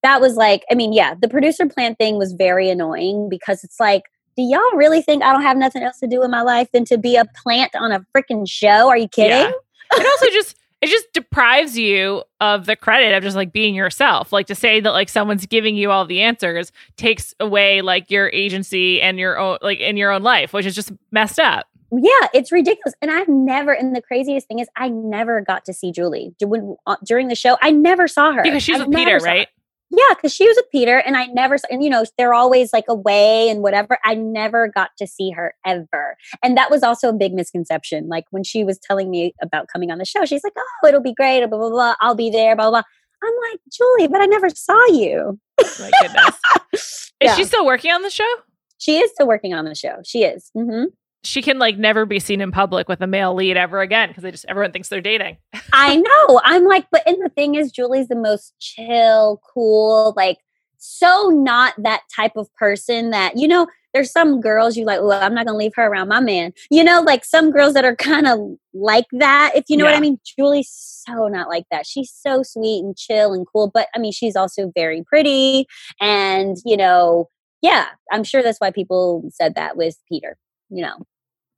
that 0.02 0.20
was 0.20 0.36
like, 0.36 0.64
I 0.70 0.74
mean, 0.74 0.92
yeah, 0.92 1.14
the 1.20 1.28
producer 1.28 1.66
plant 1.66 1.98
thing 1.98 2.18
was 2.18 2.32
very 2.32 2.70
annoying 2.70 3.28
because 3.28 3.64
it's 3.64 3.80
like, 3.80 4.04
do 4.36 4.42
y'all 4.42 4.60
really 4.74 5.02
think 5.02 5.22
I 5.22 5.32
don't 5.32 5.42
have 5.42 5.56
nothing 5.56 5.82
else 5.82 5.98
to 6.00 6.06
do 6.06 6.22
in 6.22 6.30
my 6.30 6.42
life 6.42 6.68
than 6.72 6.84
to 6.86 6.98
be 6.98 7.16
a 7.16 7.24
plant 7.42 7.74
on 7.74 7.90
a 7.90 8.04
freaking 8.14 8.48
show? 8.48 8.88
Are 8.88 8.98
you 8.98 9.08
kidding? 9.08 9.30
Yeah. 9.30 9.50
It 9.92 10.06
also 10.20 10.30
just 10.30 10.56
it 10.82 10.88
just 10.88 11.10
deprives 11.14 11.78
you 11.78 12.22
of 12.40 12.66
the 12.66 12.76
credit 12.76 13.14
of 13.16 13.22
just 13.22 13.34
like 13.34 13.50
being 13.50 13.74
yourself. 13.74 14.32
Like 14.32 14.46
to 14.48 14.54
say 14.54 14.78
that 14.80 14.90
like 14.90 15.08
someone's 15.08 15.46
giving 15.46 15.74
you 15.74 15.90
all 15.90 16.04
the 16.04 16.20
answers 16.20 16.70
takes 16.96 17.34
away 17.40 17.80
like 17.80 18.10
your 18.10 18.28
agency 18.28 19.00
and 19.00 19.18
your 19.18 19.38
own 19.38 19.58
like 19.62 19.80
in 19.80 19.96
your 19.96 20.10
own 20.10 20.22
life, 20.22 20.52
which 20.52 20.66
is 20.66 20.74
just 20.74 20.92
messed 21.10 21.40
up. 21.40 21.66
Yeah, 21.92 22.28
it's 22.34 22.50
ridiculous. 22.50 22.94
And 23.00 23.10
I've 23.10 23.28
never, 23.28 23.72
and 23.72 23.94
the 23.94 24.02
craziest 24.02 24.48
thing 24.48 24.58
is, 24.58 24.68
I 24.76 24.88
never 24.88 25.40
got 25.40 25.64
to 25.66 25.72
see 25.72 25.92
Julie 25.92 26.34
when, 26.42 26.76
uh, 26.86 26.96
during 27.04 27.28
the 27.28 27.36
show. 27.36 27.56
I 27.62 27.70
never 27.70 28.08
saw 28.08 28.32
her 28.32 28.42
because 28.42 28.62
she's 28.62 28.80
I 28.80 28.84
with 28.84 28.94
Peter, 28.96 29.18
right? 29.18 29.48
Yeah, 29.96 30.14
because 30.14 30.34
she 30.34 30.46
was 30.46 30.56
with 30.56 30.70
Peter, 30.70 30.98
and 30.98 31.16
I 31.16 31.26
never, 31.26 31.56
and 31.70 31.82
you 31.82 31.88
know, 31.88 32.04
they're 32.18 32.34
always 32.34 32.70
like 32.70 32.84
away 32.86 33.48
and 33.48 33.62
whatever. 33.62 33.98
I 34.04 34.14
never 34.14 34.68
got 34.68 34.90
to 34.98 35.06
see 35.06 35.30
her 35.30 35.54
ever, 35.64 36.16
and 36.42 36.54
that 36.56 36.70
was 36.70 36.82
also 36.82 37.08
a 37.08 37.14
big 37.14 37.32
misconception. 37.32 38.06
Like 38.06 38.26
when 38.30 38.44
she 38.44 38.62
was 38.62 38.78
telling 38.78 39.10
me 39.10 39.34
about 39.42 39.68
coming 39.72 39.90
on 39.90 39.96
the 39.96 40.04
show, 40.04 40.26
she's 40.26 40.44
like, 40.44 40.52
"Oh, 40.58 40.86
it'll 40.86 41.00
be 41.00 41.14
great," 41.14 41.44
blah 41.46 41.58
blah 41.58 41.70
blah. 41.70 41.94
I'll 42.00 42.14
be 42.14 42.28
there, 42.28 42.54
blah 42.54 42.70
blah. 42.70 42.82
blah. 42.82 42.82
I'm 43.24 43.34
like, 43.50 43.60
Julie, 43.72 44.08
but 44.08 44.20
I 44.20 44.26
never 44.26 44.50
saw 44.50 44.78
you. 44.88 45.40
My 45.80 45.90
goodness, 46.02 46.36
is 46.74 47.10
yeah. 47.22 47.34
she 47.34 47.44
still 47.44 47.64
working 47.64 47.90
on 47.90 48.02
the 48.02 48.10
show? 48.10 48.30
She 48.76 48.98
is 48.98 49.10
still 49.12 49.26
working 49.26 49.54
on 49.54 49.64
the 49.64 49.74
show. 49.74 50.00
She 50.04 50.24
is. 50.24 50.50
Mm-hmm 50.54 50.84
she 51.24 51.42
can 51.42 51.58
like 51.58 51.76
never 51.76 52.06
be 52.06 52.20
seen 52.20 52.40
in 52.40 52.52
public 52.52 52.88
with 52.88 53.00
a 53.00 53.06
male 53.06 53.34
lead 53.34 53.56
ever 53.56 53.80
again 53.80 54.08
because 54.08 54.22
they 54.22 54.30
just 54.30 54.46
everyone 54.48 54.72
thinks 54.72 54.88
they're 54.88 55.00
dating. 55.00 55.36
I 55.72 55.96
know. 55.96 56.40
I'm 56.44 56.64
like, 56.64 56.86
but 56.90 57.06
and 57.06 57.22
the 57.22 57.28
thing 57.30 57.56
is, 57.56 57.72
Julie's 57.72 58.08
the 58.08 58.16
most 58.16 58.54
chill, 58.60 59.40
cool, 59.52 60.14
like 60.16 60.38
so 60.78 61.30
not 61.30 61.74
that 61.78 62.02
type 62.14 62.36
of 62.36 62.52
person 62.54 63.10
that 63.10 63.36
you 63.36 63.48
know. 63.48 63.66
There's 63.94 64.12
some 64.12 64.42
girls 64.42 64.76
you 64.76 64.84
like. 64.84 65.00
Well, 65.00 65.22
I'm 65.22 65.32
not 65.32 65.46
gonna 65.46 65.56
leave 65.56 65.72
her 65.76 65.86
around 65.86 66.08
my 66.08 66.20
man. 66.20 66.52
You 66.70 66.84
know, 66.84 67.00
like 67.00 67.24
some 67.24 67.50
girls 67.50 67.72
that 67.72 67.86
are 67.86 67.96
kind 67.96 68.26
of 68.26 68.38
like 68.74 69.06
that. 69.12 69.52
If 69.54 69.64
you 69.68 69.76
know 69.78 69.86
yeah. 69.86 69.92
what 69.92 69.96
I 69.96 70.00
mean. 70.00 70.20
Julie's 70.36 70.68
so 70.70 71.28
not 71.28 71.48
like 71.48 71.64
that. 71.70 71.86
She's 71.86 72.12
so 72.12 72.42
sweet 72.42 72.84
and 72.84 72.94
chill 72.94 73.32
and 73.32 73.46
cool. 73.50 73.70
But 73.72 73.88
I 73.94 73.98
mean, 73.98 74.12
she's 74.12 74.36
also 74.36 74.70
very 74.74 75.02
pretty, 75.02 75.66
and 75.98 76.58
you 76.66 76.76
know, 76.76 77.30
yeah, 77.62 77.86
I'm 78.12 78.22
sure 78.22 78.42
that's 78.42 78.60
why 78.60 78.70
people 78.70 79.30
said 79.32 79.54
that 79.54 79.78
with 79.78 79.96
Peter. 80.10 80.36
You 80.70 80.82
know. 80.82 80.98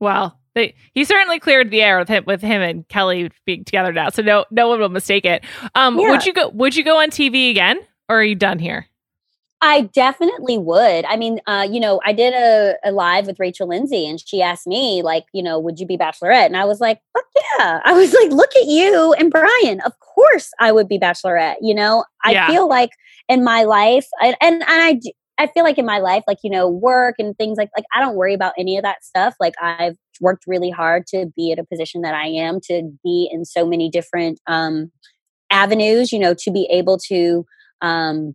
Well, 0.01 0.39
they, 0.55 0.75
he 0.93 1.05
certainly 1.05 1.41
cleared 1.41 1.71
the 1.71 1.83
air 1.83 1.99
with 1.99 2.09
him 2.09 2.25
with 2.27 2.43
him 2.43 2.61
and 2.63 2.87
Kelley 2.89 3.31
being 3.45 3.65
together 3.65 3.93
now, 3.93 4.11
so 4.11 4.23
no 4.23 4.45
no 4.51 4.69
one 4.69 4.81
will 4.81 4.89
mistake 4.89 5.25
it. 5.25 5.45
Um, 5.75 5.99
yeah. 5.99 6.11
would 6.11 6.27
you 6.27 6.33
go? 6.33 6.49
Would 6.49 6.77
you 6.77 6.85
go 6.85 7.01
on 7.01 7.11
TV 7.11 7.51
again, 7.51 7.79
or 8.09 8.21
are 8.21 8.25
you 8.25 8.35
done 8.35 8.59
here? 8.59 8.87
I 9.61 9.83
definitely 9.83 10.57
would. 10.57 11.05
I 11.05 11.17
mean, 11.17 11.41
uh, 11.47 11.67
you 11.69 11.81
know, 11.81 12.01
I 12.05 12.13
did 12.13 12.33
a, 12.33 12.77
a, 12.85 12.93
live 12.93 13.27
with 13.27 13.41
Rachel 13.41 13.69
Lindsay, 13.69 14.09
and 14.09 14.21
she 14.25 14.41
asked 14.41 14.69
me, 14.69 15.03
like, 15.03 15.25
you 15.33 15.43
know, 15.43 15.59
would 15.59 15.81
you 15.81 15.87
be 15.87 15.99
Bachelorette? 15.99 16.47
And 16.47 16.57
I 16.57 16.65
was 16.65 16.81
like, 16.81 17.01
fuck 17.13 17.25
yeah. 17.59 17.81
I 17.85 17.93
was 17.93 18.13
like, 18.13 18.31
look 18.31 18.55
at 18.55 18.67
you 18.67 19.15
and 19.15 19.33
Bryan. 19.33 19.81
Of 19.81 19.99
course, 19.99 20.53
I 20.61 20.71
would 20.71 20.89
be 20.89 20.99
Bachelorette. 20.99 21.57
You 21.61 21.75
know, 21.75 22.05
I 22.25 22.33
yeah. 22.33 22.47
feel 22.47 22.69
like 22.69 22.91
in 23.29 23.43
my 23.43 23.65
life, 23.65 24.07
I, 24.21 24.37
and 24.41 24.63
and 24.63 24.65
I 24.67 25.01
I 25.39 25.47
feel 25.47 25.63
like 25.63 25.79
in 25.79 25.87
my 25.87 25.99
life, 25.99 26.25
like, 26.27 26.39
you 26.43 26.51
know, 26.51 26.69
work 26.69 27.15
and 27.19 27.37
things 27.37 27.57
like, 27.57 27.71
like 27.77 27.85
I 27.95 28.01
don't 28.01 28.17
worry 28.17 28.35
about 28.35 28.55
any 28.59 28.77
of 28.77 28.83
that 28.83 29.05
stuff. 29.05 29.35
Like 29.39 29.55
I've 29.63 29.97
worked 30.21 30.45
really 30.47 30.71
hard 30.71 31.07
to 31.09 31.27
be 31.37 31.53
at 31.53 31.59
a 31.59 31.65
position 31.65 32.03
that 32.03 32.15
I 32.15 32.27
am, 32.27 32.61
to 32.65 32.91
be 33.05 33.29
in 33.33 33.45
so 33.45 33.67
many 33.67 33.89
different 33.89 34.41
um, 34.47 34.91
avenues, 35.51 36.13
you 36.13 36.19
know, 36.19 36.35
to 36.35 36.51
be 36.51 36.67
able 36.71 36.99
to, 37.09 37.47
um, 37.81 38.35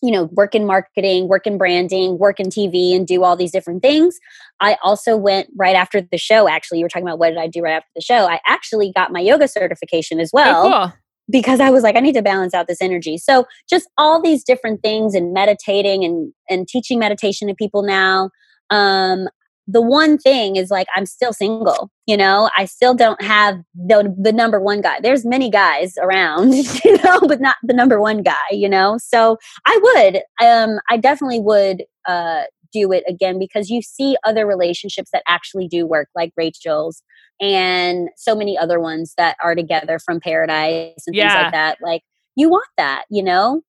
you 0.00 0.12
know, 0.12 0.24
work 0.32 0.54
in 0.54 0.64
marketing, 0.64 1.26
work 1.26 1.44
in 1.44 1.58
branding, 1.58 2.18
work 2.18 2.38
in 2.38 2.46
TV, 2.46 2.94
and 2.94 3.04
do 3.04 3.24
all 3.24 3.34
these 3.34 3.50
different 3.50 3.82
things. 3.82 4.16
I 4.60 4.76
also 4.80 5.16
went 5.16 5.48
right 5.56 5.74
after 5.74 6.00
the 6.00 6.18
show. 6.18 6.48
Actually, 6.48 6.78
you 6.78 6.84
were 6.84 6.88
talking 6.88 7.06
about 7.06 7.18
what 7.18 7.30
did 7.30 7.38
I 7.38 7.48
do 7.48 7.62
right 7.62 7.72
after 7.72 7.90
the 7.96 8.02
show. 8.02 8.28
I 8.28 8.38
actually 8.46 8.92
got 8.94 9.10
my 9.10 9.18
yoga 9.18 9.48
certification 9.48 10.20
as 10.20 10.30
well. 10.32 10.66
Oh, 10.66 10.70
cool 10.70 10.98
because 11.30 11.60
I 11.60 11.70
was 11.70 11.82
like, 11.82 11.96
I 11.96 12.00
need 12.00 12.14
to 12.14 12.22
balance 12.22 12.54
out 12.54 12.66
this 12.68 12.80
energy. 12.80 13.18
So 13.18 13.46
just 13.68 13.88
all 13.98 14.20
these 14.20 14.44
different 14.44 14.82
things 14.82 15.14
and 15.14 15.32
meditating 15.32 16.04
and 16.04 16.32
and 16.48 16.66
teaching 16.66 16.98
meditation 16.98 17.48
to 17.48 17.54
people 17.54 17.82
now. 17.82 18.30
Um, 18.70 19.28
the 19.70 19.82
one 19.82 20.16
thing 20.16 20.56
is 20.56 20.70
like 20.70 20.86
I'm 20.96 21.04
still 21.04 21.34
single, 21.34 21.90
you 22.06 22.16
know. 22.16 22.48
I 22.56 22.64
still 22.64 22.94
don't 22.94 23.20
have 23.22 23.60
the 23.74 24.14
the 24.18 24.32
number 24.32 24.58
one 24.58 24.80
guy. 24.80 24.98
There's 25.00 25.26
many 25.26 25.50
guys 25.50 25.94
around, 26.00 26.54
you 26.84 26.96
know, 27.04 27.20
but 27.20 27.40
not 27.40 27.56
the 27.62 27.74
number 27.74 28.00
one 28.00 28.22
guy, 28.22 28.48
you 28.50 28.68
know. 28.68 28.96
So 28.98 29.36
I 29.66 29.78
would, 29.82 30.22
um, 30.44 30.80
I 30.88 30.96
definitely 30.96 31.40
would 31.40 31.84
uh, 32.06 32.44
do 32.72 32.92
it 32.92 33.04
again 33.08 33.38
because 33.38 33.70
you 33.70 33.82
see 33.82 34.16
other 34.24 34.46
relationships 34.46 35.10
that 35.12 35.22
actually 35.28 35.68
do 35.68 35.86
work, 35.86 36.08
like 36.14 36.32
Rachel's 36.36 37.02
and 37.40 38.08
so 38.16 38.34
many 38.34 38.58
other 38.58 38.80
ones 38.80 39.14
that 39.16 39.36
are 39.42 39.54
together 39.54 39.98
from 39.98 40.20
Paradise 40.20 41.04
and 41.06 41.14
yeah. 41.14 41.28
things 41.28 41.42
like 41.42 41.52
that. 41.52 41.78
Like 41.80 42.02
you 42.36 42.48
want 42.48 42.68
that, 42.76 43.04
you 43.10 43.22
know? 43.22 43.62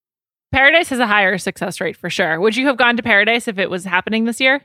Paradise 0.51 0.89
has 0.89 0.99
a 0.99 1.07
higher 1.07 1.37
success 1.37 1.79
rate 1.79 1.95
for 1.95 2.09
sure. 2.09 2.39
Would 2.39 2.55
you 2.55 2.65
have 2.67 2.77
gone 2.77 2.97
to 2.97 3.03
Paradise 3.03 3.47
if 3.47 3.59
it 3.59 3.69
was 3.69 3.85
happening 3.85 4.25
this 4.25 4.39
year? 4.39 4.61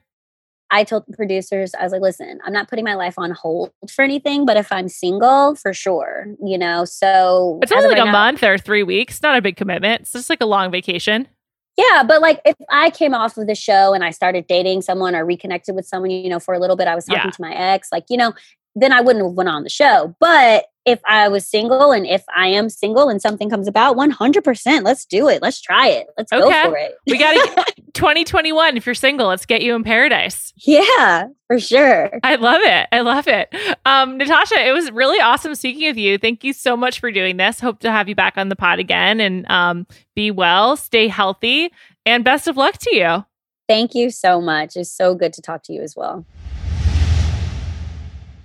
I 0.70 0.82
told 0.82 1.04
the 1.06 1.16
producers, 1.16 1.74
I 1.74 1.84
was 1.84 1.92
like, 1.92 2.00
listen, 2.00 2.40
I'm 2.44 2.52
not 2.52 2.68
putting 2.68 2.84
my 2.84 2.94
life 2.94 3.14
on 3.18 3.30
hold 3.32 3.70
for 3.88 4.02
anything, 4.02 4.46
but 4.46 4.56
if 4.56 4.72
I'm 4.72 4.88
single, 4.88 5.54
for 5.56 5.74
sure, 5.74 6.26
you 6.42 6.56
know. 6.56 6.84
So 6.84 7.60
it's 7.62 7.70
only 7.70 7.88
like 7.88 7.98
right 7.98 8.02
a 8.02 8.06
now, 8.06 8.12
month 8.12 8.42
or 8.42 8.56
three 8.56 8.82
weeks, 8.82 9.22
not 9.22 9.36
a 9.36 9.42
big 9.42 9.56
commitment. 9.56 10.02
It's 10.02 10.12
just 10.12 10.30
like 10.30 10.40
a 10.40 10.46
long 10.46 10.70
vacation. 10.70 11.28
Yeah, 11.76 12.04
but 12.04 12.20
like 12.20 12.40
if 12.44 12.54
I 12.70 12.90
came 12.90 13.14
off 13.14 13.36
of 13.36 13.46
the 13.46 13.54
show 13.54 13.94
and 13.94 14.04
I 14.04 14.10
started 14.10 14.46
dating 14.46 14.82
someone 14.82 15.16
or 15.16 15.24
reconnected 15.24 15.74
with 15.74 15.86
someone, 15.86 16.10
you 16.10 16.28
know, 16.28 16.38
for 16.38 16.54
a 16.54 16.58
little 16.58 16.76
bit, 16.76 16.86
I 16.86 16.94
was 16.94 17.04
talking 17.04 17.22
yeah. 17.24 17.30
to 17.30 17.42
my 17.42 17.54
ex, 17.54 17.88
like, 17.90 18.04
you 18.08 18.16
know, 18.16 18.32
then 18.76 18.92
I 18.92 19.00
wouldn't 19.00 19.24
have 19.24 19.34
went 19.34 19.48
on 19.48 19.64
the 19.64 19.70
show. 19.70 20.14
But 20.20 20.66
if 20.84 21.00
I 21.06 21.28
was 21.28 21.48
single 21.48 21.92
and 21.92 22.06
if 22.06 22.24
I 22.34 22.48
am 22.48 22.68
single 22.68 23.08
and 23.08 23.20
something 23.20 23.48
comes 23.48 23.66
about, 23.66 23.96
100%, 23.96 24.82
let's 24.84 25.04
do 25.06 25.28
it. 25.28 25.40
Let's 25.40 25.60
try 25.60 25.88
it. 25.88 26.08
Let's 26.18 26.32
okay. 26.32 26.48
go 26.48 26.70
for 26.70 26.76
it. 26.76 26.94
we 27.06 27.18
got 27.18 27.32
to 27.66 27.74
2021. 27.94 28.76
If 28.76 28.84
you're 28.84 28.94
single, 28.94 29.28
let's 29.28 29.46
get 29.46 29.62
you 29.62 29.74
in 29.74 29.82
paradise. 29.82 30.52
Yeah, 30.56 31.28
for 31.46 31.58
sure. 31.58 32.18
I 32.22 32.36
love 32.36 32.60
it. 32.62 32.88
I 32.92 33.00
love 33.00 33.26
it. 33.28 33.54
Um, 33.86 34.18
Natasha, 34.18 34.56
it 34.66 34.72
was 34.72 34.90
really 34.90 35.20
awesome 35.20 35.54
speaking 35.54 35.88
with 35.88 35.96
you. 35.96 36.18
Thank 36.18 36.44
you 36.44 36.52
so 36.52 36.76
much 36.76 37.00
for 37.00 37.10
doing 37.10 37.38
this. 37.38 37.60
Hope 37.60 37.80
to 37.80 37.90
have 37.90 38.08
you 38.08 38.14
back 38.14 38.36
on 38.36 38.50
the 38.50 38.56
pod 38.56 38.78
again 38.78 39.20
and 39.20 39.50
um, 39.50 39.86
be 40.14 40.30
well, 40.30 40.76
stay 40.76 41.08
healthy, 41.08 41.72
and 42.04 42.24
best 42.24 42.46
of 42.46 42.56
luck 42.56 42.76
to 42.78 42.94
you. 42.94 43.24
Thank 43.66 43.94
you 43.94 44.10
so 44.10 44.42
much. 44.42 44.76
It's 44.76 44.92
so 44.92 45.14
good 45.14 45.32
to 45.32 45.42
talk 45.42 45.62
to 45.64 45.72
you 45.72 45.80
as 45.80 45.96
well. 45.96 46.26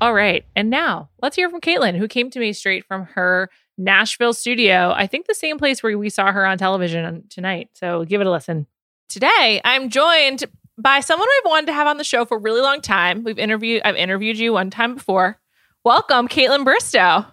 All 0.02 0.14
right. 0.14 0.45
And 0.56 0.70
now 0.70 1.10
let's 1.22 1.36
hear 1.36 1.50
from 1.50 1.62
Kaitlyn, 1.62 1.97
who 1.97 2.08
came 2.08 2.30
to 2.32 2.39
me 2.39 2.54
straight 2.54 2.86
from 2.86 3.06
her 3.16 3.50
Nashville 3.78 4.34
studio. 4.34 4.93
I 4.95 5.08
think 5.08 5.28
the 5.28 5.36
same 5.36 5.58
place 5.58 5.84
where 5.84 5.97
we 5.97 6.10
saw 6.10 6.32
her 6.32 6.45
on 6.45 6.58
television 6.58 7.26
tonight. 7.30 7.70
So 7.74 8.06
give 8.06 8.22
it 8.22 8.28
a 8.28 8.32
listen. 8.32 8.68
Today, 9.10 9.60
I'm 9.64 9.89
joined 9.89 10.45
by 10.78 11.02
someone 11.02 11.28
I've 11.38 11.50
wanted 11.50 11.68
to 11.68 11.74
have 11.74 11.88
on 11.88 11.97
the 11.97 12.04
show 12.04 12.26
for 12.26 12.38
a 12.38 12.41
really 12.41 12.62
long 12.62 12.80
time. 12.82 13.24
We've 13.24 13.39
interviewed, 13.39 13.82
I've 13.84 13.95
interviewed 13.95 14.38
you 14.38 14.54
one 14.54 14.70
time 14.70 14.95
before. 14.95 15.38
Welcome, 15.84 16.28
Kaitlyn 16.28 16.66
Bristowe. 16.66 17.26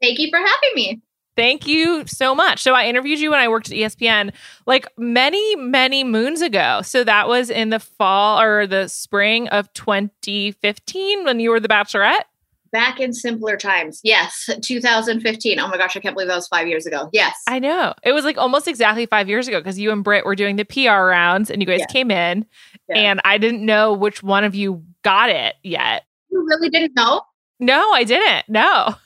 Thank 0.00 0.18
you 0.18 0.28
for 0.30 0.38
having 0.38 0.74
me. 0.74 1.02
Thank 1.34 1.66
you 1.66 2.06
so 2.06 2.34
much. 2.34 2.62
So 2.62 2.74
I 2.74 2.86
interviewed 2.86 3.18
you 3.18 3.30
when 3.30 3.40
I 3.40 3.48
worked 3.48 3.70
at 3.70 3.76
ESPN 3.76 4.32
like 4.66 4.86
many, 4.98 5.56
many 5.56 6.04
moons 6.04 6.42
ago. 6.42 6.82
So 6.82 7.04
that 7.04 7.26
was 7.26 7.48
in 7.48 7.70
the 7.70 7.78
fall 7.78 8.40
or 8.40 8.66
the 8.66 8.88
spring 8.88 9.48
of 9.48 9.72
2015 9.72 11.24
when 11.24 11.40
you 11.40 11.50
were 11.50 11.60
the 11.60 11.68
Bachelorette. 11.68 12.24
Back 12.70 13.00
in 13.00 13.12
simpler 13.12 13.56
times. 13.56 14.00
Yes, 14.02 14.48
2015. 14.62 15.60
Oh 15.60 15.68
my 15.68 15.76
gosh, 15.76 15.94
I 15.94 16.00
can't 16.00 16.14
believe 16.14 16.28
that 16.28 16.36
was 16.36 16.48
five 16.48 16.66
years 16.66 16.86
ago. 16.86 17.10
Yes. 17.12 17.34
I 17.46 17.58
know. 17.58 17.92
It 18.02 18.12
was 18.12 18.24
like 18.24 18.38
almost 18.38 18.66
exactly 18.66 19.04
five 19.04 19.28
years 19.28 19.46
ago 19.46 19.60
because 19.60 19.78
you 19.78 19.90
and 19.90 20.02
Britt 20.02 20.24
were 20.24 20.36
doing 20.36 20.56
the 20.56 20.64
PR 20.64 21.04
rounds 21.04 21.50
and 21.50 21.60
you 21.60 21.66
guys 21.66 21.80
yeah. 21.80 21.86
came 21.86 22.10
in 22.10 22.46
yeah. 22.88 22.96
and 22.96 23.20
I 23.24 23.36
didn't 23.36 23.64
know 23.64 23.92
which 23.92 24.22
one 24.22 24.44
of 24.44 24.54
you 24.54 24.82
got 25.02 25.28
it 25.28 25.54
yet. 25.62 26.04
You 26.30 26.46
really 26.46 26.70
didn't 26.70 26.94
know? 26.94 27.22
No, 27.60 27.92
I 27.92 28.04
didn't. 28.04 28.48
No 28.48 28.96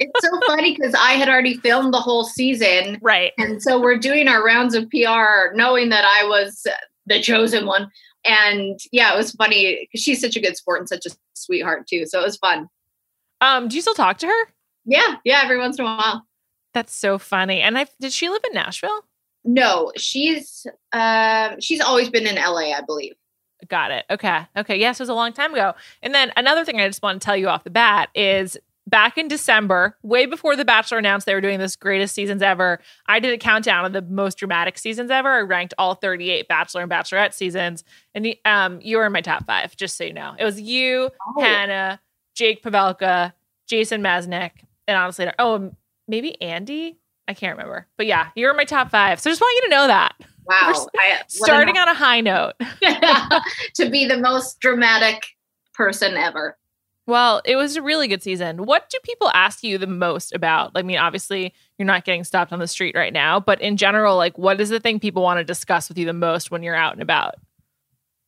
it's 0.00 0.24
so 0.24 0.40
funny 0.46 0.74
because 0.74 0.94
I 0.94 1.12
had 1.12 1.28
already 1.28 1.56
filmed 1.58 1.92
the 1.92 2.00
whole 2.00 2.24
season. 2.24 2.98
Right. 3.02 3.32
And 3.38 3.62
so 3.62 3.80
we're 3.80 3.98
doing 3.98 4.28
our 4.28 4.44
rounds 4.44 4.74
of 4.74 4.88
PR 4.90 5.54
knowing 5.54 5.88
that 5.90 6.04
I 6.04 6.26
was 6.26 6.66
the 7.06 7.20
chosen 7.20 7.66
one. 7.66 7.90
And 8.24 8.78
yeah, 8.92 9.14
it 9.14 9.16
was 9.16 9.32
funny 9.32 9.86
because 9.90 10.02
she's 10.02 10.20
such 10.20 10.36
a 10.36 10.40
good 10.40 10.56
sport 10.56 10.80
and 10.80 10.88
such 10.88 11.06
a 11.06 11.10
sweetheart 11.34 11.86
too. 11.86 12.06
So 12.06 12.20
it 12.20 12.24
was 12.24 12.36
fun. 12.36 12.68
Um, 13.40 13.68
do 13.68 13.76
you 13.76 13.82
still 13.82 13.94
talk 13.94 14.18
to 14.18 14.26
her? 14.26 14.48
Yeah, 14.84 15.16
yeah, 15.24 15.40
every 15.42 15.58
once 15.58 15.78
in 15.78 15.84
a 15.84 15.96
while. 15.96 16.26
That's 16.74 16.94
so 16.94 17.18
funny. 17.18 17.60
And 17.60 17.78
I 17.78 17.86
did 18.00 18.12
she 18.12 18.28
live 18.28 18.42
in 18.46 18.54
Nashville? 18.54 19.04
No, 19.44 19.92
she's 19.96 20.66
um 20.92 21.60
she's 21.60 21.80
always 21.80 22.10
been 22.10 22.26
in 22.26 22.36
LA, 22.36 22.72
I 22.72 22.80
believe. 22.86 23.14
Got 23.68 23.90
it. 23.90 24.04
Okay. 24.10 24.46
Okay. 24.56 24.76
Yes, 24.76 25.00
it 25.00 25.02
was 25.02 25.08
a 25.08 25.14
long 25.14 25.32
time 25.32 25.52
ago. 25.52 25.74
And 26.02 26.14
then 26.14 26.32
another 26.36 26.64
thing 26.64 26.80
I 26.80 26.86
just 26.86 27.02
want 27.02 27.20
to 27.20 27.24
tell 27.24 27.36
you 27.36 27.48
off 27.48 27.64
the 27.64 27.70
bat 27.70 28.08
is 28.14 28.56
back 28.88 29.18
in 29.18 29.28
December, 29.28 29.96
way 30.02 30.26
before 30.26 30.56
The 30.56 30.64
Bachelor 30.64 30.98
announced 30.98 31.26
they 31.26 31.34
were 31.34 31.40
doing 31.40 31.58
this 31.58 31.76
greatest 31.76 32.14
seasons 32.14 32.42
ever, 32.42 32.80
I 33.06 33.20
did 33.20 33.32
a 33.32 33.38
countdown 33.38 33.84
of 33.84 33.92
the 33.92 34.02
most 34.02 34.38
dramatic 34.38 34.78
seasons 34.78 35.10
ever. 35.10 35.28
I 35.28 35.40
ranked 35.40 35.74
all 35.78 35.94
38 35.94 36.48
Bachelor 36.48 36.82
and 36.82 36.90
Bachelorette 36.90 37.34
seasons, 37.34 37.84
and 38.14 38.34
um, 38.44 38.80
you 38.82 38.96
were 38.96 39.06
in 39.06 39.12
my 39.12 39.20
top 39.20 39.46
five, 39.46 39.76
just 39.76 39.96
so 39.96 40.04
you 40.04 40.12
know. 40.12 40.34
It 40.38 40.44
was 40.44 40.60
you, 40.60 41.10
oh. 41.36 41.40
Hannah, 41.40 42.00
Jake 42.34 42.62
Pavelka, 42.62 43.32
Jason 43.66 44.02
Mesnick, 44.02 44.52
and 44.86 44.96
honestly, 44.96 45.30
oh, 45.38 45.72
maybe 46.06 46.36
Andi. 46.40 46.96
I 47.26 47.34
can't 47.34 47.58
remember, 47.58 47.86
but 47.98 48.06
yeah, 48.06 48.28
you're 48.34 48.50
in 48.50 48.56
my 48.56 48.64
top 48.64 48.90
five. 48.90 49.20
So 49.20 49.28
just 49.28 49.42
want 49.42 49.54
you 49.56 49.68
to 49.68 49.76
know 49.76 49.86
that. 49.86 50.14
Wow, 50.46 50.86
I, 50.98 51.20
starting 51.26 51.76
on 51.76 51.88
a 51.88 51.94
high 51.94 52.22
note 52.22 52.54
to 53.74 53.90
be 53.90 54.06
the 54.06 54.16
most 54.16 54.60
dramatic 54.60 55.26
person 55.74 56.16
ever. 56.16 56.56
Well, 57.08 57.40
it 57.46 57.56
was 57.56 57.74
a 57.74 57.80
really 57.80 58.06
good 58.06 58.22
season. 58.22 58.66
What 58.66 58.90
do 58.90 58.98
people 59.02 59.30
ask 59.32 59.64
you 59.64 59.78
the 59.78 59.86
most 59.86 60.34
about? 60.34 60.72
I 60.74 60.82
mean, 60.82 60.98
obviously, 60.98 61.54
you're 61.78 61.86
not 61.86 62.04
getting 62.04 62.22
stopped 62.22 62.52
on 62.52 62.58
the 62.58 62.68
street 62.68 62.94
right 62.94 63.14
now, 63.14 63.40
but 63.40 63.58
in 63.62 63.78
general, 63.78 64.16
like, 64.16 64.36
what 64.36 64.60
is 64.60 64.68
the 64.68 64.78
thing 64.78 65.00
people 65.00 65.22
want 65.22 65.38
to 65.38 65.44
discuss 65.44 65.88
with 65.88 65.96
you 65.96 66.04
the 66.04 66.12
most 66.12 66.50
when 66.50 66.62
you're 66.62 66.74
out 66.74 66.92
and 66.92 67.00
about? 67.00 67.36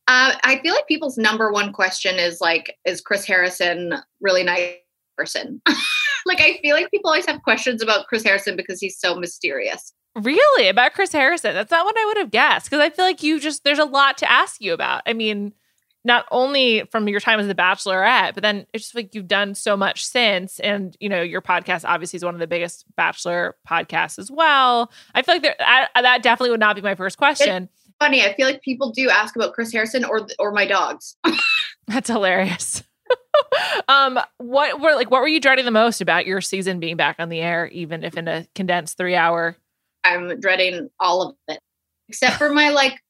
Uh, 0.09 0.33
I 0.45 0.61
feel 0.63 0.75
like 0.75 0.87
people's 0.89 1.19
number 1.19 1.53
one 1.53 1.75
question 1.75 2.19
is 2.19 2.41
like, 2.41 2.75
is 2.87 3.03
Chris 3.03 3.27
Harrison 3.27 3.97
really 4.23 4.45
nice 4.45 4.77
person? 5.15 5.61
like, 6.25 6.41
I 6.41 6.59
feel 6.63 6.75
like 6.75 6.91
people 6.91 7.11
always 7.11 7.27
have 7.27 7.43
questions 7.43 7.83
about 7.83 8.07
Chris 8.07 8.25
Harrison 8.25 8.57
because 8.57 8.81
he's 8.81 8.99
so 8.99 9.15
mysterious. 9.15 9.93
Really? 10.17 10.69
About 10.69 10.95
Chris 10.95 11.13
Harrison? 11.13 11.53
That's 11.53 11.71
not 11.71 11.85
what 11.85 11.99
I 11.99 12.07
would 12.07 12.17
have 12.17 12.31
guessed 12.31 12.71
because 12.71 12.81
I 12.83 12.89
feel 12.89 13.05
like 13.05 13.23
you 13.23 13.41
just, 13.41 13.63
there's 13.63 13.79
a 13.79 13.85
lot 13.85 14.17
to 14.19 14.31
ask 14.31 14.59
you 14.59 14.73
about. 14.73 15.03
I 15.05 15.13
mean, 15.13 15.53
not 16.05 16.27
only 16.31 16.85
from 16.91 17.09
your 17.09 17.21
time 17.21 17.41
as 17.41 17.47
the 17.47 17.55
bachelorette 17.55 18.35
but 18.35 18.43
then 18.43 18.67
it's 18.73 18.85
just 18.85 18.95
like 18.95 19.15
you've 19.15 19.29
done 19.29 19.55
so 19.55 19.77
much 19.77 20.05
since. 20.05 20.61
And 20.61 20.97
you 21.01 21.09
know 21.09 21.23
your 21.23 21.43
podcast 21.43 21.85
obviously 21.87 22.17
is 22.17 22.25
one 22.25 22.35
of 22.35 22.41
the 22.41 22.47
biggest 22.47 22.85
bachelor 22.97 23.57
podcasts 23.69 24.19
as 24.19 24.31
well. 24.31 24.91
I 25.15 25.23
feel 25.23 25.35
like 25.35 25.43
there, 25.43 25.57
I, 25.61 25.89
that 26.01 26.23
definitely 26.23 26.51
would 26.51 26.61
not 26.61 26.77
be 26.77 26.83
my 26.83 26.95
first 26.95 27.19
question. 27.19 27.65
It's 27.65 27.97
funny. 27.99 28.23
I 28.23 28.35
feel 28.35 28.47
like 28.47 28.63
people 28.63 28.91
do 28.91 29.11
ask 29.11 29.37
about 29.37 29.53
chris 29.53 29.73
harrison 29.73 30.05
or 30.05 30.27
or 30.39 30.53
my 30.53 30.67
dogs. 30.67 31.17
That's 31.87 32.09
hilarious. 32.09 32.83
Um 33.89 34.21
what 34.39 34.81
were 34.81 34.95
like 34.95 35.11
what 35.11 35.21
were 35.21 35.29
you 35.29 35.41
dreading 35.41 35.65
the 35.65 35.73
most 35.73 36.01
about 36.01 36.27
your 36.27 36.41
season 36.41 36.79
being 36.79 36.97
back 36.97 37.17
on 37.19 37.29
the 37.29 37.41
air 37.41 37.67
even 37.69 38.05
if 38.05 38.17
in 38.17 38.29
a 38.29 38.47
condensed 38.55 38.97
three 38.97 39.17
hour? 39.17 39.57
I'm 40.05 40.39
dreading 40.39 40.91
all 41.01 41.23
of 41.23 41.35
it 41.49 41.59
except 42.09 42.37
for 42.37 42.51
my 42.51 42.71
like 42.71 43.01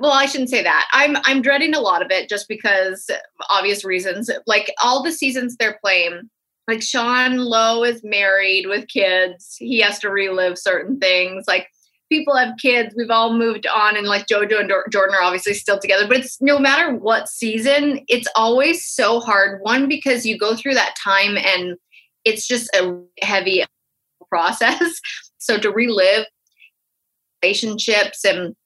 well 0.00 0.12
i 0.12 0.26
shouldn't 0.26 0.50
say 0.50 0.62
that. 0.62 0.88
I'm 0.92 1.16
i'm 1.24 1.42
dreading 1.42 1.74
a 1.74 1.80
lot 1.80 2.02
of 2.02 2.10
it 2.10 2.28
just 2.28 2.48
because 2.48 3.10
obvious 3.50 3.84
reasons. 3.84 4.30
Like 4.46 4.72
all 4.82 5.02
the 5.02 5.12
seasons 5.12 5.56
they're 5.56 5.78
playing 5.82 6.30
like 6.68 6.82
sean 6.82 7.36
lowe 7.36 7.84
is 7.84 8.02
married 8.02 8.66
with 8.66 8.88
kids. 8.88 9.56
He 9.58 9.80
has 9.80 9.98
to 10.00 10.10
relive 10.10 10.58
certain 10.58 10.98
things. 10.98 11.44
Like 11.46 11.68
people 12.10 12.36
have 12.36 12.56
kids. 12.60 12.94
We've 12.96 13.10
all 13.10 13.36
moved 13.36 13.66
on 13.66 13.96
and 13.96 14.06
like 14.06 14.26
jojo 14.26 14.60
and 14.60 14.72
jordan 14.90 15.14
are 15.14 15.22
obviously 15.22 15.54
still 15.54 15.78
together 15.78 16.06
but 16.06 16.18
it's 16.18 16.40
no 16.40 16.58
matter 16.58 16.94
what 16.94 17.28
season 17.28 18.00
it's 18.08 18.28
always 18.34 18.86
so 18.86 19.20
hard. 19.20 19.60
One 19.62 19.88
because 19.88 20.24
you 20.24 20.38
go 20.38 20.56
through 20.56 20.74
that 20.74 20.94
time 21.02 21.36
and 21.36 21.76
it's 22.24 22.46
just 22.46 22.74
a 22.74 22.98
heavy 23.22 23.64
process. 24.28 25.00
So 25.38 25.58
to 25.58 25.70
relive 25.70 26.24
relationships 27.42 28.24
and 28.24 28.56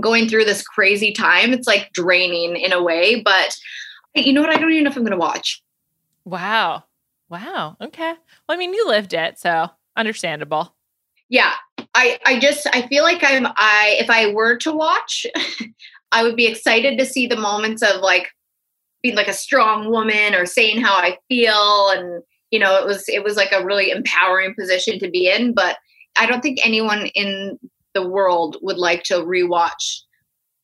going 0.00 0.28
through 0.28 0.44
this 0.44 0.62
crazy 0.62 1.12
time. 1.12 1.52
It's 1.52 1.66
like 1.66 1.92
draining 1.92 2.56
in 2.56 2.72
a 2.72 2.82
way, 2.82 3.20
but 3.20 3.56
you 4.14 4.32
know 4.32 4.40
what? 4.40 4.50
I 4.50 4.58
don't 4.58 4.70
even 4.72 4.84
know 4.84 4.90
if 4.90 4.96
I'm 4.96 5.04
going 5.04 5.12
to 5.12 5.18
watch. 5.18 5.62
Wow. 6.24 6.84
Wow. 7.28 7.76
Okay. 7.80 8.12
Well, 8.12 8.54
I 8.54 8.56
mean, 8.56 8.74
you 8.74 8.86
lived 8.86 9.14
it, 9.14 9.38
so 9.38 9.70
understandable. 9.96 10.74
Yeah. 11.28 11.52
I 11.94 12.18
I 12.24 12.38
just 12.38 12.66
I 12.72 12.86
feel 12.88 13.04
like 13.04 13.22
I'm 13.22 13.46
I 13.56 13.96
if 13.98 14.08
I 14.10 14.32
were 14.32 14.56
to 14.58 14.72
watch, 14.72 15.26
I 16.12 16.22
would 16.22 16.36
be 16.36 16.46
excited 16.46 16.98
to 16.98 17.06
see 17.06 17.26
the 17.26 17.36
moments 17.36 17.82
of 17.82 18.00
like 18.00 18.28
being 19.02 19.16
like 19.16 19.28
a 19.28 19.34
strong 19.34 19.90
woman 19.90 20.34
or 20.34 20.46
saying 20.46 20.80
how 20.80 20.94
I 20.94 21.18
feel 21.28 21.90
and 21.90 22.22
you 22.50 22.58
know, 22.58 22.76
it 22.78 22.86
was 22.86 23.08
it 23.08 23.24
was 23.24 23.36
like 23.36 23.52
a 23.52 23.64
really 23.64 23.90
empowering 23.90 24.54
position 24.54 24.98
to 25.00 25.10
be 25.10 25.28
in, 25.28 25.54
but 25.54 25.78
I 26.18 26.26
don't 26.26 26.42
think 26.42 26.64
anyone 26.64 27.06
in 27.14 27.58
the 27.94 28.06
world 28.06 28.56
would 28.62 28.78
like 28.78 29.02
to 29.04 29.14
rewatch 29.14 30.00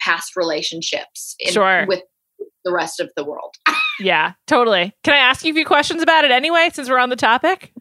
past 0.00 0.36
relationships 0.36 1.34
in, 1.38 1.52
sure. 1.52 1.86
with 1.86 2.02
the 2.64 2.72
rest 2.72 3.00
of 3.00 3.10
the 3.16 3.24
world. 3.24 3.54
yeah, 4.00 4.32
totally. 4.46 4.94
Can 5.02 5.14
I 5.14 5.18
ask 5.18 5.44
you 5.44 5.52
a 5.52 5.54
few 5.54 5.64
questions 5.64 6.02
about 6.02 6.24
it 6.24 6.30
anyway, 6.30 6.70
since 6.72 6.88
we're 6.88 6.98
on 6.98 7.10
the 7.10 7.16
topic? 7.16 7.72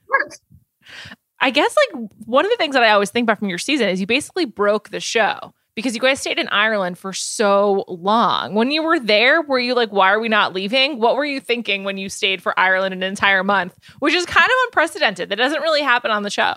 I 1.40 1.52
guess 1.52 1.76
like 1.94 2.10
one 2.26 2.46
of 2.46 2.52
the 2.52 2.58
things 2.58 2.74
that 2.74 2.84
I 2.84 2.92
always 2.92 3.12
think 3.12 3.26
about 3.26 3.40
from 3.40 3.50
your 3.50 3.60
season 3.60 3.90
is 3.90 4.00
you 4.00 4.08
basically 4.08 4.46
broke 4.46 4.90
the 4.90 5.00
show 5.00 5.54
because 5.76 5.94
you 5.94 6.02
guys 6.02 6.20
stayed 6.20 6.40
in 6.40 6.48
Ireland 6.48 6.98
for 6.98 7.14
so 7.14 7.86
long. 7.88 8.56
When 8.56 8.72
you 8.72 8.82
were 8.82 9.00
there, 9.00 9.44
were 9.44 9.60
you 9.60 9.76
like, 9.76 9.92
why 9.92 10.12
are 10.12 10.20
we 10.20 10.28
not 10.28 10.54
leaving? 10.54 11.00
What 11.00 11.16
were 11.16 11.26
you 11.26 11.40
thinking 11.40 11.84
when 11.84 11.98
you 11.98 12.10
stayed 12.10 12.42
for 12.42 12.60
Ireland 12.60 12.96
an 12.96 13.04
entire 13.04 13.44
month, 13.44 13.78
which 14.00 14.16
is 14.16 14.26
kind 14.26 14.46
of 14.46 14.56
unprecedented? 14.66 15.30
That 15.30 15.36
doesn't 15.36 15.62
really 15.62 15.84
happen 15.84 16.10
on 16.10 16.24
the 16.24 16.32
show. 16.32 16.56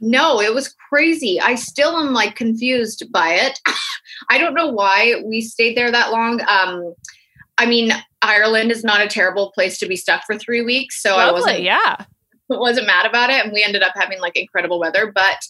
No, 0.00 0.40
it 0.40 0.54
was 0.54 0.74
crazy. 0.88 1.40
I 1.40 1.54
still 1.54 1.96
am 1.96 2.12
like 2.12 2.36
confused 2.36 3.04
by 3.10 3.34
it. 3.34 3.58
I 4.30 4.38
don't 4.38 4.54
know 4.54 4.68
why 4.68 5.22
we 5.24 5.40
stayed 5.40 5.76
there 5.76 5.90
that 5.90 6.12
long. 6.12 6.40
Um, 6.48 6.94
I 7.58 7.66
mean, 7.66 7.92
Ireland 8.22 8.70
is 8.70 8.84
not 8.84 9.00
a 9.00 9.08
terrible 9.08 9.52
place 9.52 9.78
to 9.78 9.86
be 9.86 9.96
stuck 9.96 10.24
for 10.26 10.36
three 10.36 10.62
weeks, 10.62 11.00
so 11.00 11.16
Lovely, 11.16 11.28
I 11.28 11.32
wasn't 11.32 11.62
yeah 11.62 11.96
wasn't 12.48 12.86
mad 12.86 13.06
about 13.06 13.30
it, 13.30 13.44
and 13.44 13.52
we 13.52 13.64
ended 13.64 13.82
up 13.82 13.92
having 13.94 14.20
like 14.20 14.36
incredible 14.36 14.78
weather. 14.78 15.10
But 15.14 15.42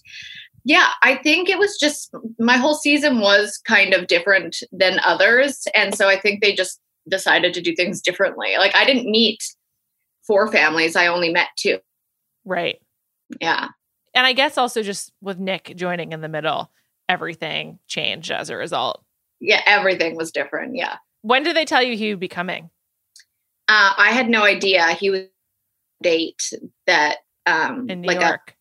yeah, 0.65 0.89
I 1.03 1.17
think 1.17 1.49
it 1.49 1.59
was 1.59 1.77
just 1.79 2.15
my 2.39 2.57
whole 2.57 2.75
season 2.75 3.21
was 3.21 3.59
kind 3.67 3.95
of 3.95 4.07
different 4.07 4.59
than 4.73 5.01
others, 5.05 5.67
and 5.75 5.95
so 5.95 6.09
I 6.09 6.19
think 6.19 6.43
they 6.43 6.55
just 6.55 6.81
decided 7.09 7.55
to 7.55 7.63
do 7.63 7.75
things 7.75 8.01
differently. 8.01 8.55
Like 8.59 8.75
I 8.77 8.85
didn't 8.85 9.11
meet 9.11 9.43
four 10.27 10.51
families; 10.51 10.97
I 10.97 11.07
only 11.07 11.33
met 11.33 11.49
two. 11.57 11.79
Right. 12.45 12.81
Yeah. 13.41 13.69
And 14.17 14.27
I 14.27 14.33
guess 14.33 14.57
also 14.57 14.83
just 14.83 15.13
with 15.21 15.39
Nick 15.39 15.75
joining 15.77 16.13
in 16.13 16.23
the 16.23 16.29
middle, 16.29 16.73
everything 17.09 17.79
changed 17.87 18.33
as 18.33 18.49
a 18.49 18.57
result. 18.57 19.05
Yeah, 19.41 19.61
everything 19.67 20.17
was 20.17 20.33
different. 20.33 20.75
Yeah. 20.75 20.97
When 21.21 21.43
did 21.43 21.55
they 21.55 21.67
tell 21.67 21.83
you 21.83 21.97
he 21.97 22.11
would 22.11 22.19
be 22.19 22.27
coming? 22.27 22.71
Uh, 23.69 23.93
I 23.97 24.11
had 24.13 24.29
no 24.31 24.43
idea 24.43 24.89
he 24.93 25.11
was 25.11 25.23
date 26.03 26.51
that 26.87 27.19
um 27.47 27.89
In 27.91 28.01
New 28.01 28.09
like 28.09 28.21
York. 28.21 28.55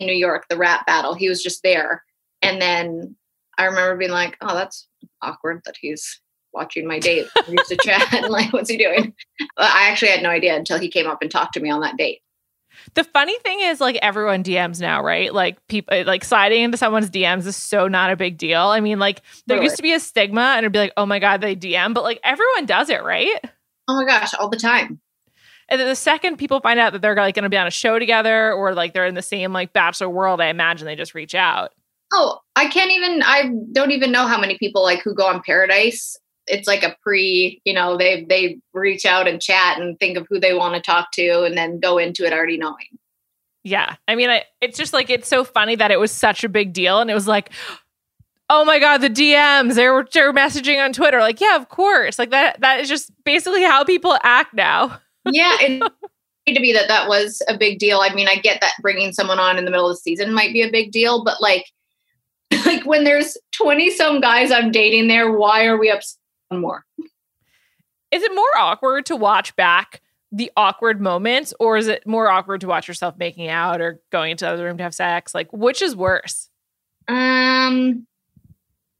a 0.00 0.06
New 0.06 0.14
York, 0.14 0.46
the 0.48 0.56
rap 0.56 0.86
battle. 0.86 1.14
He 1.14 1.28
was 1.28 1.42
just 1.42 1.62
there. 1.62 2.02
And 2.40 2.60
then 2.60 3.14
I 3.58 3.64
remember 3.66 3.96
being 3.96 4.10
like, 4.10 4.36
oh, 4.40 4.54
that's 4.54 4.88
awkward 5.20 5.60
that 5.66 5.76
he's 5.78 6.20
watching 6.54 6.86
my 6.86 6.98
date. 6.98 7.26
We 7.46 7.56
used 7.58 7.68
to 7.68 7.76
chat 7.76 8.12
and 8.14 8.28
like, 8.30 8.52
what's 8.54 8.70
he 8.70 8.78
doing? 8.78 9.12
I 9.58 9.88
actually 9.90 10.12
had 10.12 10.22
no 10.22 10.30
idea 10.30 10.56
until 10.56 10.78
he 10.78 10.88
came 10.88 11.06
up 11.06 11.18
and 11.20 11.30
talked 11.30 11.54
to 11.54 11.60
me 11.60 11.68
on 11.70 11.80
that 11.82 11.96
date. 11.98 12.20
The 12.94 13.04
funny 13.04 13.38
thing 13.40 13.60
is, 13.60 13.80
like 13.80 13.96
everyone 14.02 14.42
DMs 14.44 14.80
now, 14.80 15.02
right? 15.02 15.32
Like 15.32 15.64
people, 15.68 15.96
uh, 15.98 16.04
like 16.04 16.24
sliding 16.24 16.62
into 16.62 16.76
someone's 16.76 17.10
DMs 17.10 17.46
is 17.46 17.56
so 17.56 17.88
not 17.88 18.10
a 18.10 18.16
big 18.16 18.38
deal. 18.38 18.60
I 18.62 18.80
mean, 18.80 18.98
like 18.98 19.22
there 19.46 19.56
Really? 19.56 19.64
used 19.66 19.76
to 19.76 19.82
be 19.82 19.92
a 19.92 20.00
stigma, 20.00 20.40
and 20.56 20.60
it'd 20.60 20.72
be 20.72 20.78
like, 20.78 20.92
oh 20.96 21.06
my 21.06 21.18
god, 21.18 21.40
they 21.40 21.54
DM, 21.56 21.94
but 21.94 22.02
like 22.02 22.20
everyone 22.24 22.66
does 22.66 22.88
it, 22.90 23.02
right? 23.02 23.38
Oh 23.88 23.94
my 23.96 24.04
gosh, 24.04 24.34
all 24.34 24.48
the 24.48 24.56
time. 24.58 25.00
And 25.70 25.78
then 25.80 25.86
the 25.88 25.96
second 25.96 26.38
people 26.38 26.60
find 26.60 26.80
out 26.80 26.92
that 26.94 27.02
they're 27.02 27.14
like 27.14 27.34
going 27.34 27.42
to 27.42 27.50
be 27.50 27.56
on 27.58 27.66
a 27.66 27.70
show 27.70 27.98
together, 27.98 28.52
or 28.52 28.74
like 28.74 28.94
they're 28.94 29.06
in 29.06 29.14
the 29.14 29.22
same 29.22 29.52
like 29.52 29.72
bachelor 29.72 30.08
world, 30.08 30.40
I 30.40 30.46
imagine 30.46 30.86
they 30.86 30.96
just 30.96 31.14
reach 31.14 31.34
out. 31.34 31.72
Oh, 32.12 32.38
I 32.56 32.68
can't 32.68 32.90
even 32.90 33.22
I 33.22 33.50
don't 33.72 33.90
even 33.90 34.10
know 34.10 34.26
how 34.26 34.40
many 34.40 34.56
people 34.56 34.82
like 34.82 35.02
who 35.02 35.14
go 35.14 35.26
on 35.26 35.42
Paradise. 35.44 36.16
It's 36.48 36.68
like 36.68 36.82
a 36.82 36.96
pre, 37.02 37.60
you 37.64 37.72
know, 37.72 37.96
they 37.96 38.24
they 38.24 38.58
reach 38.72 39.04
out 39.06 39.28
and 39.28 39.40
chat 39.40 39.80
and 39.80 39.98
think 39.98 40.16
of 40.16 40.26
who 40.28 40.40
they 40.40 40.54
want 40.54 40.74
to 40.74 40.80
talk 40.80 41.12
to 41.12 41.42
and 41.42 41.56
then 41.56 41.80
go 41.80 41.98
into 41.98 42.24
it 42.24 42.32
already 42.32 42.58
knowing. 42.58 42.98
Yeah, 43.64 43.96
I 44.06 44.14
mean, 44.14 44.30
I, 44.30 44.44
it's 44.60 44.78
just 44.78 44.92
like 44.92 45.10
it's 45.10 45.28
so 45.28 45.44
funny 45.44 45.76
that 45.76 45.90
it 45.90 46.00
was 46.00 46.12
such 46.12 46.44
a 46.44 46.48
big 46.48 46.72
deal, 46.72 47.00
and 47.00 47.10
it 47.10 47.14
was 47.14 47.28
like. 47.28 47.50
Oh 48.50 48.64
my 48.64 48.78
god, 48.78 49.02
the 49.02 49.10
DMs. 49.10 49.74
They 49.74 49.90
were, 49.90 50.08
they 50.10 50.22
were 50.22 50.32
messaging 50.32 50.82
on 50.82 50.94
Twitter. 50.94 51.20
Like, 51.20 51.38
yeah, 51.38 51.54
of 51.54 51.68
course. 51.68 52.18
Like 52.18 52.30
that 52.30 52.58
that 52.62 52.80
is 52.80 52.88
just 52.88 53.12
basically 53.22 53.62
how 53.62 53.84
people 53.84 54.16
act 54.22 54.54
now. 54.54 55.02
yeah, 55.26 55.58
and 55.60 55.82
to 56.54 56.60
be 56.60 56.72
that 56.72 56.88
that 56.88 57.08
was 57.08 57.42
a 57.48 57.56
big 57.56 57.78
deal. 57.78 58.00
I 58.00 58.14
mean, 58.14 58.28
I 58.28 58.36
get 58.36 58.60
that 58.60 58.72
bringing 58.80 59.12
someone 59.12 59.38
on 59.38 59.58
in 59.58 59.64
the 59.64 59.70
middle 59.70 59.88
of 59.88 59.96
the 59.96 60.00
season 60.00 60.32
might 60.32 60.52
be 60.52 60.62
a 60.62 60.70
big 60.70 60.92
deal, 60.92 61.22
but 61.24 61.40
like, 61.40 61.66
like 62.64 62.86
when 62.86 63.04
there's 63.04 63.36
twenty 63.52 63.90
some 63.90 64.20
guys 64.20 64.50
I'm 64.50 64.70
dating 64.70 65.08
there, 65.08 65.30
why 65.30 65.66
are 65.66 65.76
we 65.76 65.90
upset 65.90 66.17
more? 66.50 66.84
Is 68.10 68.22
it 68.22 68.34
more 68.34 68.56
awkward 68.56 69.06
to 69.06 69.16
watch 69.16 69.54
back 69.56 70.00
the 70.32 70.50
awkward 70.56 71.00
moments, 71.00 71.54
or 71.60 71.76
is 71.76 71.88
it 71.88 72.06
more 72.06 72.28
awkward 72.28 72.60
to 72.62 72.66
watch 72.66 72.88
yourself 72.88 73.16
making 73.18 73.48
out 73.48 73.80
or 73.80 74.00
going 74.10 74.30
into 74.30 74.44
the 74.44 74.50
other 74.50 74.64
room 74.64 74.76
to 74.78 74.82
have 74.82 74.94
sex? 74.94 75.34
Like, 75.34 75.52
which 75.52 75.82
is 75.82 75.94
worse? 75.96 76.48
Um, 77.08 78.06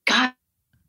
God, 0.06 0.32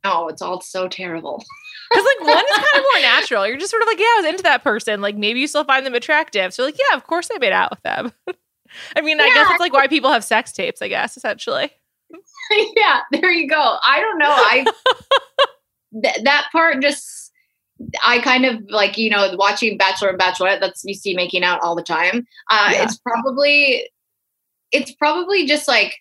no, 0.06 0.28
it's 0.30 0.42
all 0.42 0.62
so 0.62 0.88
terrible. 0.88 1.44
Because 1.92 2.06
like 2.20 2.28
one 2.28 2.46
is 2.46 2.52
kind 2.56 2.68
of 2.76 2.84
more 2.94 3.02
natural. 3.02 3.48
You're 3.48 3.58
just 3.58 3.72
sort 3.72 3.82
of 3.82 3.88
like, 3.88 3.98
yeah, 3.98 4.06
I 4.06 4.22
was 4.22 4.30
into 4.30 4.44
that 4.44 4.64
person. 4.64 5.02
Like 5.02 5.18
maybe 5.18 5.40
you 5.40 5.48
still 5.48 5.64
find 5.64 5.84
them 5.84 5.96
attractive. 5.96 6.54
So 6.54 6.64
like, 6.64 6.78
yeah, 6.78 6.96
of 6.96 7.08
course 7.08 7.32
I 7.34 7.40
made 7.40 7.52
out 7.52 7.72
with 7.72 7.82
them. 7.82 8.12
I 8.96 9.02
mean, 9.02 9.20
I 9.20 9.26
guess 9.26 9.36
Yeah. 9.38 9.48
it's 9.54 9.60
like 9.60 9.74
why 9.74 9.88
people 9.88 10.12
have 10.12 10.24
sex 10.24 10.52
tapes. 10.52 10.84
I 10.84 10.88
guess 10.88 11.18
essentially. 11.18 11.72
yeah, 12.78 13.00
there 13.12 13.32
you 13.32 13.50
go. 13.50 13.78
I 13.84 14.02
don't 14.02 14.20
know. 14.20 14.30
I 14.30 14.66
th- 16.02 16.24
that 16.24 16.48
part 16.52 16.82
just 16.82 17.32
I 18.06 18.20
kind 18.20 18.46
of 18.46 18.62
like 18.70 18.98
you 18.98 19.10
know 19.10 19.34
watching 19.38 19.78
Bachelor 19.78 20.10
and 20.10 20.20
Bachelorette. 20.20 20.60
That's 20.60 20.84
you 20.84 20.94
see 20.94 21.14
making 21.14 21.44
out 21.44 21.62
all 21.62 21.76
the 21.76 21.84
time. 21.84 22.28
Uh, 22.50 22.70
Yeah. 22.74 22.84
It's 22.84 22.98
probably 22.98 23.90
it's 24.72 24.94
probably 24.94 25.46
just 25.46 25.68
like 25.68 25.96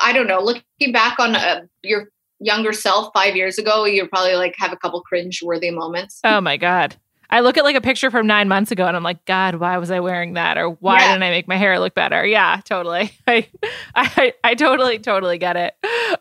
I 0.00 0.12
don't 0.12 0.26
know. 0.26 0.40
Looking 0.40 0.92
back 0.92 1.18
on 1.18 1.34
uh, 1.34 1.62
your 1.82 2.08
younger 2.40 2.72
self 2.72 3.10
five 3.14 3.36
years 3.36 3.58
ago, 3.58 3.84
you're 3.84 4.08
probably 4.08 4.34
like 4.34 4.54
have 4.58 4.72
a 4.72 4.76
couple 4.76 5.00
cringe 5.02 5.42
worthy 5.42 5.70
moments. 5.70 6.20
Oh 6.24 6.40
my 6.40 6.56
god. 6.56 6.96
I 7.32 7.40
look 7.40 7.56
at 7.56 7.64
like 7.64 7.76
a 7.76 7.80
picture 7.80 8.10
from 8.10 8.26
nine 8.26 8.46
months 8.46 8.70
ago 8.70 8.86
and 8.86 8.94
I'm 8.94 9.02
like, 9.02 9.24
God, 9.24 9.54
why 9.54 9.78
was 9.78 9.90
I 9.90 10.00
wearing 10.00 10.34
that? 10.34 10.58
Or 10.58 10.68
why 10.68 11.00
Yeah. 11.00 11.08
didn't 11.12 11.22
I 11.22 11.30
make 11.30 11.48
my 11.48 11.56
hair 11.56 11.78
look 11.78 11.94
better? 11.94 12.26
Yeah, 12.26 12.60
totally. 12.64 13.10
I, 13.26 13.48
I, 13.94 14.34
I 14.44 14.54
totally, 14.54 14.98
totally 14.98 15.38
get 15.38 15.56
it. 15.56 15.74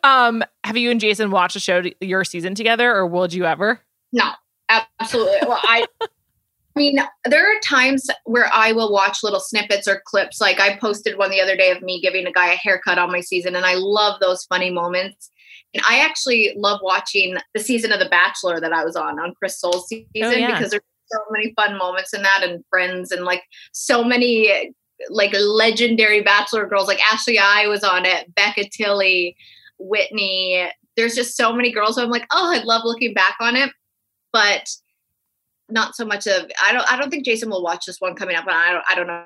Um, 0.05 0.41
have 0.63 0.77
you 0.77 0.89
and 0.89 1.01
Jason 1.01 1.29
watched 1.29 1.55
the 1.55 1.59
show, 1.59 1.81
t- 1.81 1.95
your 1.99 2.23
season 2.23 2.55
together, 2.55 2.89
or 2.95 3.05
would 3.05 3.33
you 3.33 3.45
ever? 3.45 3.81
No, 4.13 4.31
absolutely. 4.69 5.47
Well, 5.47 5.59
I. 5.61 5.85
I 6.01 6.79
mean, 6.79 6.99
there 7.25 7.45
are 7.45 7.59
times 7.59 8.07
where 8.23 8.49
I 8.53 8.71
will 8.71 8.93
watch 8.93 9.23
little 9.23 9.41
snippets 9.41 9.89
or 9.89 10.01
clips. 10.05 10.39
Like 10.39 10.61
I 10.61 10.77
posted 10.77 11.17
one 11.17 11.29
the 11.29 11.41
other 11.41 11.57
day 11.57 11.71
of 11.71 11.81
me 11.81 11.99
giving 11.99 12.25
a 12.25 12.31
guy 12.31 12.53
a 12.53 12.55
haircut 12.55 12.97
on 12.97 13.11
my 13.11 13.19
season, 13.19 13.57
and 13.57 13.65
I 13.65 13.73
love 13.75 14.21
those 14.21 14.45
funny 14.45 14.69
moments. 14.69 15.29
And 15.73 15.83
I 15.87 15.99
actually 15.99 16.53
love 16.55 16.79
watching 16.81 17.35
the 17.53 17.59
season 17.59 17.91
of 17.91 17.99
The 17.99 18.07
Bachelor 18.07 18.61
that 18.61 18.71
I 18.71 18.85
was 18.85 18.95
on 18.95 19.19
on 19.19 19.33
Chris 19.35 19.59
Soules's 19.59 19.89
season 19.89 20.39
yeah. 20.39 20.47
because 20.53 20.71
there's 20.71 20.81
so 21.11 21.19
many 21.31 21.53
fun 21.55 21.77
moments 21.77 22.13
in 22.13 22.21
that, 22.23 22.41
and 22.43 22.63
friends, 22.69 23.11
and 23.11 23.25
like 23.25 23.43
so 23.71 24.03
many 24.03 24.73
like 25.09 25.33
legendary 25.33 26.21
Bachelor 26.21 26.67
girls. 26.67 26.87
Like 26.87 26.99
Ashley 27.11 27.39
I 27.39 27.67
was 27.67 27.83
on 27.83 28.05
it, 28.05 28.33
Becca 28.35 28.69
Tilley, 28.69 29.35
Whitney. 29.79 30.69
There's 30.95 31.15
just 31.15 31.37
so 31.37 31.53
many 31.53 31.71
girls. 31.71 31.95
So 31.95 32.03
I'm 32.03 32.09
like, 32.09 32.27
oh, 32.31 32.53
I 32.53 32.63
love 32.63 32.83
looking 32.83 33.13
back 33.13 33.35
on 33.39 33.55
it, 33.55 33.71
but 34.31 34.69
not 35.69 35.95
so 35.95 36.05
much 36.05 36.27
of. 36.27 36.49
I 36.63 36.73
don't. 36.73 36.91
I 36.91 36.97
don't 36.97 37.09
think 37.09 37.25
Jason 37.25 37.49
will 37.49 37.63
watch 37.63 37.85
this 37.85 37.99
one 37.99 38.15
coming 38.15 38.35
up, 38.35 38.45
and 38.45 38.55
I 38.55 38.71
don't. 38.71 38.83
I 38.89 38.95
don't 38.95 39.07
know 39.07 39.25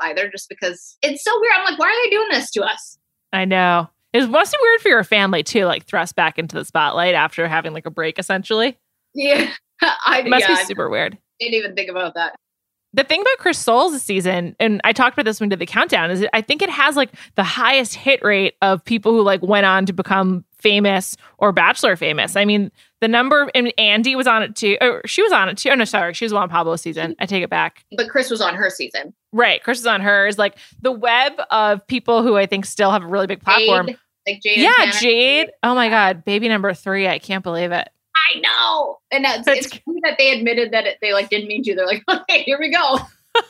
either, 0.00 0.30
just 0.30 0.48
because 0.48 0.96
it's 1.02 1.22
so 1.22 1.30
weird. 1.40 1.52
I'm 1.56 1.64
like, 1.64 1.78
why 1.78 1.86
are 1.86 2.04
they 2.04 2.10
doing 2.10 2.28
this 2.30 2.50
to 2.52 2.62
us? 2.62 2.98
I 3.32 3.44
know. 3.44 3.88
It 4.12 4.28
must 4.28 4.52
be 4.52 4.58
weird 4.60 4.80
for 4.80 4.88
your 4.88 5.04
family 5.04 5.42
too, 5.42 5.66
like 5.66 5.86
thrust 5.86 6.16
back 6.16 6.38
into 6.38 6.56
the 6.56 6.64
spotlight 6.64 7.14
after 7.14 7.46
having 7.46 7.72
like 7.72 7.86
a 7.86 7.90
break, 7.90 8.18
essentially. 8.18 8.76
Yeah, 9.14 9.52
I 10.06 10.22
It 10.24 10.28
must 10.28 10.48
yeah, 10.48 10.56
be 10.56 10.64
super 10.64 10.88
weird. 10.88 11.18
Didn't 11.38 11.54
even 11.54 11.74
think 11.74 11.90
about 11.90 12.14
that. 12.14 12.36
the 12.92 13.04
thing 13.04 13.20
about 13.20 13.38
Chris 13.38 13.58
Soules 13.58 13.92
this 13.92 14.02
season, 14.02 14.56
and 14.60 14.80
I 14.84 14.92
talked 14.92 15.14
about 15.14 15.24
this 15.24 15.40
when 15.40 15.48
we 15.48 15.50
did 15.50 15.60
the 15.60 15.66
countdown, 15.66 16.10
is 16.10 16.26
I 16.32 16.40
think 16.40 16.62
it 16.62 16.70
has 16.70 16.96
like 16.96 17.10
the 17.36 17.44
highest 17.44 17.94
hit 17.94 18.22
rate 18.22 18.54
of 18.62 18.84
people 18.84 19.12
who 19.12 19.22
like 19.22 19.42
went 19.42 19.66
on 19.66 19.86
to 19.86 19.92
become 19.92 20.44
famous 20.60 21.16
or 21.38 21.52
bachelor 21.52 21.96
famous. 21.96 22.36
I 22.36 22.44
mean, 22.44 22.70
the 23.00 23.08
number 23.08 23.50
and 23.54 23.72
Andi 23.78 24.16
was 24.16 24.26
on 24.26 24.42
it 24.42 24.54
too. 24.54 24.76
Or 24.80 25.02
she 25.06 25.22
was 25.22 25.32
on 25.32 25.48
it 25.48 25.56
too. 25.56 25.70
Oh 25.70 25.74
no, 25.74 25.84
sorry, 25.84 26.14
she 26.14 26.24
was 26.24 26.32
on 26.32 26.48
Pablo's 26.48 26.82
season. 26.82 27.16
I 27.18 27.26
take 27.26 27.42
it 27.42 27.50
back. 27.50 27.84
But 27.96 28.08
Chris 28.08 28.30
was 28.30 28.40
on 28.40 28.54
her 28.54 28.70
season. 28.70 29.14
Right, 29.32 29.62
Chris 29.62 29.80
is 29.80 29.86
on 29.86 30.00
hers. 30.00 30.38
Like 30.38 30.58
the 30.80 30.92
web 30.92 31.32
of 31.50 31.86
people 31.86 32.22
who 32.22 32.36
I 32.36 32.46
think 32.46 32.66
still 32.66 32.90
have 32.90 33.02
a 33.02 33.06
really 33.06 33.26
big 33.26 33.40
platform. 33.40 33.86
Jade, 33.86 33.98
like 34.26 34.42
Jade. 34.42 34.58
yeah, 34.58 34.90
Jade. 35.00 35.50
Oh 35.62 35.74
my 35.74 35.88
God, 35.88 36.24
baby 36.24 36.48
number 36.48 36.74
three. 36.74 37.08
I 37.08 37.18
can't 37.18 37.42
believe 37.42 37.72
it. 37.72 37.88
I 38.16 38.40
know, 38.40 38.98
and 39.10 39.24
that's, 39.24 39.44
That's- 39.44 39.66
it's 39.66 39.76
funny 39.78 40.00
that 40.02 40.16
they 40.18 40.36
admitted 40.36 40.72
that 40.72 40.86
it, 40.86 40.98
they 41.00 41.12
like 41.12 41.28
didn't 41.30 41.48
mean 41.48 41.62
to. 41.64 41.74
They're 41.74 41.86
like, 41.86 42.02
okay, 42.10 42.42
here 42.42 42.58
we 42.58 42.70
go. 42.70 42.98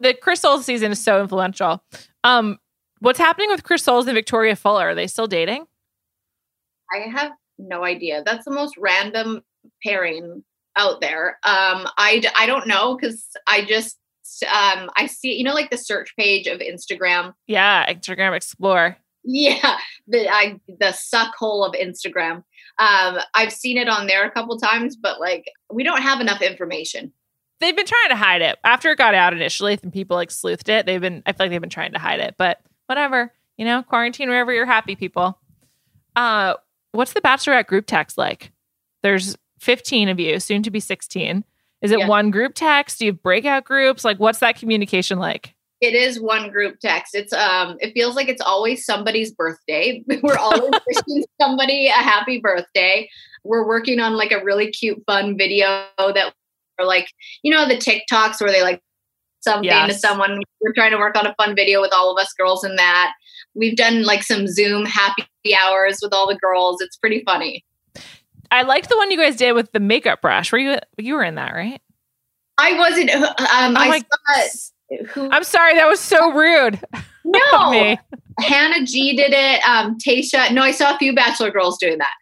The 0.00 0.14
Chris 0.14 0.40
Soules 0.40 0.64
season 0.64 0.92
is 0.92 1.02
so 1.02 1.20
influential. 1.20 1.82
Um, 2.24 2.58
what's 3.00 3.18
happening 3.18 3.48
with 3.48 3.64
Chris 3.64 3.82
Soules 3.82 4.06
and 4.06 4.14
Victoria 4.14 4.54
Fuller? 4.54 4.88
Are 4.88 4.94
they 4.94 5.06
still 5.06 5.26
dating? 5.26 5.66
I 6.92 7.08
have 7.08 7.32
no 7.58 7.84
idea. 7.84 8.22
That's 8.24 8.44
the 8.44 8.50
most 8.50 8.76
random 8.76 9.42
pairing 9.82 10.44
out 10.76 11.00
there. 11.00 11.38
Um, 11.42 11.88
I 11.96 12.22
I 12.36 12.46
don't 12.46 12.66
know 12.66 12.96
because 12.96 13.26
I 13.46 13.64
just 13.64 13.98
um 14.44 14.90
I 14.96 15.06
see 15.06 15.34
you 15.34 15.44
know 15.44 15.54
like 15.54 15.70
the 15.70 15.78
search 15.78 16.14
page 16.16 16.46
of 16.46 16.60
Instagram. 16.60 17.32
Yeah, 17.46 17.90
Instagram 17.92 18.36
Explore. 18.36 18.96
Yeah, 19.24 19.78
the 20.06 20.28
I 20.28 20.60
the 20.80 20.92
suck 20.92 21.34
hole 21.36 21.64
of 21.64 21.74
Instagram. 21.74 22.44
Um, 22.82 23.18
I've 23.34 23.52
seen 23.52 23.76
it 23.78 23.88
on 23.88 24.06
there 24.08 24.24
a 24.26 24.30
couple 24.30 24.58
times, 24.58 24.96
but 24.96 25.20
like 25.20 25.50
we 25.72 25.84
don't 25.84 26.02
have 26.02 26.20
enough 26.20 26.42
information. 26.42 27.12
They've 27.60 27.76
been 27.76 27.86
trying 27.86 28.08
to 28.08 28.16
hide 28.16 28.42
it 28.42 28.58
after 28.64 28.90
it 28.90 28.98
got 28.98 29.14
out 29.14 29.32
initially. 29.32 29.78
And 29.82 29.92
people 29.92 30.16
like 30.16 30.30
sleuthed 30.30 30.68
it. 30.68 30.84
They've 30.86 31.00
been. 31.00 31.22
I 31.26 31.32
feel 31.32 31.44
like 31.46 31.50
they've 31.50 31.60
been 31.60 31.70
trying 31.70 31.92
to 31.92 31.98
hide 32.00 32.18
it, 32.20 32.34
but 32.36 32.60
whatever. 32.86 33.32
You 33.56 33.64
know, 33.66 33.82
quarantine 33.84 34.28
wherever 34.28 34.52
you're 34.52 34.66
happy, 34.66 34.96
people. 34.96 35.38
Uh, 36.16 36.54
what's 36.90 37.12
the 37.12 37.20
Bachelorette 37.20 37.66
group 37.68 37.86
text 37.86 38.18
like? 38.18 38.50
There's 39.02 39.36
15 39.60 40.08
of 40.08 40.18
you, 40.18 40.40
soon 40.40 40.62
to 40.64 40.70
be 40.70 40.80
16. 40.80 41.44
Is 41.82 41.92
it 41.92 42.00
Yeah. 42.00 42.08
one 42.08 42.30
group 42.30 42.54
text? 42.54 42.98
Do 42.98 43.06
you 43.06 43.12
have 43.12 43.22
breakout 43.22 43.64
groups? 43.64 44.04
Like, 44.04 44.18
what's 44.18 44.40
that 44.40 44.58
communication 44.58 45.18
like? 45.18 45.54
It 45.82 45.94
is 45.94 46.20
one 46.20 46.48
group 46.50 46.78
text. 46.78 47.12
It's 47.12 47.32
um 47.32 47.76
it 47.80 47.92
feels 47.92 48.14
like 48.14 48.28
it's 48.28 48.40
always 48.40 48.86
somebody's 48.86 49.32
birthday. 49.32 50.04
We're 50.22 50.38
always 50.38 50.70
wishing 50.86 51.24
somebody 51.40 51.88
a 51.88 51.92
happy 51.92 52.38
birthday. 52.38 53.10
We're 53.42 53.66
working 53.66 53.98
on 53.98 54.14
like 54.14 54.30
a 54.30 54.42
really 54.44 54.70
cute 54.70 55.02
fun 55.06 55.36
video 55.36 55.88
that 55.98 56.32
are 56.78 56.86
like, 56.86 57.08
you 57.42 57.52
know, 57.52 57.66
the 57.66 57.74
TikToks 57.74 58.40
where 58.40 58.52
they 58.52 58.62
like 58.62 58.80
something 59.40 59.68
to 59.88 59.92
someone. 59.92 60.40
We're 60.60 60.72
trying 60.72 60.92
to 60.92 60.98
work 60.98 61.16
on 61.18 61.26
a 61.26 61.34
fun 61.34 61.56
video 61.56 61.80
with 61.80 61.92
all 61.92 62.16
of 62.16 62.22
us 62.22 62.32
girls 62.32 62.62
in 62.62 62.76
that. 62.76 63.14
We've 63.54 63.76
done 63.76 64.04
like 64.04 64.22
some 64.22 64.46
Zoom 64.46 64.86
happy 64.86 65.26
hours 65.60 65.98
with 66.00 66.14
all 66.14 66.28
the 66.28 66.36
girls. 66.36 66.80
It's 66.80 66.96
pretty 66.96 67.24
funny. 67.24 67.64
I 68.52 68.62
liked 68.62 68.88
the 68.88 68.96
one 68.96 69.10
you 69.10 69.18
guys 69.18 69.34
did 69.34 69.52
with 69.54 69.72
the 69.72 69.80
makeup 69.80 70.22
brush. 70.22 70.52
Were 70.52 70.58
you 70.58 70.76
you 70.96 71.14
were 71.14 71.24
in 71.24 71.34
that, 71.34 71.52
right? 71.52 71.82
I 72.56 72.78
wasn't 72.78 73.10
um 73.10 73.26
Oh 73.76 73.80
I 73.80 73.98
saw 73.98 74.04
it 74.36 74.72
Who? 75.10 75.30
I'm 75.30 75.44
sorry, 75.44 75.74
that 75.74 75.88
was 75.88 76.00
so 76.00 76.32
rude. 76.32 76.80
no. 77.24 77.96
Hannah 78.40 78.86
G 78.86 79.16
did 79.16 79.32
it. 79.32 79.62
Um, 79.68 79.98
Tasha. 79.98 80.52
No, 80.52 80.62
I 80.62 80.70
saw 80.70 80.94
a 80.94 80.98
few 80.98 81.14
Bachelor 81.14 81.50
girls 81.50 81.78
doing 81.78 81.98
that. 81.98 82.12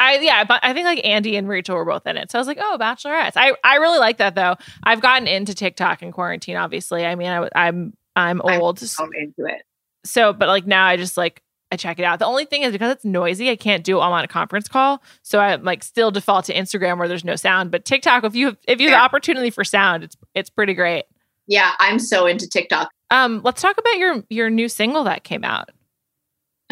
I 0.00 0.18
yeah, 0.18 0.44
but 0.44 0.60
I 0.62 0.72
think 0.72 0.86
like 0.86 1.04
Andi 1.04 1.36
and 1.36 1.46
Rachel 1.46 1.76
were 1.76 1.84
both 1.84 2.06
in 2.06 2.16
it. 2.16 2.30
So 2.30 2.38
I 2.38 2.40
was 2.40 2.48
like, 2.48 2.58
oh, 2.60 2.78
Bachelorettes. 2.80 3.32
I 3.36 3.54
I 3.62 3.76
really 3.76 3.98
like 3.98 4.16
that 4.16 4.34
though. 4.34 4.56
I've 4.82 5.02
gotten 5.02 5.28
into 5.28 5.54
TikTok 5.54 6.02
in 6.02 6.10
quarantine. 6.10 6.56
Obviously, 6.56 7.04
I 7.04 7.14
mean, 7.14 7.28
I, 7.28 7.48
I'm 7.54 7.92
I'm 8.16 8.40
old, 8.40 8.82
I'm 8.98 9.10
into 9.12 9.44
it. 9.44 9.62
so 10.04 10.32
but 10.32 10.48
like 10.48 10.66
now 10.66 10.86
I 10.86 10.96
just 10.96 11.18
like 11.18 11.42
I 11.70 11.76
check 11.76 11.98
it 11.98 12.04
out. 12.04 12.18
The 12.18 12.26
only 12.26 12.46
thing 12.46 12.62
is 12.62 12.72
because 12.72 12.92
it's 12.92 13.04
noisy, 13.04 13.50
I 13.50 13.56
can't 13.56 13.84
do 13.84 13.98
it 13.98 14.00
on 14.00 14.24
a 14.24 14.28
conference 14.28 14.68
call. 14.68 15.02
So 15.22 15.38
I'm 15.38 15.62
like 15.62 15.84
still 15.84 16.10
default 16.10 16.46
to 16.46 16.54
Instagram 16.54 16.98
where 16.98 17.06
there's 17.06 17.24
no 17.24 17.36
sound. 17.36 17.70
But 17.70 17.84
TikTok, 17.84 18.24
if 18.24 18.34
you 18.34 18.46
have, 18.46 18.56
if 18.66 18.80
you 18.80 18.88
have 18.88 18.98
the 18.98 19.04
opportunity 19.04 19.50
for 19.50 19.64
sound, 19.64 20.02
it's 20.04 20.16
it's 20.34 20.50
pretty 20.50 20.74
great. 20.74 21.04
Yeah, 21.50 21.72
I'm 21.80 21.98
so 21.98 22.26
into 22.26 22.48
TikTok. 22.48 22.90
Um, 23.10 23.40
let's 23.44 23.60
talk 23.60 23.76
about 23.76 23.98
your 23.98 24.22
your 24.30 24.48
new 24.48 24.68
single 24.68 25.02
that 25.04 25.24
came 25.24 25.42
out. 25.42 25.70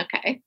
Okay. 0.01 0.41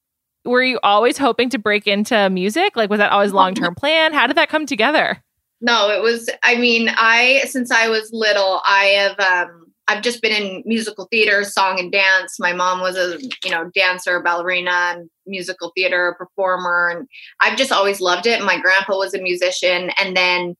Were 0.45 0.63
you 0.63 0.79
always 0.83 1.17
hoping 1.17 1.49
to 1.49 1.59
break 1.59 1.85
into 1.85 2.29
music? 2.29 2.77
Like, 2.77 2.89
was 2.89 2.99
that 2.99 3.11
always 3.11 3.33
long 3.33 3.53
term 3.53 3.75
plan? 3.75 4.13
How 4.13 4.27
did 4.27 4.37
that 4.37 4.47
come 4.47 4.65
together? 4.65 5.21
No, 5.59 5.91
it 5.91 6.01
was. 6.01 6.29
I 6.43 6.55
mean, 6.55 6.89
I 6.89 7.41
since 7.45 7.71
I 7.71 7.89
was 7.89 8.09
little, 8.13 8.61
I 8.65 8.85
have. 8.85 9.19
um 9.19 9.67
I've 9.87 10.03
just 10.03 10.21
been 10.21 10.31
in 10.31 10.63
musical 10.65 11.09
theater, 11.11 11.43
song 11.43 11.77
and 11.77 11.91
dance. 11.91 12.39
My 12.39 12.53
mom 12.53 12.79
was 12.79 12.95
a 12.95 13.19
you 13.43 13.51
know 13.51 13.69
dancer, 13.75 14.21
ballerina, 14.21 14.71
and 14.71 15.09
musical 15.27 15.73
theater 15.75 16.15
performer, 16.17 16.87
and 16.87 17.07
I've 17.41 17.57
just 17.57 17.73
always 17.73 17.99
loved 17.99 18.27
it. 18.27 18.41
My 18.41 18.57
grandpa 18.61 18.97
was 18.97 19.13
a 19.13 19.21
musician, 19.21 19.89
and 19.99 20.15
then 20.15 20.55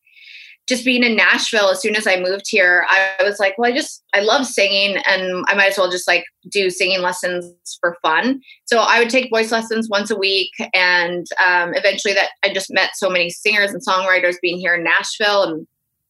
just 0.68 0.86
being 0.86 1.04
in 1.04 1.16
Nashville, 1.16 1.70
as 1.70 1.82
soon 1.82 1.96
as 1.96 2.08
I 2.08 2.20
moved 2.20 2.46
here, 2.48 2.86
I 2.88 3.24
was 3.24 3.40
like, 3.40 3.58
well, 3.58 3.72
I 3.72 3.76
just 3.76 4.04
I 4.14 4.22
love 4.22 4.46
singing, 4.46 4.98
and 5.08 5.44
I 5.48 5.56
might 5.56 5.72
as 5.72 5.78
well 5.78 5.92
just 5.92 6.08
like 6.08 6.24
do 6.50 6.70
singing 6.70 7.02
lessons 7.02 7.54
for 7.80 7.98
fun. 8.02 8.42
So 8.66 8.80
I 8.80 9.00
would 9.00 9.10
take 9.10 9.30
voice 9.30 9.52
lessons 9.52 9.90
once 9.90 10.12
a 10.12 10.16
week, 10.16 10.52
and 10.74 11.26
um, 11.46 11.74
eventually 11.74 12.14
that 12.14 12.30
I 12.44 12.54
just 12.54 12.72
met 12.72 12.92
so 12.96 13.10
many 13.10 13.30
singers 13.30 13.72
and 13.72 13.86
songwriters 13.86 14.36
being 14.42 14.60
here 14.60 14.76
in 14.76 14.84
Nashville, 14.84 15.44
and 15.44 15.68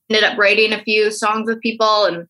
ended 0.10 0.30
up 0.30 0.38
writing 0.38 0.74
a 0.74 0.84
few 0.84 1.12
songs 1.12 1.48
with 1.48 1.62
people. 1.62 2.06
And 2.06 2.28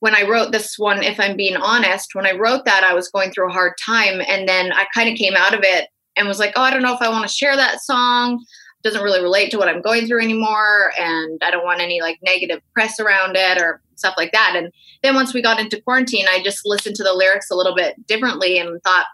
when 0.00 0.14
I 0.14 0.28
wrote 0.28 0.52
this 0.52 0.78
one, 0.78 1.02
if 1.02 1.20
I'm 1.20 1.36
being 1.36 1.56
honest, 1.56 2.14
when 2.14 2.26
I 2.26 2.32
wrote 2.32 2.64
that, 2.64 2.84
I 2.84 2.92
was 2.92 3.08
going 3.08 3.30
through 3.30 3.48
a 3.48 3.52
hard 3.52 3.74
time, 3.82 4.20
and 4.28 4.48
then 4.48 4.72
I 4.72 4.86
kind 4.94 5.08
of 5.08 5.16
came 5.16 5.36
out 5.36 5.54
of 5.54 5.60
it 5.62 5.88
and 6.16 6.28
was 6.28 6.38
like, 6.38 6.52
oh, 6.56 6.62
I 6.62 6.70
don't 6.70 6.82
know 6.82 6.94
if 6.94 7.00
I 7.00 7.08
want 7.08 7.26
to 7.26 7.34
share 7.34 7.56
that 7.56 7.80
song 7.80 8.44
doesn't 8.82 9.02
really 9.02 9.22
relate 9.22 9.50
to 9.50 9.58
what 9.58 9.68
I'm 9.68 9.82
going 9.82 10.06
through 10.06 10.22
anymore. 10.22 10.92
And 10.98 11.40
I 11.42 11.50
don't 11.50 11.64
want 11.64 11.80
any 11.80 12.00
like 12.00 12.18
negative 12.22 12.60
press 12.74 12.98
around 12.98 13.36
it 13.36 13.60
or 13.60 13.80
stuff 13.94 14.14
like 14.16 14.32
that. 14.32 14.54
And 14.56 14.72
then 15.02 15.14
once 15.14 15.32
we 15.32 15.42
got 15.42 15.60
into 15.60 15.80
quarantine, 15.80 16.26
I 16.28 16.42
just 16.42 16.66
listened 16.66 16.96
to 16.96 17.04
the 17.04 17.14
lyrics 17.14 17.50
a 17.50 17.54
little 17.54 17.74
bit 17.74 18.06
differently 18.06 18.58
and 18.58 18.82
thought, 18.82 19.06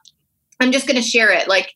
I'm 0.61 0.73
just 0.73 0.87
going 0.87 0.97
to 0.97 1.03
share 1.03 1.31
it 1.31 1.49
like 1.49 1.75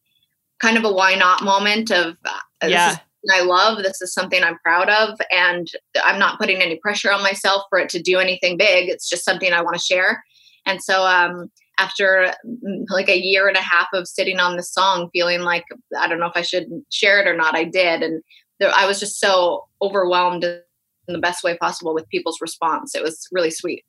kind 0.60 0.76
of 0.76 0.84
a 0.84 0.92
why 0.92 1.14
not 1.14 1.44
moment 1.44 1.90
of 1.90 2.16
uh, 2.24 2.38
this 2.62 2.70
Yeah. 2.70 2.96
I 3.30 3.42
love. 3.42 3.82
This 3.82 4.02
is 4.02 4.12
something 4.12 4.42
I'm 4.42 4.58
proud 4.64 4.88
of. 4.88 5.20
And 5.30 5.68
I'm 6.02 6.18
not 6.18 6.40
putting 6.40 6.60
any 6.60 6.76
pressure 6.76 7.12
on 7.12 7.22
myself 7.22 7.62
for 7.70 7.78
it 7.78 7.88
to 7.90 8.02
do 8.02 8.18
anything 8.18 8.56
big. 8.56 8.88
It's 8.88 9.08
just 9.08 9.24
something 9.24 9.52
I 9.52 9.62
want 9.62 9.76
to 9.76 9.82
share. 9.82 10.24
And 10.66 10.82
so, 10.82 11.06
um, 11.06 11.50
after 11.78 12.32
mm, 12.46 12.84
like 12.88 13.08
a 13.08 13.20
year 13.20 13.48
and 13.48 13.56
a 13.56 13.62
half 13.62 13.88
of 13.92 14.06
sitting 14.06 14.38
on 14.38 14.56
this 14.56 14.72
song, 14.72 15.10
feeling 15.12 15.40
like 15.40 15.64
I 15.98 16.08
don't 16.08 16.20
know 16.20 16.26
if 16.26 16.36
I 16.36 16.42
should 16.42 16.68
share 16.90 17.20
it 17.20 17.26
or 17.26 17.36
not, 17.36 17.56
I 17.56 17.64
did, 17.64 18.02
and 18.02 18.22
there, 18.58 18.72
I 18.74 18.86
was 18.86 19.00
just 19.00 19.18
so 19.18 19.66
overwhelmed 19.80 20.44
in 20.44 20.60
the 21.08 21.18
best 21.18 21.42
way 21.42 21.56
possible 21.56 21.94
with 21.94 22.08
people's 22.08 22.40
response. 22.40 22.94
It 22.94 23.02
was 23.02 23.26
really 23.32 23.50
sweet. 23.50 23.84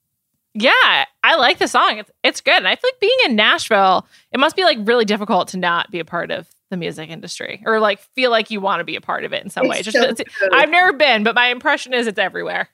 Yeah, 0.54 1.04
I 1.24 1.34
like 1.36 1.58
the 1.58 1.66
song. 1.66 1.98
It's 1.98 2.10
it's 2.22 2.40
good. 2.40 2.56
And 2.56 2.68
I 2.68 2.76
feel 2.76 2.90
like 2.92 3.00
being 3.00 3.18
in 3.24 3.36
Nashville, 3.36 4.06
it 4.32 4.38
must 4.38 4.54
be 4.54 4.62
like 4.62 4.78
really 4.82 5.04
difficult 5.04 5.48
to 5.48 5.58
not 5.58 5.90
be 5.90 5.98
a 5.98 6.04
part 6.04 6.30
of 6.30 6.48
the 6.70 6.76
music 6.76 7.10
industry 7.10 7.62
or 7.66 7.80
like 7.80 8.00
feel 8.14 8.30
like 8.30 8.50
you 8.50 8.60
want 8.60 8.80
to 8.80 8.84
be 8.84 8.96
a 8.96 9.00
part 9.00 9.24
of 9.24 9.32
it 9.32 9.42
in 9.42 9.50
some 9.50 9.66
way. 9.66 9.78
It's 9.78 9.90
Just 9.90 9.98
so 9.98 10.48
I've 10.52 10.70
never 10.70 10.92
been, 10.92 11.24
but 11.24 11.34
my 11.34 11.48
impression 11.48 11.92
is 11.92 12.06
it's 12.06 12.18
everywhere. 12.18 12.68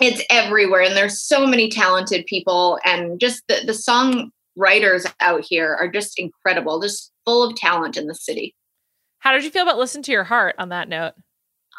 it's 0.00 0.22
everywhere, 0.30 0.82
and 0.82 0.96
there's 0.96 1.20
so 1.20 1.46
many 1.46 1.68
talented 1.68 2.24
people, 2.26 2.78
and 2.84 3.20
just 3.20 3.42
the 3.48 3.62
the 3.66 3.74
song 3.74 4.32
writers 4.58 5.06
out 5.20 5.44
here 5.44 5.76
are 5.80 5.88
just 5.88 6.18
incredible, 6.18 6.80
just 6.80 7.12
full 7.24 7.44
of 7.44 7.56
talent 7.56 7.96
in 7.96 8.06
the 8.06 8.14
city. 8.14 8.54
How 9.20 9.32
did 9.32 9.44
you 9.44 9.50
feel 9.50 9.62
about 9.62 9.78
listen 9.78 10.02
to 10.02 10.12
your 10.12 10.24
heart 10.24 10.54
on 10.58 10.68
that 10.70 10.88
note? 10.88 11.14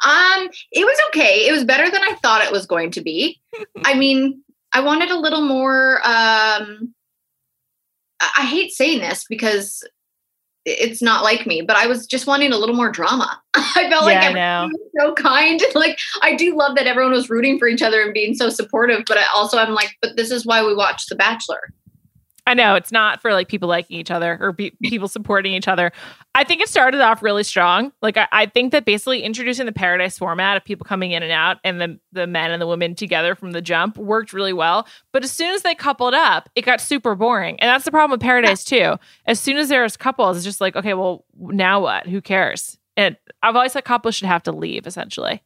Um, 0.06 0.50
it 0.72 0.86
was 0.86 0.98
okay. 1.10 1.48
It 1.48 1.52
was 1.52 1.66
better 1.66 1.90
than 1.90 2.02
I 2.02 2.16
thought 2.22 2.44
it 2.44 2.52
was 2.52 2.66
going 2.66 2.92
to 2.92 3.02
be. 3.02 3.40
I 3.86 3.94
mean, 3.96 4.42
I 4.74 4.82
wanted 4.82 5.10
a 5.10 5.20
little 5.20 5.42
more 5.42 5.98
um 6.06 6.94
I, 8.20 8.32
I 8.40 8.46
hate 8.46 8.72
saying 8.72 9.00
this 9.00 9.26
because 9.30 9.84
it's 10.66 11.02
not 11.02 11.24
like 11.24 11.48
me, 11.48 11.62
but 11.62 11.78
I 11.78 11.88
was 11.88 12.06
just 12.06 12.28
wanting 12.28 12.52
a 12.52 12.58
little 12.58 12.76
more 12.76 12.92
drama. 12.92 13.42
I 13.54 13.90
felt 13.90 14.06
like 14.06 14.16
yeah, 14.16 14.22
I 14.22 14.26
everyone 14.28 14.72
was 14.72 14.92
so 15.00 15.14
kind. 15.16 15.62
Like 15.76 15.98
I 16.22 16.36
do 16.36 16.56
love 16.56 16.76
that 16.76 16.88
everyone 16.88 17.14
was 17.14 17.30
rooting 17.30 17.58
for 17.58 17.68
each 17.68 17.82
other 17.82 18.02
and 18.02 18.14
being 18.14 18.36
so 18.36 18.50
supportive, 18.50 19.04
but 19.08 19.18
I 19.18 19.24
also 19.34 19.58
I'm 19.58 19.74
like, 19.74 19.96
but 20.02 20.18
this 20.18 20.32
is 20.32 20.46
why 20.46 20.66
we 20.66 20.76
watch 20.76 21.08
The 21.08 21.16
Bachelor. 21.16 21.74
I 22.50 22.56
know 22.56 22.74
it's 22.74 22.92
not 22.92 23.22
for 23.22 23.32
like 23.32 23.48
people 23.48 23.70
liking 23.70 24.00
each 24.00 24.10
other 24.10 24.36
or 24.42 24.52
be- 24.52 24.76
people 24.84 25.08
supporting 25.08 25.54
each 25.54 25.68
other. 25.68 25.92
I 26.34 26.44
think 26.44 26.62
it 26.62 26.68
started 26.68 27.00
off 27.00 27.22
really 27.22 27.44
strong. 27.44 27.92
Like 28.02 28.18
I, 28.18 28.28
I 28.32 28.46
think 28.48 28.72
that 28.72 28.86
basically 28.86 29.22
introducing 29.22 29.68
the 29.68 29.72
paradise 29.72 30.18
format 30.18 30.58
of 30.58 30.66
people 30.66 30.84
coming 30.84 31.12
in 31.12 31.22
and 31.22 31.32
out 31.32 31.58
and 31.64 31.80
the 31.80 32.00
the 32.12 32.26
men 32.26 32.50
and 32.50 32.60
the 32.60 32.66
women 32.66 32.96
together 32.96 33.36
from 33.36 33.52
the 33.52 33.62
jump 33.62 34.00
worked 34.00 34.34
really 34.34 34.52
well. 34.52 34.88
But 35.14 35.24
as 35.24 35.32
soon 35.32 35.54
as 35.54 35.62
they 35.62 35.76
coupled 35.76 36.16
up, 36.16 36.50
it 36.56 36.66
got 36.66 36.82
super 36.82 37.14
boring. 37.14 37.60
And 37.60 37.70
that's 37.70 37.86
the 37.86 37.92
problem 37.92 38.10
with 38.10 38.22
paradise 38.22 38.64
too. 38.64 38.96
As 39.28 39.40
soon 39.40 39.58
as 39.58 39.70
there's 39.70 39.96
couples, 39.96 40.36
it's 40.38 40.44
just 40.44 40.60
like, 40.60 40.76
okay, 40.76 40.96
well, 40.96 41.26
now 41.38 41.80
what? 41.82 42.08
Who 42.08 42.20
cares? 42.20 42.80
And 42.98 43.16
I've 43.44 43.56
always 43.56 43.74
said 43.74 43.86
couples 43.86 44.16
should 44.16 44.28
have 44.28 44.44
to 44.44 44.52
leave 44.52 44.88
essentially. 44.88 45.44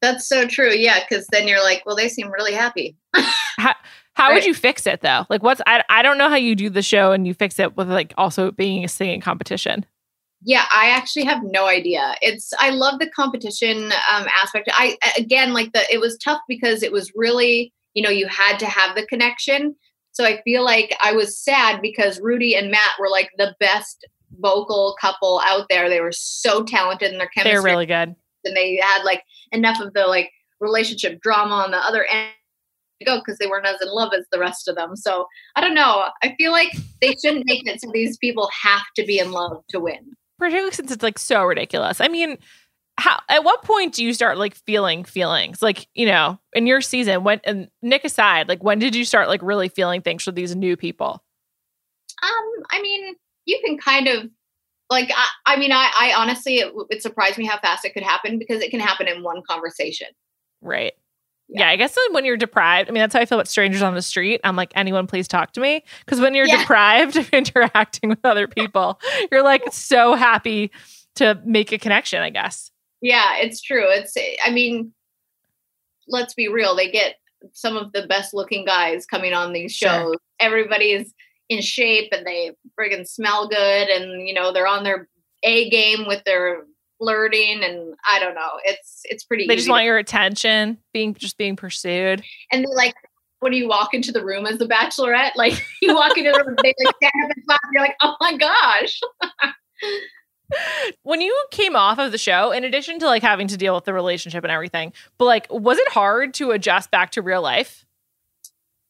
That's 0.00 0.26
so 0.26 0.46
true. 0.46 0.70
Yeah, 0.70 1.00
because 1.00 1.26
then 1.26 1.46
you're 1.46 1.62
like, 1.62 1.82
well, 1.84 1.96
they 1.96 2.08
seem 2.08 2.30
really 2.30 2.54
happy. 2.54 2.96
How 3.58 3.74
would 4.28 4.34
Right. 4.34 4.46
you 4.46 4.54
fix 4.54 4.86
it 4.86 5.00
though? 5.00 5.24
Like 5.30 5.42
what's 5.42 5.60
I 5.66 5.82
I 5.88 6.02
don't 6.02 6.18
know 6.18 6.28
how 6.28 6.36
you 6.36 6.54
do 6.54 6.68
the 6.68 6.82
show 6.82 7.12
and 7.12 7.26
you 7.26 7.34
fix 7.34 7.58
it 7.58 7.76
with 7.76 7.90
like 7.90 8.12
also 8.18 8.50
being 8.50 8.84
a 8.84 8.88
singing 8.88 9.20
competition. 9.20 9.86
Yeah, 10.42 10.64
I 10.72 10.90
actually 10.90 11.24
have 11.24 11.42
no 11.42 11.66
idea. 11.66 12.14
It's 12.22 12.52
I 12.60 12.70
love 12.70 12.98
the 13.00 13.10
competition 13.10 13.86
um, 14.12 14.26
aspect. 14.42 14.68
I 14.72 14.96
again 15.16 15.52
like 15.52 15.72
the 15.72 15.82
it 15.92 15.98
was 16.00 16.16
tough 16.18 16.40
because 16.48 16.82
it 16.82 16.92
was 16.92 17.12
really 17.14 17.72
you 17.94 18.02
know 18.02 18.10
you 18.10 18.26
had 18.28 18.58
to 18.58 18.66
have 18.66 18.94
the 18.96 19.06
connection. 19.06 19.74
So 20.12 20.24
I 20.24 20.40
feel 20.42 20.64
like 20.64 20.96
I 21.02 21.12
was 21.12 21.38
sad 21.38 21.80
because 21.80 22.20
Rudi 22.20 22.54
and 22.56 22.70
Matt 22.70 22.92
were 22.98 23.08
like 23.08 23.30
the 23.38 23.54
best 23.60 24.04
vocal 24.40 24.96
couple 25.00 25.40
out 25.44 25.66
there. 25.70 25.88
They 25.88 26.00
were 26.00 26.12
so 26.12 26.62
talented 26.64 27.12
in 27.12 27.18
their 27.18 27.28
chemistry, 27.28 27.52
They're 27.52 27.62
really 27.62 27.86
good. 27.86 28.14
and 28.44 28.56
they 28.56 28.76
had 28.82 29.02
like 29.04 29.22
enough 29.52 29.80
of 29.80 29.92
the 29.94 30.06
like 30.06 30.30
relationship 30.60 31.20
drama 31.20 31.54
on 31.54 31.70
the 31.70 31.76
other 31.78 32.04
end 32.04 32.30
go 33.04 33.18
because 33.18 33.38
they 33.38 33.46
weren't 33.46 33.66
as 33.66 33.80
in 33.80 33.88
love 33.88 34.12
as 34.16 34.26
the 34.32 34.38
rest 34.38 34.68
of 34.68 34.76
them. 34.76 34.96
So 34.96 35.26
I 35.56 35.60
don't 35.60 35.74
know. 35.74 36.04
I 36.22 36.34
feel 36.38 36.52
like 36.52 36.74
they 37.00 37.14
shouldn't 37.22 37.46
make 37.46 37.66
it 37.66 37.80
so 37.80 37.90
these 37.92 38.16
people 38.18 38.48
have 38.62 38.84
to 38.96 39.04
be 39.04 39.18
in 39.18 39.32
love 39.32 39.62
to 39.70 39.80
win. 39.80 40.12
Particularly 40.38 40.72
since 40.72 40.90
it's 40.90 41.02
like 41.02 41.18
so 41.18 41.44
ridiculous. 41.44 42.00
I 42.00 42.08
mean, 42.08 42.38
how 42.98 43.20
at 43.28 43.44
what 43.44 43.62
point 43.62 43.94
do 43.94 44.04
you 44.04 44.12
start 44.12 44.38
like 44.38 44.54
feeling 44.54 45.04
feelings? 45.04 45.62
Like, 45.62 45.86
you 45.94 46.06
know, 46.06 46.38
in 46.52 46.66
your 46.66 46.80
season, 46.80 47.24
when 47.24 47.40
and 47.44 47.68
Nick 47.80 48.04
aside, 48.04 48.48
like 48.48 48.62
when 48.62 48.78
did 48.78 48.94
you 48.94 49.04
start 49.04 49.28
like 49.28 49.42
really 49.42 49.68
feeling 49.68 50.02
things 50.02 50.24
for 50.24 50.32
these 50.32 50.54
new 50.54 50.76
people? 50.76 51.22
Um, 52.22 52.64
I 52.70 52.82
mean, 52.82 53.14
you 53.46 53.60
can 53.64 53.78
kind 53.78 54.08
of 54.08 54.28
like. 54.90 55.10
I, 55.14 55.54
I 55.54 55.56
mean, 55.56 55.70
I, 55.70 55.90
I 55.96 56.14
honestly, 56.16 56.56
it, 56.56 56.72
it 56.90 57.02
surprised 57.02 57.38
me 57.38 57.46
how 57.46 57.58
fast 57.58 57.84
it 57.84 57.94
could 57.94 58.02
happen 58.02 58.38
because 58.38 58.62
it 58.62 58.70
can 58.70 58.80
happen 58.80 59.06
in 59.06 59.22
one 59.22 59.42
conversation. 59.48 60.08
Right. 60.60 60.94
Yeah. 61.48 61.64
Yeah. 61.64 61.68
I 61.70 61.76
guess 61.76 61.96
when 62.12 62.24
you're 62.24 62.36
deprived, 62.36 62.88
I 62.90 62.92
mean, 62.92 63.00
that's 63.00 63.14
how 63.14 63.20
I 63.20 63.24
feel 63.26 63.38
about 63.38 63.48
strangers 63.48 63.82
on 63.82 63.94
the 63.94 64.02
street. 64.02 64.40
I'm 64.44 64.56
like, 64.56 64.70
anyone, 64.74 65.06
please 65.06 65.26
talk 65.28 65.52
to 65.52 65.60
me. 65.60 65.82
Because 66.04 66.20
when 66.20 66.34
you're 66.34 66.46
Yeah. 66.46 66.58
deprived 66.58 67.16
of 67.16 67.28
interacting 67.32 68.10
with 68.10 68.24
other 68.24 68.46
people, 68.56 69.00
you're 69.32 69.42
like 69.44 69.62
so 69.72 70.14
happy 70.14 70.70
to 71.16 71.40
make 71.44 71.72
a 71.72 71.78
connection, 71.78 72.20
I 72.22 72.30
guess. 72.30 72.70
Yeah, 73.00 73.36
it's 73.38 73.60
true. 73.62 73.84
It's. 73.88 74.14
I 74.44 74.50
mean, 74.50 74.92
let's 76.08 76.34
be 76.34 76.48
real. 76.48 76.74
They 76.76 76.90
get 76.90 77.16
some 77.52 77.76
of 77.76 77.92
the 77.92 78.06
best 78.06 78.34
looking 78.34 78.64
guys 78.64 79.06
coming 79.06 79.32
on 79.32 79.52
these 79.52 79.72
Sure. 79.72 79.88
shows. 79.88 80.14
Everybody's 80.40 81.14
in 81.48 81.60
shape 81.62 82.08
and 82.12 82.26
they 82.26 82.52
friggin' 82.78 83.06
smell 83.08 83.48
good, 83.48 83.88
and 83.88 84.26
you 84.26 84.34
know 84.34 84.52
they're 84.52 84.66
on 84.66 84.84
their 84.84 85.08
A 85.44 85.70
game 85.70 86.06
with 86.06 86.22
their 86.24 86.64
flirting, 86.98 87.62
and 87.64 87.94
I 88.08 88.18
don't 88.18 88.34
know. 88.34 88.50
It's 88.64 89.00
it's 89.04 89.24
pretty. 89.24 89.46
They 89.46 89.56
just 89.56 89.68
want 89.68 89.84
your 89.84 89.98
attention, 89.98 90.78
being 90.92 91.14
just 91.14 91.38
being 91.38 91.56
pursued. 91.56 92.22
and 92.52 92.64
they 92.64 92.74
like 92.74 92.94
when 93.40 93.52
you 93.52 93.68
walk 93.68 93.94
into 93.94 94.10
the 94.10 94.24
room 94.24 94.46
as 94.46 94.58
the 94.58 94.66
bachelorette, 94.66 95.30
like 95.36 95.64
you 95.82 95.94
walk 95.94 96.16
into 96.18 96.32
the 96.32 96.44
room, 96.44 96.56
they 96.62 96.74
like 96.84 96.94
stand 96.96 97.12
up 97.24 97.30
and 97.36 97.46
clap, 97.46 97.60
and 97.64 97.72
you're 97.72 97.82
like, 97.82 97.96
oh 98.02 98.16
my 98.20 98.36
gosh. 98.36 99.00
When 101.02 101.20
you 101.20 101.36
came 101.50 101.76
off 101.76 101.98
of 101.98 102.10
the 102.10 102.16
show, 102.16 102.52
in 102.52 102.64
addition 102.64 102.98
to 103.00 103.06
like 103.06 103.22
having 103.22 103.48
to 103.48 103.56
deal 103.58 103.74
with 103.74 103.84
the 103.84 103.92
relationship 103.92 104.44
and 104.44 104.50
everything, 104.50 104.94
but 105.18 105.26
like, 105.26 105.46
was 105.50 105.76
it 105.76 105.88
hard 105.90 106.32
to 106.34 106.52
adjust 106.52 106.90
back 106.90 107.10
to 107.12 107.22
real 107.22 107.42
life? 107.42 107.84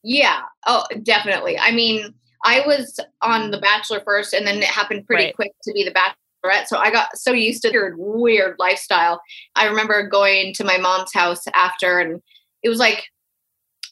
Yeah. 0.05 0.43
Oh, 0.69 0.85
definitely. 1.03 1.59
I 1.59 1.73
mean, 1.73 2.15
I 2.45 2.63
was 2.65 3.01
on 3.23 3.51
The 3.51 3.59
Bachelor 3.59 4.01
first, 4.05 4.33
and 4.35 4.47
then 4.47 4.59
it 4.59 4.65
happened 4.67 5.05
pretty 5.09 5.25
Right. 5.25 5.35
quick 5.35 5.53
to 5.65 5.73
be 5.73 5.83
The 5.83 5.91
Bachelorette. 6.45 6.67
So 6.67 6.79
I 6.79 6.91
got 6.91 7.17
so 7.17 7.33
used 7.33 7.63
to 7.63 7.71
their 7.71 7.95
weird 7.97 8.57
lifestyle. 8.59 9.21
I 9.55 9.67
remember 9.67 10.07
going 10.07 10.55
to 10.55 10.65
my 10.65 10.79
mom's 10.79 11.13
house 11.13 11.45
after, 11.55 11.99
and 11.99 12.23
it 12.63 12.69
was 12.69 12.79
like, 12.79 13.05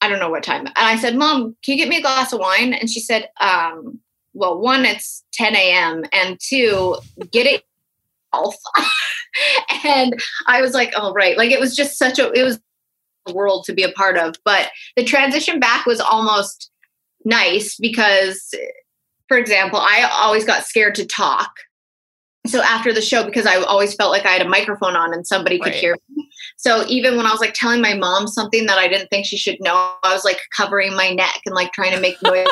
I 0.03 0.09
don't 0.09 0.21
know 0.21 0.31
what 0.31 0.43
time. 0.43 0.67
And 0.67 0.75
I 0.77 0.97
said, 0.97 1.17
Mom, 1.17 1.57
can 1.63 1.73
you 1.73 1.77
get 1.77 1.89
me 1.89 1.99
a 1.99 2.03
glass 2.03 2.33
of 2.33 2.41
wine? 2.41 2.73
And 2.75 2.91
she 2.91 3.01
said, 3.01 3.31
um, 3.41 4.01
Well, 4.35 4.59
one, 4.59 4.85
it's 4.85 5.25
10 5.33 5.57
a.m., 5.57 6.05
and 6.13 6.39
two, 6.41 6.97
get 7.31 7.47
it 7.47 7.63
and 9.85 10.21
I 10.47 10.61
was 10.61 10.75
like, 10.75 10.93
Oh, 10.95 11.13
right. 11.15 11.39
Like 11.39 11.51
it 11.51 11.61
was 11.61 11.75
just 11.75 11.97
such 11.97 12.19
a, 12.19 12.31
it 12.33 12.43
was 12.43 12.61
a 13.27 13.33
world 13.33 13.65
to 13.65 13.73
be 13.73 13.83
a 13.83 13.93
part 13.93 14.19
of. 14.19 14.35
But 14.45 14.71
the 14.95 15.05
transition 15.05 15.59
back 15.59 15.87
was 15.87 16.01
almost 16.01 16.71
nice 17.27 17.77
because 17.77 18.55
for 19.29 19.37
example 19.37 19.81
i 19.81 20.09
always 20.15 20.45
got 20.45 20.65
scared 20.65 20.95
to 20.95 21.05
talk 21.05 21.51
so 22.51 22.63
after 22.63 22.93
the 22.93 23.01
show 23.01 23.25
because 23.25 23.47
i 23.47 23.57
always 23.63 23.95
felt 23.95 24.11
like 24.11 24.25
i 24.27 24.31
had 24.31 24.43
a 24.43 24.49
microphone 24.49 24.97
on 24.97 25.13
and 25.15 25.27
somebody 25.27 25.59
could 25.59 25.67
Right. 25.73 25.75
hear 25.75 25.97
me 26.17 26.29
so 26.57 26.85
even 26.89 27.17
when 27.17 27.27
i 27.27 27.31
was 27.31 27.41
like 27.41 27.55
telling 27.55 27.81
my 27.81 27.95
mom 27.95 28.27
something 28.27 28.67
that 28.67 28.79
i 28.79 28.89
didn't 28.89 29.09
think 29.09 29.27
she 29.27 29.37
should 29.37 29.57
know 29.61 29.93
i 30.03 30.13
was 30.13 30.25
like 30.25 30.41
covering 30.57 30.95
my 30.95 31.11
neck 31.11 31.41
and 31.47 31.55
like 31.55 31.73
trying 31.73 31.93
to 31.93 32.01
make 32.01 32.21
noise 32.23 32.47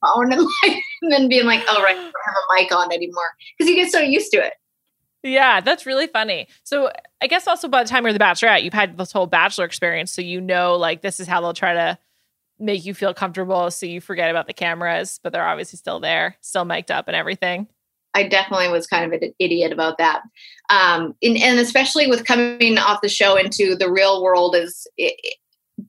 phone 0.00 0.32
and 0.32 0.42
like 0.62 0.78
and 1.02 1.12
then 1.12 1.28
being 1.28 1.46
like 1.46 1.62
oh 1.68 1.82
right 1.82 1.96
i 1.96 2.00
don't 2.00 2.12
have 2.24 2.34
a 2.34 2.54
mic 2.54 2.74
on 2.74 2.92
anymore 2.92 3.30
because 3.58 3.70
you 3.70 3.76
get 3.76 3.90
so 3.90 4.00
used 4.00 4.30
to 4.32 4.38
it 4.38 4.54
Yeah, 5.22 5.60
that's 5.60 5.84
really 5.84 6.06
funny. 6.06 6.48
So 6.64 6.90
I 7.20 7.26
guess 7.26 7.46
also 7.46 7.68
by 7.68 7.82
the 7.82 7.88
time 7.90 8.04
you're 8.04 8.14
the 8.14 8.18
bachelorette, 8.18 8.62
you've 8.62 8.72
had 8.72 8.96
this 8.96 9.12
whole 9.12 9.26
bachelor 9.26 9.66
experience. 9.66 10.10
So 10.10 10.22
you 10.22 10.40
know 10.40 10.76
like 10.76 11.02
this 11.02 11.20
is 11.20 11.28
how 11.28 11.42
they'll 11.42 11.52
try 11.52 11.74
to 11.74 11.98
make 12.58 12.86
you 12.86 12.94
feel 12.94 13.12
comfortable 13.12 13.70
so 13.70 13.84
you 13.84 14.00
forget 14.00 14.30
about 14.30 14.46
the 14.46 14.54
cameras, 14.54 15.20
but 15.22 15.30
they're 15.34 15.46
obviously 15.46 15.76
still 15.76 16.00
there, 16.00 16.36
still 16.40 16.64
mic'd 16.64 16.90
up 16.90 17.06
and 17.06 17.14
everything. 17.14 17.66
I 18.14 18.24
definitely 18.24 18.68
was 18.68 18.86
kind 18.86 19.04
of 19.04 19.20
an 19.20 19.32
idiot 19.38 19.72
about 19.72 19.98
that. 19.98 20.22
Um, 20.68 21.14
and, 21.22 21.36
and 21.36 21.58
especially 21.58 22.06
with 22.06 22.24
coming 22.24 22.78
off 22.78 23.00
the 23.02 23.08
show 23.08 23.36
into 23.36 23.76
the 23.76 23.90
real 23.90 24.22
world 24.22 24.56
is 24.56 24.86
it, 24.96 25.36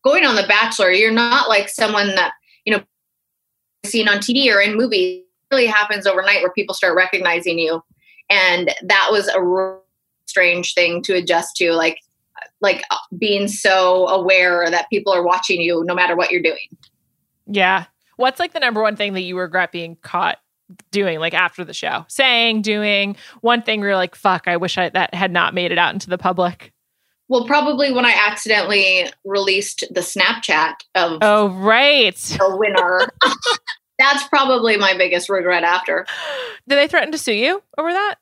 going 0.04 0.26
on 0.26 0.36
The 0.36 0.48
Bachelor. 0.48 0.92
You're 0.92 1.12
not 1.12 1.50
like 1.50 1.70
someone 1.70 2.08
that, 2.16 2.34
you 2.66 2.76
know, 2.76 2.84
seen 3.86 4.08
on 4.08 4.18
TV 4.18 4.54
or 4.54 4.62
in 4.62 4.76
movies. 4.76 5.24
It 5.24 5.56
really 5.56 5.66
happens 5.66 6.06
overnight 6.06 6.42
where 6.42 6.52
people 6.54 6.76
start 6.76 6.96
recognizing 6.96 7.60
you. 7.60 7.84
And 8.30 8.74
that 8.84 9.10
was 9.12 9.28
a 9.28 9.80
strange 10.28 10.74
thing 10.74 11.02
to 11.04 11.16
adjust 11.16 11.56
to. 11.58 11.74
Like, 11.74 11.98
like 12.62 12.84
uh, 12.92 12.98
being 13.18 13.48
so 13.48 14.08
aware 14.08 14.70
that 14.70 14.90
people 14.90 15.12
are 15.14 15.24
watching 15.24 15.60
you 15.60 15.84
no 15.86 15.96
matter 15.96 16.16
what 16.16 16.32
you're 16.32 16.42
doing. 16.42 16.70
Yeah. 17.48 17.86
What's 18.16 18.40
like 18.40 18.54
the 18.54 18.60
number 18.60 18.82
one 18.82 18.96
thing 18.96 19.14
that 19.14 19.22
you 19.22 19.38
regret 19.38 19.72
being 19.72 19.98
caught 20.02 20.38
doing 20.92 21.20
like 21.20 21.34
after 21.34 21.64
the 21.64 21.74
show? 21.74 22.06
Saying, 22.08 22.62
doing 22.62 23.16
one 23.42 23.62
thing 23.62 23.80
where 23.80 23.90
you're 23.90 23.98
like, 23.98 24.16
fuck, 24.16 24.48
I 24.48 24.58
wish 24.58 24.78
I 24.78 24.90
that 24.90 25.14
had 25.14 25.32
not 25.32 25.54
made 25.54 25.72
it 25.72 25.78
out 25.78 25.94
into 25.94 26.10
the 26.10 26.18
public. 26.18 26.74
Well, 27.30 27.46
probably 27.46 27.94
when 27.94 28.06
I 28.06 28.12
accidentally 28.28 29.06
released 29.24 29.86
the 29.90 30.02
Snapchat 30.02 30.74
of 30.96 31.20
Oh, 31.22 31.48
right. 31.50 32.16
the 32.16 32.58
winner. 32.58 33.08
That's 34.00 34.28
probably 34.28 34.76
my 34.78 34.98
biggest 34.98 35.30
regret 35.30 35.64
after. 35.64 36.06
Did 36.68 36.76
they 36.78 36.88
threaten 36.88 37.12
to 37.14 37.18
sue 37.18 37.34
you 37.34 37.64
over 37.78 37.92
that? 37.94 38.16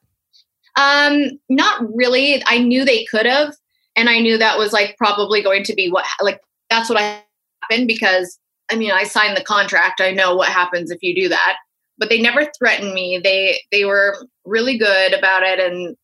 Um, 0.75 1.39
not 1.49 1.81
really. 1.95 2.43
I 2.45 2.59
knew 2.59 2.85
they 2.85 3.05
could 3.05 3.25
have, 3.25 3.55
and 3.95 4.09
I 4.09 4.19
knew 4.19 4.37
that 4.37 4.57
was 4.57 4.73
like 4.73 4.95
probably 4.97 5.41
going 5.41 5.63
to 5.63 5.73
be 5.73 5.89
what 5.89 6.05
like 6.21 6.41
that's 6.69 6.89
what 6.89 6.99
I 6.99 7.23
happened 7.63 7.87
because 7.87 8.37
I 8.71 8.75
mean 8.75 8.91
I 8.91 9.03
signed 9.03 9.35
the 9.35 9.43
contract. 9.43 10.01
I 10.01 10.11
know 10.11 10.35
what 10.35 10.49
happens 10.49 10.91
if 10.91 11.01
you 11.01 11.15
do 11.15 11.29
that. 11.29 11.55
But 11.99 12.09
they 12.09 12.19
never 12.19 12.49
threatened 12.57 12.93
me. 12.93 13.19
They 13.23 13.59
they 13.71 13.85
were 13.85 14.17
really 14.45 14.77
good 14.77 15.13
about 15.13 15.43
it 15.43 15.59
and 15.59 15.95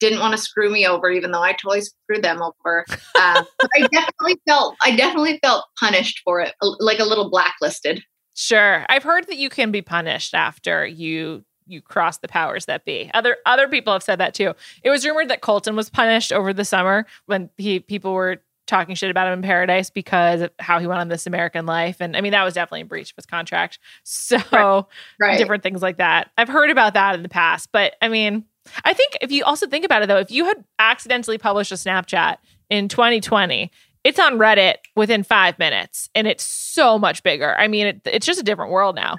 didn't 0.00 0.20
want 0.20 0.32
to 0.32 0.38
screw 0.38 0.70
me 0.70 0.86
over, 0.86 1.10
even 1.10 1.30
though 1.30 1.42
I 1.42 1.52
totally 1.52 1.82
screwed 1.82 2.22
them 2.22 2.42
over. 2.42 2.84
Uh, 3.14 3.44
but 3.58 3.70
I 3.76 3.86
definitely 3.92 4.40
felt 4.48 4.76
I 4.82 4.96
definitely 4.96 5.38
felt 5.42 5.66
punished 5.78 6.20
for 6.24 6.40
it, 6.40 6.54
like 6.60 6.98
a 6.98 7.04
little 7.04 7.30
blacklisted. 7.30 8.02
Sure. 8.34 8.86
I've 8.88 9.02
heard 9.02 9.26
that 9.26 9.36
you 9.36 9.50
can 9.50 9.70
be 9.70 9.82
punished 9.82 10.34
after 10.34 10.86
you 10.86 11.44
you 11.66 11.80
cross 11.80 12.18
the 12.18 12.28
powers 12.28 12.66
that 12.66 12.84
be. 12.84 13.10
Other 13.14 13.36
other 13.46 13.68
people 13.68 13.92
have 13.92 14.02
said 14.02 14.18
that 14.18 14.34
too. 14.34 14.54
It 14.82 14.90
was 14.90 15.04
rumored 15.04 15.28
that 15.28 15.40
Colton 15.40 15.76
was 15.76 15.90
punished 15.90 16.32
over 16.32 16.52
the 16.52 16.64
summer 16.64 17.06
when 17.26 17.50
he 17.56 17.80
people 17.80 18.12
were 18.12 18.42
talking 18.70 18.94
shit 18.94 19.10
about 19.10 19.26
him 19.26 19.34
in 19.34 19.42
paradise 19.42 19.90
because 19.90 20.40
of 20.40 20.50
how 20.58 20.78
he 20.78 20.86
went 20.86 21.00
on 21.00 21.08
this 21.08 21.26
American 21.26 21.66
life. 21.66 21.96
And 22.00 22.16
I 22.16 22.20
mean 22.22 22.32
that 22.32 22.44
was 22.44 22.54
definitely 22.54 22.82
a 22.82 22.86
breach 22.86 23.10
of 23.10 23.16
his 23.16 23.26
contract. 23.26 23.78
So 24.04 24.88
Right. 25.20 25.36
different 25.36 25.62
things 25.62 25.82
like 25.82 25.98
that. 25.98 26.30
I've 26.38 26.48
heard 26.48 26.70
about 26.70 26.94
that 26.94 27.14
in 27.14 27.22
the 27.22 27.28
past, 27.28 27.70
but 27.72 27.94
I 28.00 28.08
mean, 28.08 28.44
I 28.84 28.94
think 28.94 29.18
if 29.20 29.30
you 29.32 29.44
also 29.44 29.66
think 29.66 29.84
about 29.84 30.02
it 30.02 30.06
though, 30.06 30.18
if 30.18 30.30
you 30.30 30.44
had 30.44 30.64
accidentally 30.78 31.36
published 31.38 31.72
a 31.72 31.74
Snapchat 31.74 32.36
in 32.70 32.88
2020, 32.88 33.70
it's 34.04 34.18
on 34.18 34.38
Reddit 34.38 34.76
within 34.96 35.22
five 35.22 35.58
minutes 35.58 36.08
and 36.14 36.26
it's 36.26 36.44
so 36.44 36.98
much 36.98 37.22
bigger. 37.22 37.54
I 37.58 37.68
mean, 37.68 37.86
it, 37.86 38.00
it's 38.06 38.24
just 38.26 38.40
a 38.40 38.44
different 38.44 38.70
world 38.72 38.94
now. 38.96 39.16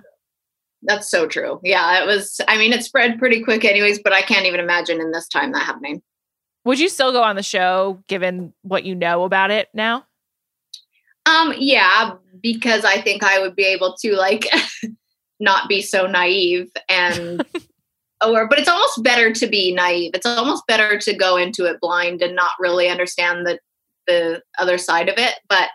That's 0.83 1.09
so 1.11 1.27
true. 1.27 1.59
Yeah, 1.63 2.01
it 2.01 2.07
was. 2.07 2.41
I 2.47 2.57
mean, 2.57 2.73
it 2.73 2.83
spread 2.83 3.19
pretty 3.19 3.43
quick, 3.43 3.63
anyways. 3.63 3.99
But 4.03 4.13
I 4.13 4.23
can't 4.23 4.47
even 4.47 4.59
imagine 4.59 4.99
in 4.99 5.11
this 5.11 5.27
time 5.27 5.51
that 5.51 5.63
happening. 5.63 6.01
Would 6.65 6.79
you 6.79 6.89
still 6.89 7.11
go 7.11 7.23
on 7.23 7.35
the 7.35 7.43
show 7.43 8.03
given 8.07 8.53
what 8.61 8.83
you 8.83 8.95
know 8.95 9.23
about 9.23 9.51
it 9.51 9.69
now? 9.73 10.05
Um, 11.25 11.53
yeah, 11.57 12.15
because 12.41 12.85
I 12.85 13.01
think 13.01 13.23
I 13.23 13.39
would 13.39 13.55
be 13.55 13.65
able 13.65 13.95
to 14.01 14.13
like 14.15 14.47
not 15.39 15.69
be 15.69 15.81
so 15.81 16.07
naive 16.07 16.71
and 16.89 17.45
or 18.25 18.47
but 18.47 18.59
it's 18.59 18.69
almost 18.69 19.03
better 19.03 19.31
to 19.33 19.47
be 19.47 19.73
naive. 19.73 20.11
It's 20.13 20.25
almost 20.25 20.65
better 20.67 20.97
to 20.99 21.13
go 21.13 21.37
into 21.37 21.65
it 21.65 21.79
blind 21.81 22.21
and 22.21 22.35
not 22.35 22.51
really 22.59 22.89
understand 22.89 23.45
the 23.45 23.59
the 24.07 24.41
other 24.59 24.77
side 24.77 25.09
of 25.09 25.17
it. 25.17 25.35
But 25.47 25.69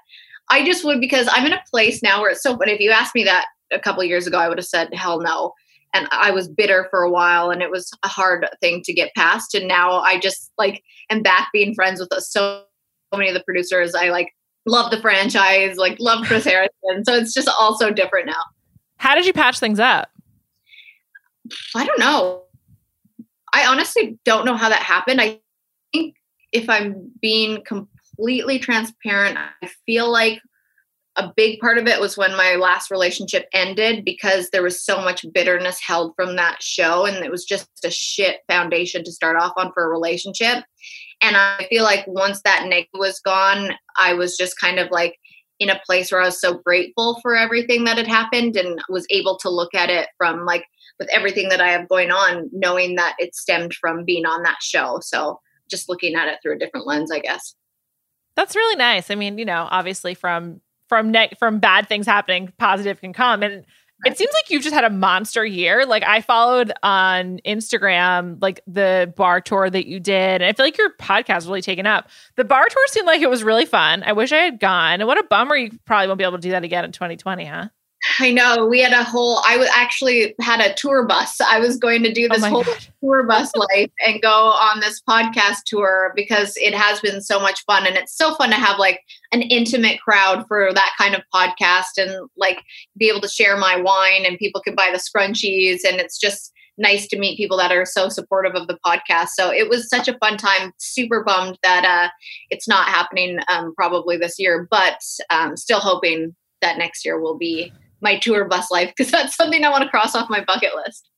I 0.50 0.64
just 0.64 0.84
would 0.84 1.00
because 1.00 1.28
I'm 1.30 1.46
in 1.46 1.52
a 1.52 1.62
place 1.70 2.02
now 2.02 2.20
where 2.20 2.30
it's 2.30 2.42
so 2.42 2.56
but 2.56 2.68
if 2.68 2.80
you 2.80 2.90
asked 2.90 3.14
me 3.14 3.24
that 3.24 3.46
a 3.72 3.78
couple 3.78 4.02
of 4.02 4.08
years 4.08 4.26
ago, 4.26 4.38
I 4.38 4.48
would 4.48 4.58
have 4.58 4.66
said 4.66 4.92
hell 4.94 5.20
no. 5.20 5.52
And 5.96 6.08
I 6.12 6.30
was 6.30 6.48
bitter 6.48 6.88
for 6.90 7.02
a 7.02 7.10
while 7.10 7.50
and 7.50 7.62
it 7.62 7.70
was 7.70 7.90
a 8.02 8.08
hard 8.08 8.46
thing 8.60 8.82
to 8.82 8.92
get 8.92 9.14
past. 9.14 9.54
And 9.54 9.66
now 9.66 10.00
I 10.00 10.18
just 10.18 10.52
like 10.58 10.82
am 11.10 11.22
back 11.22 11.48
being 11.52 11.74
friends 11.74 12.00
with 12.00 12.12
so 12.22 12.64
many 13.14 13.28
of 13.28 13.34
the 13.34 13.44
producers. 13.44 13.94
I 13.94 14.10
like 14.10 14.28
love 14.66 14.90
the 14.90 15.00
franchise, 15.00 15.76
like 15.76 15.96
love 15.98 16.26
Chris 16.26 16.44
Harrison. 16.84 17.04
So 17.04 17.14
it's 17.14 17.32
just 17.32 17.48
all 17.48 17.78
so 17.78 17.90
different 17.90 18.26
now. 18.26 18.42
How 18.98 19.14
did 19.14 19.26
you 19.26 19.32
patch 19.32 19.58
things 19.58 19.80
up? 19.80 20.10
I 21.74 21.86
don't 21.86 21.98
know. 21.98 22.42
I 23.52 23.66
honestly 23.66 24.18
don't 24.24 24.44
know 24.44 24.56
how 24.56 24.68
that 24.68 24.82
happened. 24.82 25.20
I 25.20 25.40
think 25.92 26.16
if 26.52 26.68
I'm 26.68 27.10
being 27.22 27.62
completely 27.64 28.58
transparent, 28.58 29.38
I 29.38 29.70
feel 29.86 30.10
like 30.10 30.40
a 31.16 31.32
big 31.34 31.60
part 31.60 31.78
of 31.78 31.86
it 31.86 32.00
was 32.00 32.16
when 32.16 32.36
my 32.36 32.56
last 32.56 32.90
relationship 32.90 33.46
ended 33.52 34.04
because 34.04 34.50
there 34.50 34.62
was 34.62 34.84
so 34.84 35.00
much 35.00 35.24
bitterness 35.32 35.80
held 35.80 36.14
from 36.14 36.36
that 36.36 36.62
show 36.62 37.06
and 37.06 37.24
it 37.24 37.30
was 37.30 37.44
just 37.44 37.68
a 37.84 37.90
shit 37.90 38.40
foundation 38.48 39.02
to 39.04 39.12
start 39.12 39.36
off 39.36 39.52
on 39.56 39.72
for 39.72 39.84
a 39.84 39.88
relationship. 39.88 40.64
And 41.22 41.36
I 41.36 41.66
feel 41.70 41.84
like 41.84 42.06
once 42.06 42.42
that 42.42 42.66
nick 42.68 42.88
was 42.92 43.20
gone, 43.20 43.70
I 43.98 44.12
was 44.12 44.36
just 44.36 44.60
kind 44.60 44.78
of 44.78 44.90
like 44.90 45.16
in 45.58 45.70
a 45.70 45.80
place 45.86 46.12
where 46.12 46.20
I 46.20 46.26
was 46.26 46.40
so 46.40 46.58
grateful 46.58 47.18
for 47.22 47.34
everything 47.34 47.84
that 47.84 47.96
had 47.96 48.06
happened 48.06 48.56
and 48.56 48.78
was 48.90 49.06
able 49.10 49.38
to 49.38 49.48
look 49.48 49.74
at 49.74 49.88
it 49.88 50.08
from 50.18 50.44
like 50.44 50.66
with 50.98 51.08
everything 51.12 51.48
that 51.48 51.62
I 51.62 51.68
have 51.68 51.88
going 51.88 52.10
on, 52.10 52.50
knowing 52.52 52.96
that 52.96 53.16
it 53.18 53.34
stemmed 53.34 53.74
from 53.74 54.04
being 54.04 54.26
on 54.26 54.42
that 54.42 54.62
show. 54.62 54.98
So 55.02 55.40
just 55.70 55.88
looking 55.88 56.14
at 56.14 56.28
it 56.28 56.38
through 56.42 56.56
a 56.56 56.58
different 56.58 56.86
lens, 56.86 57.10
I 57.10 57.20
guess. 57.20 57.54
That's 58.34 58.54
really 58.54 58.76
nice. 58.76 59.10
I 59.10 59.14
mean, 59.14 59.38
you 59.38 59.46
know, 59.46 59.66
obviously 59.70 60.14
from 60.14 60.60
from 60.88 61.10
ne- 61.10 61.32
from 61.38 61.58
bad 61.58 61.88
things 61.88 62.06
happening, 62.06 62.52
positive 62.58 63.00
can 63.00 63.12
come. 63.12 63.42
And 63.42 63.64
it 64.04 64.18
seems 64.18 64.30
like 64.34 64.50
you've 64.50 64.62
just 64.62 64.74
had 64.74 64.84
a 64.84 64.90
monster 64.90 65.44
year. 65.44 65.86
Like 65.86 66.02
I 66.02 66.20
followed 66.20 66.72
on 66.82 67.38
Instagram, 67.46 68.40
like 68.42 68.60
the 68.66 69.12
bar 69.16 69.40
tour 69.40 69.70
that 69.70 69.86
you 69.86 70.00
did, 70.00 70.42
and 70.42 70.44
I 70.44 70.52
feel 70.52 70.66
like 70.66 70.76
your 70.76 70.90
podcast 71.00 71.46
really 71.46 71.62
taken 71.62 71.86
up. 71.86 72.08
The 72.36 72.44
bar 72.44 72.68
tour 72.68 72.82
seemed 72.88 73.06
like 73.06 73.22
it 73.22 73.30
was 73.30 73.42
really 73.42 73.64
fun. 73.64 74.02
I 74.02 74.12
wish 74.12 74.32
I 74.32 74.38
had 74.38 74.60
gone. 74.60 75.00
And 75.00 75.06
what 75.06 75.18
a 75.18 75.24
bummer! 75.24 75.56
You 75.56 75.70
probably 75.86 76.08
won't 76.08 76.18
be 76.18 76.24
able 76.24 76.36
to 76.36 76.42
do 76.42 76.50
that 76.50 76.64
again 76.64 76.84
in 76.84 76.92
2020, 76.92 77.46
huh? 77.46 77.68
I 78.18 78.30
know 78.30 78.66
we 78.66 78.80
had 78.80 78.92
a 78.92 79.04
whole. 79.04 79.40
I 79.46 79.56
was 79.56 79.68
actually 79.74 80.34
had 80.40 80.60
a 80.60 80.74
tour 80.74 81.06
bus. 81.06 81.40
I 81.40 81.58
was 81.58 81.76
going 81.76 82.02
to 82.02 82.12
do 82.12 82.26
Oh 82.30 82.34
this 82.34 82.42
my 82.42 82.48
whole 82.48 82.64
God. 82.64 82.78
tour 83.00 83.22
bus 83.24 83.50
life 83.54 83.90
and 84.06 84.22
go 84.22 84.28
on 84.28 84.80
this 84.80 85.02
podcast 85.08 85.64
tour 85.66 86.12
because 86.14 86.54
it 86.56 86.74
has 86.74 87.00
been 87.00 87.20
so 87.20 87.40
much 87.40 87.64
fun 87.64 87.86
and 87.86 87.96
it's 87.96 88.16
so 88.16 88.34
fun 88.34 88.50
to 88.50 88.56
have 88.56 88.78
like 88.78 89.00
an 89.32 89.42
intimate 89.42 90.00
crowd 90.00 90.44
for 90.48 90.72
that 90.72 90.92
kind 90.98 91.14
of 91.14 91.22
podcast 91.34 91.98
and 91.98 92.28
like 92.36 92.62
be 92.96 93.08
able 93.08 93.20
to 93.20 93.28
share 93.28 93.56
my 93.56 93.80
wine 93.80 94.24
and 94.24 94.38
people 94.38 94.60
can 94.60 94.74
buy 94.74 94.90
the 94.92 94.98
scrunchies 94.98 95.80
and 95.84 96.00
it's 96.00 96.18
just 96.18 96.52
nice 96.78 97.06
to 97.08 97.18
meet 97.18 97.38
people 97.38 97.56
that 97.56 97.72
are 97.72 97.86
so 97.86 98.08
supportive 98.08 98.54
of 98.54 98.66
the 98.66 98.78
podcast. 98.84 99.28
So 99.28 99.50
it 99.50 99.68
was 99.68 99.88
such 99.88 100.08
a 100.08 100.18
fun 100.18 100.36
time. 100.36 100.72
Super 100.78 101.24
bummed 101.24 101.58
that 101.62 101.84
uh, 101.84 102.10
it's 102.50 102.68
not 102.68 102.88
happening 102.88 103.38
um, 103.50 103.74
probably 103.74 104.16
this 104.18 104.38
year, 104.38 104.68
but 104.70 105.00
um, 105.30 105.56
still 105.56 105.80
hoping 105.80 106.34
that 106.60 106.78
next 106.78 107.04
year 107.04 107.18
will 107.20 107.38
be 107.38 107.72
my 108.00 108.18
tour 108.18 108.44
bus 108.44 108.70
life 108.70 108.92
because 108.96 109.10
that's 109.10 109.36
something 109.36 109.64
I 109.64 109.70
want 109.70 109.84
to 109.84 109.90
cross 109.90 110.14
off 110.14 110.30
my 110.30 110.42
bucket 110.44 110.74
list. 110.74 111.08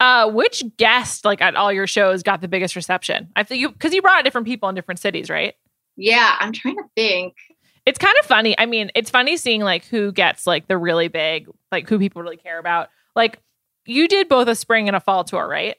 Uh, 0.00 0.30
which 0.30 0.62
guest, 0.76 1.24
like 1.24 1.40
at 1.42 1.56
all 1.56 1.72
your 1.72 1.86
shows, 1.86 2.22
got 2.22 2.40
the 2.40 2.48
biggest 2.48 2.76
reception? 2.76 3.28
I 3.34 3.42
think 3.42 3.60
you 3.60 3.70
because 3.70 3.92
you 3.92 4.02
brought 4.02 4.24
different 4.24 4.46
people 4.46 4.68
in 4.68 4.74
different 4.74 5.00
cities, 5.00 5.28
right? 5.28 5.54
Yeah, 5.96 6.36
I'm 6.38 6.52
trying 6.52 6.76
to 6.76 6.84
think. 6.94 7.34
It's 7.84 7.98
kind 7.98 8.14
of 8.20 8.26
funny. 8.26 8.56
I 8.58 8.66
mean, 8.66 8.90
it's 8.94 9.10
funny 9.10 9.36
seeing 9.36 9.62
like 9.62 9.84
who 9.86 10.12
gets 10.12 10.46
like 10.46 10.68
the 10.68 10.76
really 10.76 11.08
big, 11.08 11.48
like 11.72 11.88
who 11.88 11.98
people 11.98 12.22
really 12.22 12.36
care 12.36 12.58
about. 12.58 12.90
Like 13.16 13.40
you 13.86 14.06
did 14.06 14.28
both 14.28 14.46
a 14.46 14.54
spring 14.54 14.88
and 14.88 14.96
a 14.96 15.00
fall 15.00 15.24
tour, 15.24 15.48
right? 15.48 15.76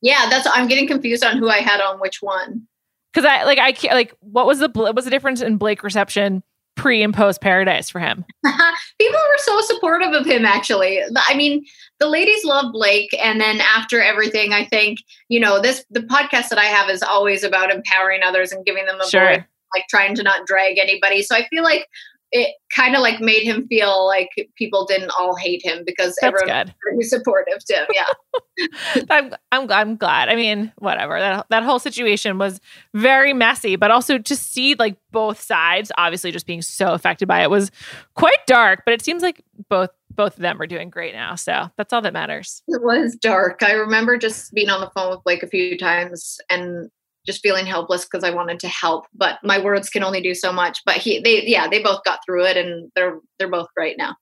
Yeah, 0.00 0.26
that's. 0.30 0.46
I'm 0.52 0.68
getting 0.68 0.86
confused 0.86 1.24
on 1.24 1.38
who 1.38 1.48
I 1.48 1.58
had 1.58 1.80
on 1.80 1.98
which 1.98 2.22
one. 2.22 2.68
Because 3.12 3.28
I 3.28 3.44
like 3.44 3.58
I 3.58 3.72
can't 3.72 3.94
like 3.94 4.14
what 4.20 4.46
was 4.46 4.60
the 4.60 4.70
what 4.72 4.94
was 4.94 5.06
the 5.06 5.10
difference 5.10 5.40
in 5.40 5.56
Blake 5.56 5.82
reception 5.82 6.44
pre 6.76 7.02
and 7.02 7.12
post 7.12 7.40
Paradise 7.40 7.90
for 7.90 7.98
him? 7.98 8.24
People 8.44 9.20
were 9.20 9.38
so 9.38 9.60
supportive 9.62 10.12
of 10.12 10.24
him. 10.26 10.44
Actually, 10.44 11.00
I 11.26 11.34
mean, 11.34 11.64
the 11.98 12.08
ladies 12.08 12.44
love 12.44 12.72
Blake, 12.72 13.10
and 13.22 13.40
then 13.40 13.60
after 13.60 14.00
everything, 14.00 14.52
I 14.52 14.64
think 14.66 14.98
you 15.28 15.40
know 15.40 15.60
this. 15.60 15.84
The 15.90 16.00
podcast 16.00 16.48
that 16.50 16.58
I 16.58 16.66
have 16.66 16.88
is 16.88 17.02
always 17.02 17.42
about 17.42 17.70
empowering 17.70 18.20
others 18.24 18.52
and 18.52 18.64
giving 18.64 18.86
them 18.86 19.00
a 19.00 19.08
Sure. 19.08 19.26
voice, 19.36 19.42
like 19.74 19.84
trying 19.88 20.14
to 20.14 20.22
not 20.22 20.46
drag 20.46 20.78
anybody. 20.78 21.22
So 21.22 21.34
I 21.34 21.46
feel 21.48 21.64
like 21.64 21.86
it 22.32 22.56
kind 22.74 22.94
of 22.94 23.00
like 23.00 23.20
made 23.20 23.42
him 23.42 23.66
feel 23.68 24.06
like 24.06 24.28
people 24.56 24.84
didn't 24.84 25.10
all 25.18 25.36
hate 25.36 25.64
him 25.64 25.84
because 25.86 26.16
That's 26.20 26.34
everyone 26.34 26.66
good. 26.66 26.66
was 26.66 26.74
very 26.90 27.02
supportive 27.04 27.64
to 27.66 27.74
him. 27.74 27.86
Yeah. 27.92 28.04
I'm 29.10 29.34
I'm 29.52 29.70
I'm 29.70 29.96
glad. 29.96 30.28
I 30.28 30.34
mean, 30.34 30.72
whatever. 30.78 31.18
That 31.18 31.46
that 31.50 31.62
whole 31.62 31.78
situation 31.78 32.38
was 32.38 32.60
very 32.94 33.32
messy, 33.32 33.76
but 33.76 33.90
also 33.90 34.18
to 34.18 34.36
see 34.36 34.74
like 34.74 34.96
both 35.12 35.40
sides, 35.40 35.92
obviously 35.98 36.32
just 36.32 36.46
being 36.46 36.62
so 36.62 36.92
affected 36.92 37.28
by 37.28 37.42
it 37.42 37.50
was 37.50 37.70
quite 38.14 38.44
dark. 38.46 38.82
But 38.84 38.94
it 38.94 39.02
seems 39.02 39.22
like 39.22 39.42
both 39.68 39.90
both 40.10 40.34
of 40.36 40.42
them 40.42 40.60
are 40.60 40.66
doing 40.66 40.88
great 40.88 41.14
now, 41.14 41.34
so 41.34 41.70
that's 41.76 41.92
all 41.92 42.00
that 42.02 42.12
matters. 42.12 42.62
It 42.68 42.82
was 42.82 43.14
dark. 43.16 43.62
I 43.62 43.72
remember 43.72 44.16
just 44.16 44.52
being 44.54 44.70
on 44.70 44.80
the 44.80 44.90
phone 44.94 45.10
with 45.10 45.22
Blake 45.24 45.42
a 45.42 45.48
few 45.48 45.76
times 45.76 46.38
and 46.48 46.90
just 47.26 47.42
feeling 47.42 47.66
helpless 47.66 48.04
because 48.04 48.24
I 48.24 48.30
wanted 48.30 48.60
to 48.60 48.68
help, 48.68 49.06
but 49.14 49.38
my 49.42 49.58
words 49.58 49.90
can 49.90 50.02
only 50.02 50.20
do 50.22 50.34
so 50.34 50.52
much. 50.52 50.80
But 50.86 50.96
he, 50.96 51.20
they, 51.20 51.44
yeah, 51.46 51.68
they 51.68 51.82
both 51.82 52.04
got 52.04 52.20
through 52.24 52.46
it, 52.46 52.56
and 52.56 52.90
they're 52.94 53.18
they're 53.38 53.50
both 53.50 53.68
great 53.74 53.98
now. 53.98 54.16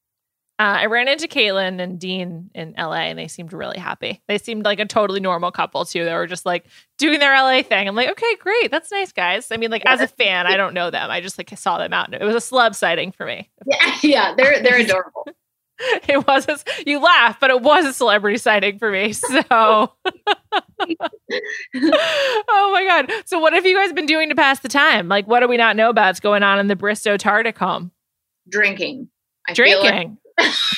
Uh, 0.60 0.78
I 0.82 0.86
ran 0.86 1.08
into 1.08 1.26
Caitlin 1.26 1.80
and 1.80 1.98
Dean 1.98 2.48
in 2.54 2.74
LA, 2.78 3.06
and 3.06 3.18
they 3.18 3.26
seemed 3.26 3.52
really 3.52 3.78
happy. 3.78 4.22
They 4.28 4.38
seemed 4.38 4.64
like 4.64 4.78
a 4.78 4.84
totally 4.86 5.18
normal 5.18 5.50
couple 5.50 5.84
too. 5.84 6.04
They 6.04 6.14
were 6.14 6.28
just 6.28 6.46
like 6.46 6.66
doing 6.96 7.18
their 7.18 7.34
LA 7.34 7.62
thing. 7.62 7.88
I'm 7.88 7.96
like, 7.96 8.10
okay, 8.10 8.36
great, 8.38 8.70
that's 8.70 8.92
nice, 8.92 9.10
guys. 9.10 9.48
I 9.50 9.56
mean, 9.56 9.72
like 9.72 9.84
as 9.84 10.00
a 10.00 10.06
fan, 10.06 10.46
I 10.46 10.56
don't 10.56 10.72
know 10.72 10.92
them. 10.92 11.10
I 11.10 11.20
just 11.20 11.38
like 11.38 11.50
saw 11.58 11.78
them 11.78 11.92
out. 11.92 12.06
and 12.12 12.22
It 12.22 12.24
was 12.24 12.36
a 12.36 12.38
celeb 12.38 12.76
sighting 12.76 13.10
for 13.10 13.26
me. 13.26 13.50
Yeah, 13.66 13.94
yeah, 14.02 14.34
they're 14.36 14.62
they're 14.62 14.78
adorable. 14.78 15.26
It 16.08 16.26
was 16.26 16.46
a, 16.48 16.58
you 16.86 17.00
laugh, 17.00 17.40
but 17.40 17.50
it 17.50 17.60
was 17.60 17.84
a 17.84 17.92
celebrity 17.92 18.38
sighting 18.38 18.78
for 18.78 18.90
me. 18.90 19.12
So, 19.12 19.42
oh 19.50 19.90
my 22.72 22.84
god! 22.86 23.12
So, 23.26 23.38
what 23.38 23.52
have 23.52 23.66
you 23.66 23.76
guys 23.76 23.92
been 23.92 24.06
doing 24.06 24.28
to 24.28 24.34
pass 24.34 24.60
the 24.60 24.68
time? 24.68 25.08
Like, 25.08 25.26
what 25.26 25.40
do 25.40 25.48
we 25.48 25.56
not 25.56 25.76
know 25.76 25.90
about 25.90 26.06
what's 26.06 26.20
going 26.20 26.42
on 26.42 26.58
in 26.58 26.68
the 26.68 26.76
Bristowe 26.76 27.18
Tartick 27.18 27.58
home? 27.58 27.90
Drinking, 28.48 29.08
I 29.48 29.54
feel 29.54 29.80
like- 29.80 29.90
Drinking, 29.90 30.18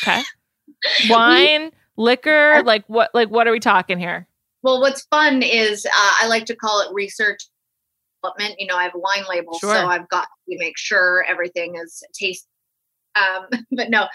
okay. 0.02 0.22
Wine, 1.10 1.72
liquor, 1.96 2.62
like 2.64 2.84
what? 2.86 3.10
Like 3.14 3.28
what 3.30 3.46
are 3.46 3.52
we 3.52 3.60
talking 3.60 3.98
here? 3.98 4.26
well, 4.62 4.80
what's 4.80 5.02
fun 5.12 5.42
is 5.42 5.86
uh, 5.86 6.12
I 6.22 6.26
like 6.26 6.46
to 6.46 6.56
call 6.56 6.80
it 6.80 6.92
research 6.92 7.38
development. 8.22 8.56
You 8.58 8.66
know, 8.66 8.76
I 8.76 8.82
have 8.84 8.94
a 8.96 8.98
wine 8.98 9.24
label, 9.28 9.56
Sure. 9.58 9.72
so 9.74 9.86
I've 9.86 10.08
got 10.08 10.26
to 10.48 10.58
make 10.58 10.76
sure 10.76 11.24
everything 11.28 11.76
is 11.76 12.02
taste. 12.12 12.46
Um, 13.14 13.46
but 13.70 13.90
no, 13.90 14.06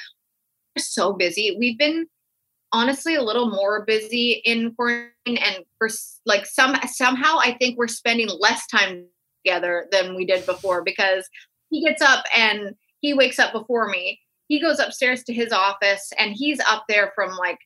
so 0.78 1.14
busy. 1.14 1.56
We've 1.58 1.78
been 1.78 2.08
honestly 2.72 3.16
a 3.16 3.24
little 3.24 3.50
more 3.50 3.86
busy 3.86 4.42
in 4.46 4.74
quarantine, 4.76 5.38
and 5.38 5.66
for 5.78 5.90
like 6.26 6.46
some 6.46 6.76
somehow 6.88 7.38
I 7.40 7.56
think 7.60 7.78
we're 7.78 7.88
spending 7.88 8.30
less 8.40 8.66
time 8.68 9.06
together 9.44 9.88
than 9.92 10.16
we 10.16 10.26
did 10.26 10.46
before 10.46 10.84
because 10.84 11.30
he 11.70 11.84
gets 11.84 12.02
up 12.02 12.26
and 12.36 12.76
he 13.00 13.14
wakes 13.14 13.40
up 13.40 13.52
before 13.52 13.90
me. 13.90 14.20
He 14.48 14.60
goes 14.60 14.80
upstairs 14.80 15.24
to 15.24 15.34
his 15.34 15.52
office 15.52 16.12
and 16.20 16.34
he's 16.34 16.60
up 16.60 16.86
there 16.88 17.12
from 17.16 17.36
like 17.38 17.60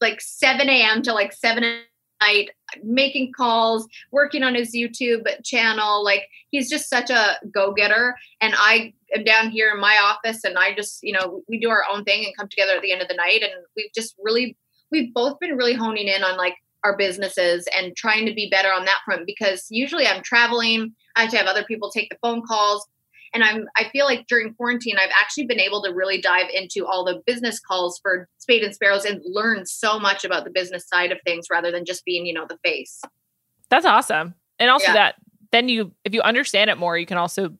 like 0.00 0.20
7 0.20 0.68
a.m. 0.68 1.02
to 1.02 1.12
like 1.12 1.32
7 1.32 1.64
at 1.64 1.80
night 2.20 2.50
making 2.82 3.32
calls, 3.32 3.86
working 4.10 4.42
on 4.42 4.54
his 4.54 4.74
YouTube 4.74 5.26
channel. 5.44 6.04
Like 6.04 6.28
he's 6.50 6.70
just 6.70 6.88
such 6.88 7.10
a 7.10 7.36
go-getter. 7.52 8.16
And 8.40 8.54
I 8.56 8.94
am 9.14 9.24
down 9.24 9.50
here 9.50 9.72
in 9.74 9.80
my 9.80 9.96
office 9.96 10.44
and 10.44 10.58
I 10.58 10.74
just, 10.74 11.00
you 11.02 11.12
know, 11.12 11.42
we 11.48 11.58
do 11.58 11.70
our 11.70 11.84
own 11.90 12.04
thing 12.04 12.24
and 12.24 12.36
come 12.36 12.48
together 12.48 12.72
at 12.72 12.82
the 12.82 12.92
end 12.92 13.02
of 13.02 13.08
the 13.08 13.14
night. 13.14 13.42
And 13.42 13.52
we've 13.76 13.92
just 13.94 14.14
really, 14.22 14.56
we've 14.90 15.12
both 15.14 15.38
been 15.40 15.56
really 15.56 15.74
honing 15.74 16.08
in 16.08 16.22
on 16.22 16.36
like 16.36 16.54
our 16.84 16.96
businesses 16.96 17.66
and 17.76 17.96
trying 17.96 18.26
to 18.26 18.34
be 18.34 18.48
better 18.50 18.72
on 18.72 18.84
that 18.84 19.00
front 19.04 19.26
because 19.26 19.66
usually 19.70 20.06
I'm 20.06 20.22
traveling. 20.22 20.94
I 21.16 21.22
have 21.22 21.30
to 21.32 21.36
have 21.36 21.46
other 21.46 21.64
people 21.64 21.90
take 21.90 22.10
the 22.10 22.18
phone 22.22 22.42
calls. 22.46 22.86
And 23.34 23.44
I'm 23.44 23.66
I 23.76 23.90
feel 23.90 24.06
like 24.06 24.26
during 24.26 24.54
quarantine 24.54 24.96
I've 24.98 25.12
actually 25.20 25.46
been 25.46 25.60
able 25.60 25.82
to 25.82 25.92
really 25.92 26.20
dive 26.20 26.46
into 26.52 26.86
all 26.86 27.04
the 27.04 27.20
business 27.26 27.60
calls 27.60 27.98
for 28.02 28.26
Spade 28.38 28.62
and 28.62 28.74
Sparrows 28.74 29.04
and 29.04 29.20
learn 29.24 29.66
so 29.66 29.98
much 29.98 30.24
about 30.24 30.44
the 30.44 30.50
business 30.50 30.88
side 30.88 31.12
of 31.12 31.18
things 31.26 31.46
rather 31.50 31.70
than 31.70 31.84
just 31.84 32.04
being, 32.04 32.24
you 32.24 32.32
know, 32.32 32.46
the 32.48 32.58
face. 32.64 33.02
That's 33.68 33.84
awesome. 33.84 34.34
And 34.58 34.70
also 34.70 34.86
Yeah. 34.86 34.94
that 34.94 35.14
then 35.50 35.68
you 35.68 35.92
if 36.04 36.14
you 36.14 36.22
understand 36.22 36.70
it 36.70 36.78
more, 36.78 36.96
you 36.96 37.06
can 37.06 37.18
also 37.18 37.58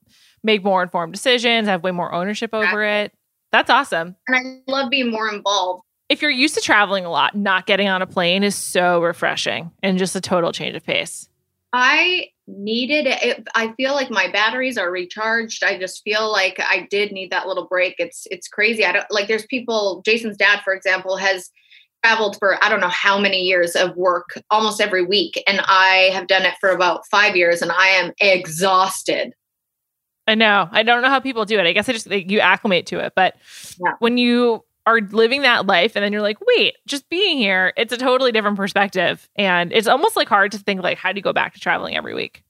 make 0.49 0.65
more 0.65 0.83
informed 0.83 1.13
decisions, 1.13 1.69
have 1.69 1.85
way 1.85 1.93
more 1.93 2.13
ownership 2.13 2.55
over 2.55 2.83
it. 2.83 3.13
That's 3.53 3.71
awesome. 3.71 4.17
And 4.27 4.37
I 4.37 4.71
love 4.71 4.91
being 4.91 5.11
more 5.11 5.33
involved. 5.33 5.83
If 6.09 6.23
you're 6.23 6.31
used 6.31 6.55
to 6.55 6.61
traveling 6.61 7.05
a 7.05 7.11
lot, 7.11 7.37
not 7.37 7.67
getting 7.67 7.87
on 7.87 8.01
a 8.01 8.07
plane 8.07 8.43
is 8.43 8.57
so 8.57 9.03
refreshing 9.03 9.71
and 9.83 9.99
just 9.99 10.17
a 10.17 10.21
total 10.21 10.53
change 10.53 10.75
of 10.75 10.85
pace. 10.85 11.29
I 11.75 12.29
needed 12.47 13.07
it. 13.07 13.47
I 13.55 13.75
feel 13.77 13.93
like 13.93 14.11
my 14.11 14.31
batteries 14.33 14.79
are 14.79 14.91
recharged. 14.91 15.63
I 15.63 15.79
just 15.79 16.03
feel 16.03 16.33
like 16.33 16.59
I 16.59 16.89
did 16.91 17.13
need 17.13 17.31
that 17.31 17.47
little 17.47 17.67
break. 17.67 17.97
It's 17.99 18.27
it's 18.31 18.49
crazy. 18.49 18.87
I 18.87 18.93
don't 18.93 19.11
like 19.11 19.29
there's 19.29 19.45
people 19.47 20.01
Jason's 20.07 20.39
dad 20.39 20.61
for 20.65 20.73
example 20.73 21.19
has 21.19 21.51
traveled 22.03 22.39
for 22.39 22.63
I 22.65 22.71
don't 22.71 22.81
know 22.81 22.89
how 22.89 23.19
many 23.19 23.43
years 23.43 23.77
of 23.77 23.95
work 23.97 24.41
almost 24.51 24.81
every 24.81 25.05
week 25.05 25.43
and 25.47 25.61
I 25.67 26.11
have 26.15 26.27
done 26.27 26.43
it 26.43 26.55
for 26.59 26.71
about 26.71 27.07
5 27.11 27.37
years 27.37 27.61
and 27.61 27.71
I 27.71 27.89
am 27.89 28.13
exhausted. 28.19 29.35
I 30.29 30.35
know. 30.37 30.69
I 30.71 30.83
don't 30.85 31.03
know 31.03 31.09
how 31.09 31.19
people 31.21 31.45
do 31.45 31.59
it. 31.59 31.67
I 31.67 31.73
guess 31.73 31.89
I 31.89 31.93
just 31.93 32.09
like, 32.09 32.31
you 32.31 32.39
acclimate 32.41 32.87
to 32.87 32.99
it, 33.01 33.15
but 33.17 33.35
Yeah. 33.81 33.95
when 33.99 34.19
you 34.19 34.65
are 34.87 35.01
living 35.01 35.43
that 35.43 35.67
life 35.67 35.97
and 35.97 36.05
then 36.05 36.13
you're 36.13 36.23
like, 36.23 36.39
wait, 36.57 36.75
just 36.87 37.09
being 37.11 37.39
here, 37.39 37.73
it's 37.77 37.93
a 37.93 37.97
totally 37.97 38.31
different 38.33 38.57
perspective. 38.57 39.29
And 39.37 39.73
it's 39.73 39.87
almost 39.89 40.17
like 40.17 40.29
hard 40.29 40.53
to 40.53 40.59
think 40.59 40.83
like, 40.83 40.99
how 40.99 41.13
do 41.13 41.19
you 41.19 41.23
go 41.23 41.33
back 41.33 41.55
to 41.55 41.61
traveling 41.61 41.97
every 41.97 42.15
week? 42.15 42.43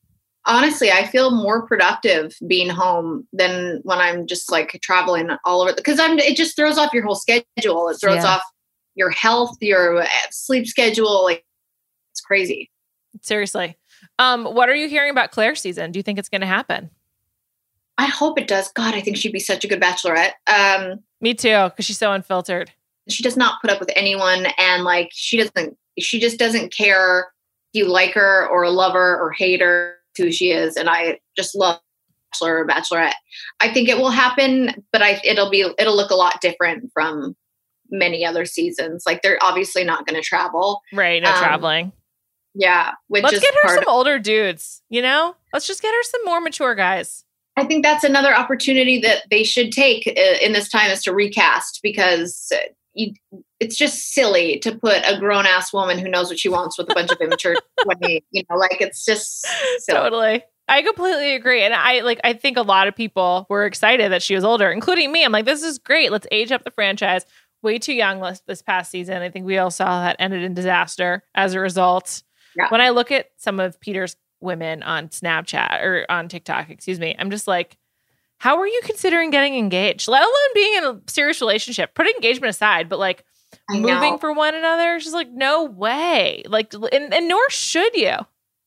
honestly 0.47 0.91
i 0.91 1.05
feel 1.05 1.31
more 1.33 1.67
productive 1.67 2.33
being 2.47 2.71
home 2.71 3.27
than 3.33 3.81
when 3.83 3.99
i'm 3.99 4.25
just 4.27 4.51
like 4.53 4.79
traveling 4.83 5.29
all 5.45 5.61
over 5.61 5.75
because 5.75 5.99
i'm 5.99 6.17
it 6.21 6.37
just 6.37 6.55
throws 6.57 6.79
off 6.79 6.95
your 6.95 7.03
whole 7.05 7.17
schedule 7.17 7.89
it 7.89 7.99
throws 8.01 8.23
Yeah. 8.23 8.37
off 8.37 8.43
your 8.95 9.11
health 9.11 9.57
your 9.61 10.01
uh, 10.01 10.07
sleep 10.31 10.67
schedule 10.67 11.25
like 11.25 11.45
it's 12.13 12.21
crazy 12.21 12.71
Seriously. 13.21 13.77
Um, 14.19 14.45
what 14.45 14.69
are 14.69 14.75
you 14.77 14.89
hearing 14.89 15.11
about 15.11 15.33
Claire's 15.33 15.61
season? 15.61 15.91
Do 15.91 15.99
you 15.99 16.03
think 16.05 16.19
it's 16.21 16.29
going 16.29 16.41
to 16.43 16.47
happen? 16.47 16.91
I 17.99 18.07
hope 18.07 18.39
it 18.39 18.47
does 18.49 18.71
god 18.73 18.95
i 18.95 19.01
think 19.01 19.17
she'd 19.17 19.33
be 19.33 19.41
such 19.41 19.65
a 19.65 19.69
good 19.69 19.81
bachelorette 19.81 20.33
um 20.47 21.01
Me 21.21 21.35
too, 21.35 21.65
because 21.65 21.85
she's 21.85 21.99
so 21.99 22.13
unfiltered. 22.13 22.71
she 23.09 23.23
does 23.23 23.37
not 23.37 23.61
put 23.61 23.71
up 23.71 23.81
with 23.81 23.91
anyone 23.97 24.47
and 24.59 24.85
like 24.85 25.11
she 25.13 25.37
doesn't 25.37 25.77
she 25.99 26.19
just 26.21 26.39
doesn't 26.39 26.73
care 26.73 27.29
if 27.75 27.81
you 27.81 27.87
like 27.89 28.15
her 28.15 28.47
or 28.49 28.71
love 28.71 28.93
her 28.95 29.19
or 29.21 29.33
hate 29.33 29.61
her 29.61 29.97
who 30.17 30.31
she 30.33 30.51
is 30.53 30.77
and 30.77 30.89
i 30.89 31.19
just 31.37 31.55
love 31.55 31.79
bachelor 32.33 32.59
or 32.59 32.67
bachelorette 32.67 33.13
i 33.61 33.73
think 33.73 33.89
it 33.89 33.97
will 33.99 34.11
happen 34.11 34.85
but 34.93 35.03
i 35.03 35.21
it'll 35.25 35.51
be 35.51 35.61
it'll 35.79 35.97
look 35.97 36.11
a 36.11 36.15
lot 36.15 36.41
different 36.41 36.91
from 36.93 37.35
many 37.91 38.25
other 38.27 38.45
seasons 38.45 39.05
like 39.07 39.23
they're 39.23 39.39
obviously 39.43 39.83
not 39.83 40.07
going 40.07 40.15
to 40.21 40.27
travel 40.27 40.83
Right. 40.93 41.23
No 41.23 41.31
Um, 41.31 41.39
traveling. 41.39 41.93
yeah 42.55 42.93
which 43.09 43.23
Let's 43.23 43.39
get 43.41 43.55
her 43.63 43.75
some 43.77 43.85
older 43.89 44.19
dudes, 44.19 44.83
you 44.91 45.01
know? 45.01 45.37
Let's 45.55 45.67
just 45.67 45.81
get 45.81 45.95
her 45.95 46.03
some 46.03 46.21
more 46.27 46.41
mature 46.43 46.75
guys. 46.75 47.25
I 47.59 47.65
think 47.65 47.85
that's 47.85 48.05
another 48.05 48.35
opportunity 48.35 49.01
that 49.01 49.25
they 49.31 49.45
should 49.45 49.73
take 49.73 50.07
uh, 50.07 50.39
in 50.41 50.53
this 50.53 50.69
time 50.69 50.91
is 50.91 51.03
to 51.05 51.15
recast 51.15 51.81
because 51.83 52.53
uh, 52.55 52.59
you, 52.95 53.13
it's 53.61 53.77
just 53.77 54.13
silly 54.13 54.59
to 54.61 54.75
put 54.77 55.03
a 55.07 55.19
grown 55.19 55.47
ass 55.47 55.73
woman 55.73 55.99
who 55.99 56.09
knows 56.09 56.29
what 56.29 56.39
she 56.39 56.49
wants 56.49 56.79
with 56.79 56.91
a 56.91 56.95
bunch 56.95 57.11
of 57.11 57.21
immature 57.21 57.57
20, 57.83 58.25
you 58.31 58.43
know, 58.49 58.57
like 58.57 58.81
it's 58.81 59.05
just 59.05 59.47
silly. 59.79 59.99
Totally. 59.99 60.43
I 60.69 60.83
completely 60.83 61.35
agree. 61.35 61.63
And 61.63 61.73
I 61.73 62.01
like 62.01 62.21
I 62.25 62.35
think 62.35 62.59
a 62.59 62.63
lot 62.63 62.89
of 62.89 62.95
people 62.95 63.47
were 63.49 63.65
excited 63.65 64.13
that 64.13 64.23
she 64.23 64.35
was 64.35 64.45
older, 64.45 64.71
including 64.71 65.11
me. 65.11 65.25
I'm 65.25 65.33
like, 65.33 65.47
this 65.47 65.63
is 65.63 65.79
great. 65.79 66.13
Let's 66.13 66.27
age 66.31 66.53
up 66.53 66.65
the 66.65 66.71
franchise. 66.71 67.25
Way 67.63 67.79
too 67.79 67.95
young 67.95 68.21
this, 68.21 68.43
this 68.47 68.63
past 68.63 68.91
season. 68.91 69.23
I 69.23 69.31
think 69.31 69.47
we 69.47 69.59
all 69.59 69.71
saw 69.71 70.03
that 70.03 70.17
ended 70.19 70.43
in 70.45 70.55
disaster 70.55 71.25
as 71.35 71.55
a 71.55 71.61
result. 71.61 72.23
Yeah. 72.55 72.69
When 72.69 72.81
I 72.81 72.91
look 72.91 73.11
at 73.11 73.31
some 73.39 73.59
of 73.61 73.81
Peter's 73.81 74.17
women 74.41 74.83
on 74.83 75.09
Snapchat 75.09 75.83
or 75.83 76.07
on 76.09 76.29
TikTok, 76.29 76.71
excuse 76.71 76.99
me, 76.99 77.15
I'm 77.19 77.31
just 77.31 77.47
like, 77.47 77.77
how 78.39 78.59
are 78.59 78.67
you 78.67 78.81
considering 78.85 79.31
getting 79.31 79.57
engaged? 79.57 80.09
Let 80.09 80.23
alone 80.23 80.55
being 80.55 80.75
in 80.75 80.85
a 80.85 81.01
serious 81.09 81.41
relationship. 81.41 81.95
Put 81.95 82.07
engagement 82.07 82.51
aside, 82.51 82.89
but 82.89 82.99
like 82.99 83.25
I 83.71 83.79
moving 83.79 84.13
know. 84.13 84.19
for 84.19 84.33
one 84.33 84.55
another, 84.55 85.01
she's 85.01 85.13
like, 85.13 85.31
no 85.31 85.65
way. 85.65 86.43
Like, 86.47 86.73
and, 86.75 87.13
and 87.13 87.29
nor 87.29 87.51
should 87.51 87.95
you 87.95 88.15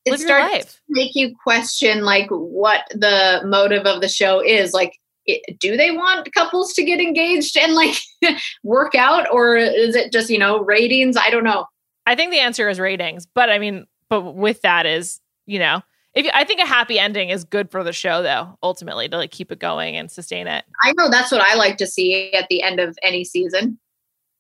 it 0.05 0.11
live 0.11 0.19
starts 0.19 0.81
make 0.89 1.11
you 1.13 1.35
question 1.43 2.03
like 2.03 2.27
what 2.29 2.81
the 2.91 3.41
motive 3.45 3.85
of 3.85 4.01
the 4.01 4.09
show 4.09 4.43
is. 4.43 4.73
Like, 4.73 4.97
it, 5.25 5.59
do 5.59 5.77
they 5.77 5.91
want 5.91 6.33
couples 6.33 6.73
to 6.73 6.83
get 6.83 6.99
engaged 6.99 7.55
and 7.55 7.73
like 7.73 7.95
work 8.63 8.95
out, 8.95 9.27
or 9.31 9.55
is 9.55 9.95
it 9.95 10.11
just 10.11 10.29
you 10.29 10.39
know 10.39 10.59
ratings? 10.59 11.17
I 11.17 11.29
don't 11.29 11.43
know. 11.43 11.65
I 12.07 12.15
think 12.15 12.31
the 12.31 12.39
answer 12.39 12.67
is 12.67 12.79
ratings, 12.79 13.27
but 13.27 13.49
I 13.49 13.59
mean, 13.59 13.85
but 14.09 14.35
with 14.35 14.61
that 14.61 14.85
is, 14.85 15.19
you 15.51 15.59
know, 15.59 15.81
if 16.13 16.29
I 16.33 16.43
think 16.43 16.59
a 16.61 16.65
happy 16.65 16.97
ending 16.97 17.29
is 17.29 17.43
good 17.43 17.69
for 17.69 17.83
the 17.83 17.93
show, 17.93 18.23
though, 18.23 18.57
ultimately 18.63 19.07
to 19.09 19.17
like 19.17 19.31
keep 19.31 19.51
it 19.51 19.59
going 19.59 19.95
and 19.97 20.09
sustain 20.09 20.47
it. 20.47 20.65
I 20.81 20.93
know 20.93 21.09
that's 21.09 21.31
what 21.31 21.41
I 21.41 21.55
like 21.55 21.77
to 21.77 21.87
see 21.87 22.33
at 22.33 22.47
the 22.49 22.63
end 22.63 22.79
of 22.79 22.97
any 23.03 23.23
season. 23.23 23.77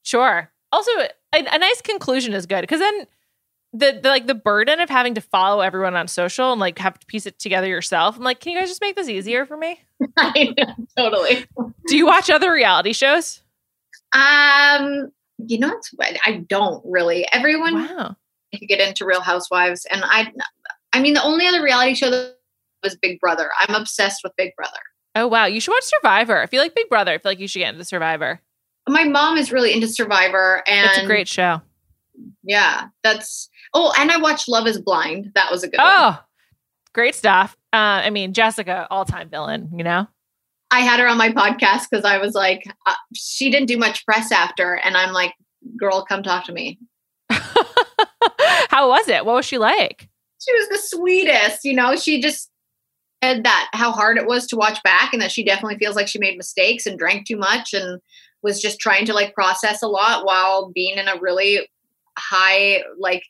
Sure. 0.03 0.51
Also, 0.71 0.91
a, 0.99 1.09
a 1.33 1.57
nice 1.57 1.81
conclusion 1.81 2.33
is 2.33 2.45
good 2.45 2.61
because 2.61 2.79
then 2.79 3.07
the, 3.73 3.99
the 4.01 4.09
like 4.09 4.27
the 4.27 4.35
burden 4.35 4.79
of 4.79 4.89
having 4.89 5.13
to 5.15 5.21
follow 5.21 5.61
everyone 5.61 5.95
on 5.95 6.07
social 6.07 6.51
and 6.51 6.59
like 6.59 6.77
have 6.79 6.99
to 6.99 7.05
piece 7.07 7.25
it 7.25 7.39
together 7.39 7.67
yourself. 7.67 8.17
I'm 8.17 8.23
like, 8.23 8.39
can 8.39 8.51
you 8.53 8.59
guys 8.59 8.69
just 8.69 8.81
make 8.81 8.95
this 8.95 9.07
easier 9.09 9.45
for 9.45 9.55
me? 9.57 9.79
I 10.17 10.53
know, 10.57 10.75
totally. 10.97 11.45
Do 11.87 11.97
you 11.97 12.05
watch 12.05 12.29
other 12.29 12.51
reality 12.51 12.93
shows? 12.93 13.43
Um, 14.13 15.11
you 15.37 15.57
know, 15.59 15.71
it's 15.71 15.93
I 16.25 16.43
don't 16.47 16.83
really. 16.85 17.25
Everyone 17.31 17.73
Wow. 17.75 18.15
to 18.53 18.65
get 18.65 18.79
into 18.85 19.05
Real 19.05 19.21
Housewives, 19.21 19.85
and 19.89 20.01
I, 20.03 20.31
I 20.93 21.01
mean, 21.01 21.13
the 21.13 21.23
only 21.23 21.47
other 21.47 21.61
reality 21.63 21.95
show 21.95 22.09
that 22.09 22.35
was 22.83 22.95
Big 22.95 23.19
Brother. 23.19 23.49
I'm 23.59 23.75
obsessed 23.75 24.21
with 24.23 24.33
Big 24.37 24.55
Brother. 24.55 24.79
Oh 25.15 25.27
wow, 25.27 25.45
you 25.45 25.59
should 25.59 25.71
watch 25.71 25.83
Survivor. 25.83 26.41
If 26.41 26.53
you 26.53 26.59
like 26.59 26.75
Big 26.75 26.89
Brother, 26.89 27.11
I 27.11 27.17
feel 27.17 27.31
like 27.31 27.39
you 27.39 27.47
should 27.47 27.59
get 27.59 27.73
into 27.73 27.85
Survivor. 27.85 28.39
My 28.87 29.03
mom 29.03 29.37
is 29.37 29.51
really 29.51 29.73
into 29.73 29.87
Survivor, 29.87 30.63
and 30.67 30.89
It's 30.89 30.99
a 30.99 31.05
great 31.05 31.27
show. 31.27 31.61
yeah, 32.43 32.87
that's. 33.03 33.49
Oh, 33.73 33.93
and 33.97 34.11
I 34.11 34.17
watched 34.17 34.49
Love 34.49 34.67
Is 34.67 34.79
Blind. 34.79 35.31
That 35.35 35.51
was 35.51 35.63
a 35.63 35.67
good. 35.67 35.77
one. 35.77 35.87
Oh, 35.89 36.19
great 36.93 37.15
stuff. 37.15 37.55
Uh, 37.73 38.03
I 38.03 38.09
mean, 38.09 38.33
Jessica, 38.33 38.87
all 38.89 39.05
time 39.05 39.29
villain. 39.29 39.69
You 39.75 39.83
know. 39.83 40.07
I 40.73 40.79
had 40.79 41.01
her 41.01 41.07
on 41.07 41.17
my 41.17 41.29
podcast 41.29 41.87
because 41.91 42.05
I 42.05 42.17
was 42.17 42.33
like, 42.33 42.63
uh, 42.85 42.93
she 43.13 43.51
didn't 43.51 43.67
do 43.67 43.77
much 43.77 44.05
press 44.05 44.31
after, 44.31 44.75
and 44.75 44.95
I'm 44.95 45.11
like, 45.11 45.33
girl, 45.77 46.05
come 46.05 46.23
talk 46.23 46.45
to 46.45 46.53
me. 46.53 46.79
How 47.29 48.89
was 48.89 49.07
it? 49.09 49.25
What 49.25 49.35
was 49.35 49.45
she 49.45 49.57
like? 49.57 50.07
She 50.43 50.53
was 50.53 50.69
the 50.69 50.97
sweetest, 50.97 51.63
you 51.63 51.73
know. 51.73 51.95
She 51.95 52.21
just 52.21 52.49
said 53.23 53.43
that 53.43 53.69
how 53.73 53.91
hard 53.91 54.17
it 54.17 54.25
was 54.25 54.47
to 54.47 54.55
watch 54.55 54.81
back, 54.83 55.13
and 55.13 55.21
that 55.21 55.31
she 55.31 55.43
definitely 55.43 55.77
feels 55.77 55.95
like 55.95 56.07
she 56.07 56.19
made 56.19 56.37
mistakes 56.37 56.85
and 56.85 56.97
drank 56.97 57.27
too 57.27 57.37
much, 57.37 57.73
and 57.73 58.01
was 58.41 58.61
just 58.61 58.79
trying 58.79 59.05
to 59.05 59.13
like 59.13 59.33
process 59.33 59.81
a 59.81 59.87
lot 59.87 60.25
while 60.25 60.71
being 60.71 60.97
in 60.97 61.07
a 61.07 61.19
really 61.19 61.67
high 62.17 62.83
like 62.99 63.23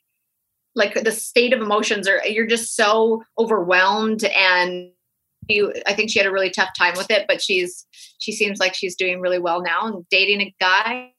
like 0.74 0.94
the 0.94 1.12
state 1.12 1.52
of 1.52 1.60
emotions 1.60 2.08
or 2.08 2.20
you're 2.24 2.46
just 2.46 2.74
so 2.74 3.22
overwhelmed 3.38 4.24
and 4.24 4.90
you 5.48 5.72
i 5.86 5.92
think 5.92 6.10
she 6.10 6.18
had 6.18 6.26
a 6.26 6.32
really 6.32 6.50
tough 6.50 6.70
time 6.76 6.94
with 6.96 7.10
it 7.10 7.26
but 7.28 7.42
she's 7.42 7.86
she 8.18 8.32
seems 8.32 8.58
like 8.58 8.74
she's 8.74 8.96
doing 8.96 9.20
really 9.20 9.38
well 9.38 9.62
now 9.62 9.86
and 9.86 10.04
dating 10.10 10.40
a 10.40 10.54
guy 10.60 11.12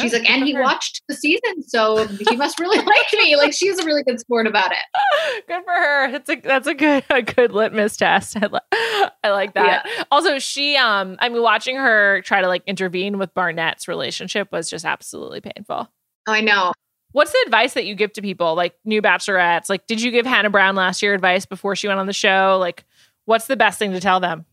she's 0.00 0.12
like 0.12 0.28
and 0.28 0.44
he 0.44 0.54
watched 0.54 1.02
the 1.08 1.14
season 1.14 1.62
so 1.62 2.06
he 2.06 2.36
must 2.36 2.58
really 2.60 2.78
like 2.84 3.06
me 3.14 3.36
like 3.36 3.52
she's 3.52 3.78
a 3.78 3.84
really 3.84 4.02
good 4.02 4.20
sport 4.20 4.46
about 4.46 4.70
it 4.72 4.78
good 5.48 5.64
for 5.64 5.72
her. 5.72 6.14
It's 6.14 6.28
a 6.30 6.36
that's 6.36 6.66
a 6.66 6.74
good 6.74 7.04
a 7.10 7.22
good 7.22 7.52
litmus 7.52 7.96
test. 7.96 8.36
I, 8.36 8.46
li- 8.46 9.10
I 9.24 9.30
like 9.30 9.54
that. 9.54 9.86
Also, 10.10 10.38
she 10.38 10.76
um 10.76 11.16
I 11.18 11.28
mean 11.28 11.42
watching 11.42 11.76
her 11.76 12.22
try 12.22 12.40
to 12.40 12.48
like 12.48 12.62
intervene 12.66 13.18
with 13.18 13.34
Barnett's 13.34 13.88
relationship 13.88 14.50
was 14.52 14.68
just 14.70 14.84
absolutely 14.84 15.40
painful. 15.40 15.90
i 16.26 16.40
know 16.40 16.72
What's 17.12 17.32
the 17.32 17.42
advice 17.46 17.72
that 17.74 17.86
you 17.86 17.94
give 17.94 18.12
to 18.14 18.22
people 18.22 18.54
like 18.54 18.74
new 18.84 19.00
bachelorettes? 19.00 19.70
Like 19.70 19.86
did 19.86 20.02
you 20.02 20.10
give 20.10 20.26
Hannah 20.26 20.50
Brown 20.50 20.76
last 20.76 21.02
year 21.02 21.14
advice 21.14 21.46
before 21.46 21.74
she 21.74 21.88
went 21.88 22.00
on 22.00 22.06
the 22.06 22.12
show? 22.12 22.58
Like 22.60 22.84
what's 23.24 23.46
the 23.46 23.56
best 23.56 23.78
thing 23.78 23.92
to 23.92 24.00
tell 24.00 24.20
them? 24.20 24.44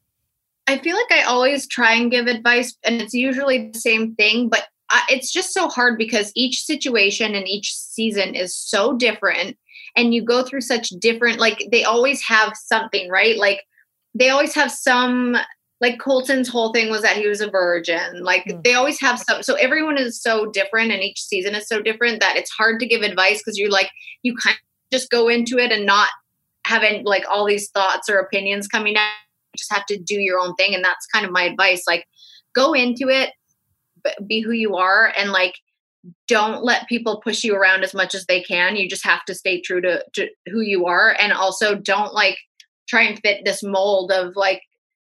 I 0.67 0.77
feel 0.77 0.95
like 0.95 1.11
I 1.11 1.23
always 1.23 1.67
try 1.67 1.93
and 1.95 2.09
give 2.09 2.27
advice, 2.27 2.77
and 2.85 3.01
it's 3.01 3.13
usually 3.13 3.69
the 3.71 3.79
same 3.79 4.15
thing, 4.15 4.47
but 4.47 4.65
I, 4.93 5.01
it's 5.09 5.31
just 5.31 5.53
so 5.53 5.67
hard 5.67 5.97
because 5.97 6.31
each 6.35 6.61
situation 6.61 7.33
and 7.33 7.47
each 7.47 7.73
season 7.73 8.35
is 8.35 8.55
so 8.55 8.95
different, 8.95 9.57
and 9.95 10.13
you 10.13 10.23
go 10.23 10.43
through 10.43 10.61
such 10.61 10.89
different, 10.89 11.39
like, 11.39 11.67
they 11.71 11.83
always 11.83 12.21
have 12.21 12.53
something, 12.55 13.09
right? 13.09 13.35
Like, 13.37 13.63
they 14.13 14.29
always 14.29 14.53
have 14.53 14.71
some, 14.71 15.35
like, 15.81 15.99
Colton's 15.99 16.47
whole 16.47 16.71
thing 16.71 16.89
was 16.91 17.01
that 17.01 17.17
he 17.17 17.27
was 17.27 17.41
a 17.41 17.49
virgin. 17.49 18.23
Like, 18.23 18.45
Mm. 18.45 18.63
they 18.63 18.75
always 18.75 18.99
have 19.01 19.19
some, 19.19 19.41
so 19.41 19.55
everyone 19.55 19.97
is 19.97 20.21
so 20.21 20.45
different, 20.51 20.91
and 20.91 21.01
each 21.01 21.21
season 21.21 21.55
is 21.55 21.67
so 21.67 21.81
different 21.81 22.19
that 22.19 22.37
it's 22.37 22.51
hard 22.51 22.79
to 22.79 22.85
give 22.85 23.01
advice 23.01 23.39
because 23.39 23.57
you're 23.57 23.71
like, 23.71 23.89
you 24.21 24.35
kind 24.35 24.55
of 24.55 24.61
just 24.97 25.09
go 25.09 25.27
into 25.27 25.57
it 25.57 25.71
and 25.71 25.87
not 25.87 26.09
having 26.65 27.03
like 27.03 27.25
all 27.29 27.45
these 27.45 27.69
thoughts 27.71 28.09
or 28.09 28.19
opinions 28.19 28.67
coming 28.67 28.95
out 28.95 29.09
you 29.53 29.57
just 29.57 29.73
have 29.73 29.85
to 29.85 29.97
do 29.97 30.15
your 30.15 30.39
own 30.39 30.55
thing 30.55 30.73
and 30.73 30.83
that's 30.83 31.05
kind 31.07 31.25
of 31.25 31.31
my 31.31 31.43
advice 31.43 31.83
like 31.87 32.05
go 32.55 32.73
into 32.73 33.09
it 33.09 33.31
be 34.25 34.41
who 34.41 34.51
you 34.51 34.75
are 34.75 35.13
and 35.17 35.31
like 35.31 35.55
don't 36.27 36.63
let 36.63 36.87
people 36.89 37.21
push 37.21 37.43
you 37.43 37.55
around 37.55 37.83
as 37.83 37.93
much 37.93 38.13
as 38.13 38.25
they 38.25 38.41
can 38.41 38.75
you 38.75 38.89
just 38.89 39.05
have 39.05 39.23
to 39.25 39.33
stay 39.33 39.61
true 39.61 39.81
to, 39.81 40.03
to 40.13 40.27
who 40.51 40.61
you 40.61 40.85
are 40.85 41.15
and 41.19 41.31
also 41.31 41.75
don't 41.75 42.13
like 42.13 42.37
try 42.87 43.03
and 43.03 43.19
fit 43.19 43.45
this 43.45 43.63
mold 43.63 44.11
of 44.11 44.35
like 44.35 44.61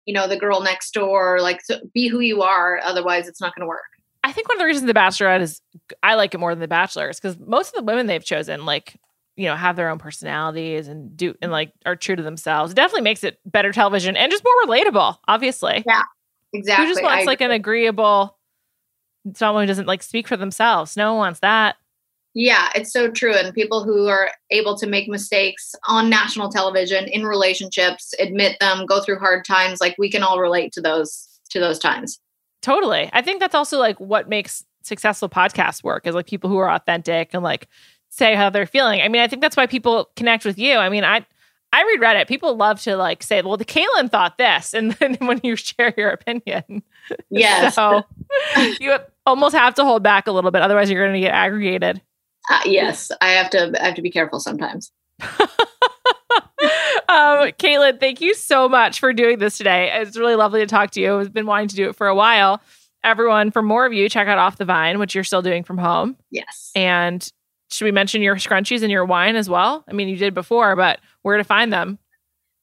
you 0.05 0.13
know 0.13 0.27
the 0.27 0.37
girl 0.37 0.61
next 0.61 0.93
door 0.93 1.39
like 1.41 1.59
so 1.63 1.79
be 1.93 2.07
who 2.07 2.19
you 2.19 2.41
are 2.41 2.79
otherwise 2.83 3.27
it's 3.27 3.41
not 3.41 3.53
going 3.55 3.63
to 3.63 3.67
work 3.67 3.83
I 4.25 4.31
think 4.31 4.49
one 4.49 4.57
of 4.57 4.59
the 4.59 4.65
reasons 4.65 4.87
The 4.87 4.93
Bachelorette 4.95 5.41
is 5.41 5.61
I 6.01 6.15
like 6.15 6.33
it 6.33 6.39
more 6.39 6.51
than 6.51 6.59
The 6.59 6.67
Bachelor 6.67 7.11
is 7.11 7.19
because 7.19 7.37
most 7.37 7.69
of 7.69 7.75
the 7.75 7.83
women 7.83 8.07
they've 8.07 8.25
chosen, 8.25 8.65
like, 8.65 8.99
you 9.35 9.45
know, 9.45 9.55
have 9.55 9.75
their 9.75 9.89
own 9.89 9.99
personalities 9.99 10.87
and 10.87 11.15
do 11.15 11.35
and 11.43 11.51
like 11.51 11.73
are 11.85 11.95
true 11.95 12.15
to 12.15 12.23
themselves. 12.23 12.71
It 12.71 12.75
definitely 12.75 13.03
makes 13.03 13.23
it 13.23 13.37
better 13.45 13.71
television 13.71 14.17
and 14.17 14.31
just 14.31 14.43
more 14.43 14.75
relatable, 14.75 15.17
obviously. 15.27 15.83
Yeah. 15.85 16.01
Exactly 16.53 16.85
Who 16.85 16.91
just 16.91 17.03
wants 17.03 17.21
I 17.21 17.25
like 17.25 17.41
an 17.41 17.51
agreeable 17.51 18.35
someone 19.33 19.63
who 19.63 19.67
doesn't 19.67 19.87
like 19.87 20.03
speak 20.03 20.27
for 20.27 20.37
themselves? 20.37 20.95
No 20.95 21.13
one 21.13 21.19
wants 21.19 21.39
that. 21.41 21.75
Yeah, 22.33 22.69
it's 22.75 22.91
so 22.91 23.09
true. 23.09 23.33
And 23.33 23.53
people 23.53 23.83
who 23.83 24.07
are 24.07 24.29
able 24.51 24.77
to 24.77 24.87
make 24.87 25.07
mistakes 25.07 25.73
on 25.87 26.09
national 26.09 26.49
television 26.49 27.05
in 27.07 27.25
relationships, 27.25 28.13
admit 28.19 28.57
them, 28.59 28.85
go 28.85 29.01
through 29.01 29.19
hard 29.19 29.45
times, 29.45 29.79
like 29.79 29.95
we 29.97 30.11
can 30.11 30.21
all 30.21 30.39
relate 30.39 30.73
to 30.73 30.81
those 30.81 31.27
to 31.51 31.59
those 31.59 31.79
times. 31.79 32.19
Totally. 32.61 33.09
I 33.13 33.21
think 33.21 33.39
that's 33.39 33.55
also 33.55 33.77
like 33.79 33.97
what 33.99 34.27
makes 34.27 34.65
successful 34.83 35.29
podcasts 35.29 35.83
work 35.83 36.05
is 36.05 36.13
like 36.13 36.27
people 36.27 36.49
who 36.49 36.57
are 36.57 36.69
authentic 36.69 37.33
and 37.33 37.41
like 37.41 37.67
say 38.09 38.35
how 38.35 38.49
they're 38.49 38.65
feeling. 38.65 39.01
I 39.01 39.07
mean, 39.07 39.21
I 39.21 39.27
think 39.27 39.41
that's 39.41 39.55
why 39.55 39.65
people 39.67 40.09
connect 40.15 40.43
with 40.45 40.59
you. 40.59 40.75
I 40.75 40.89
mean, 40.89 41.03
I 41.05 41.25
I 41.71 41.83
read 41.83 41.99
Reddit. 41.99 42.27
People 42.27 42.55
love 42.55 42.81
to 42.81 42.95
like 42.95 43.21
say, 43.23 43.41
"Well, 43.41 43.57
the 43.57 43.65
Kaitlyn 43.65 44.09
thought 44.09 44.37
this," 44.37 44.73
and 44.77 44.91
then 44.93 45.15
when 45.21 45.39
you 45.43 45.55
share 45.55 45.93
your 45.95 46.09
opinion, 46.09 46.83
Yes. 47.29 47.75
so 47.75 48.03
you 48.79 48.97
almost 49.25 49.55
have 49.55 49.75
to 49.75 49.83
hold 49.83 50.03
back 50.03 50.27
a 50.27 50.31
little 50.31 50.51
bit, 50.51 50.61
otherwise 50.61 50.89
you're 50.89 51.03
going 51.03 51.13
to 51.13 51.19
get 51.19 51.33
aggregated. 51.33 52.01
Uh, 52.49 52.61
yes, 52.65 53.11
I 53.21 53.29
have 53.29 53.49
to 53.51 53.73
I 53.81 53.85
have 53.87 53.95
to 53.95 54.01
be 54.01 54.11
careful 54.11 54.39
sometimes. 54.39 54.91
um, 55.21 55.49
Kaitlyn, 57.57 57.99
thank 57.99 58.21
you 58.21 58.33
so 58.33 58.69
much 58.69 58.99
for 58.99 59.13
doing 59.13 59.39
this 59.39 59.57
today. 59.57 59.91
It's 59.93 60.17
really 60.17 60.35
lovely 60.35 60.59
to 60.59 60.67
talk 60.67 60.91
to 60.91 61.01
you. 61.01 61.19
I've 61.19 61.33
been 61.33 61.47
wanting 61.47 61.69
to 61.69 61.75
do 61.75 61.89
it 61.89 61.95
for 61.95 62.07
a 62.07 62.15
while. 62.15 62.61
Everyone, 63.03 63.51
for 63.51 63.61
more 63.61 63.85
of 63.85 63.93
you, 63.93 64.09
check 64.09 64.27
out 64.27 64.37
Off 64.37 64.57
the 64.57 64.65
Vine, 64.65 64.99
which 64.99 65.13
you're 65.13 65.23
still 65.23 65.41
doing 65.41 65.63
from 65.63 65.77
home. 65.77 66.17
Yes. 66.31 66.71
And 66.75 67.27
should 67.69 67.85
we 67.85 67.91
mention 67.91 68.21
your 68.21 68.35
scrunchies 68.35 68.81
and 68.81 68.91
your 68.91 69.05
wine 69.05 69.35
as 69.35 69.49
well? 69.49 69.83
I 69.87 69.93
mean, 69.93 70.07
you 70.07 70.17
did 70.17 70.33
before, 70.33 70.75
but 70.75 70.99
where 71.21 71.37
to 71.37 71.43
find 71.43 71.71
them? 71.71 71.99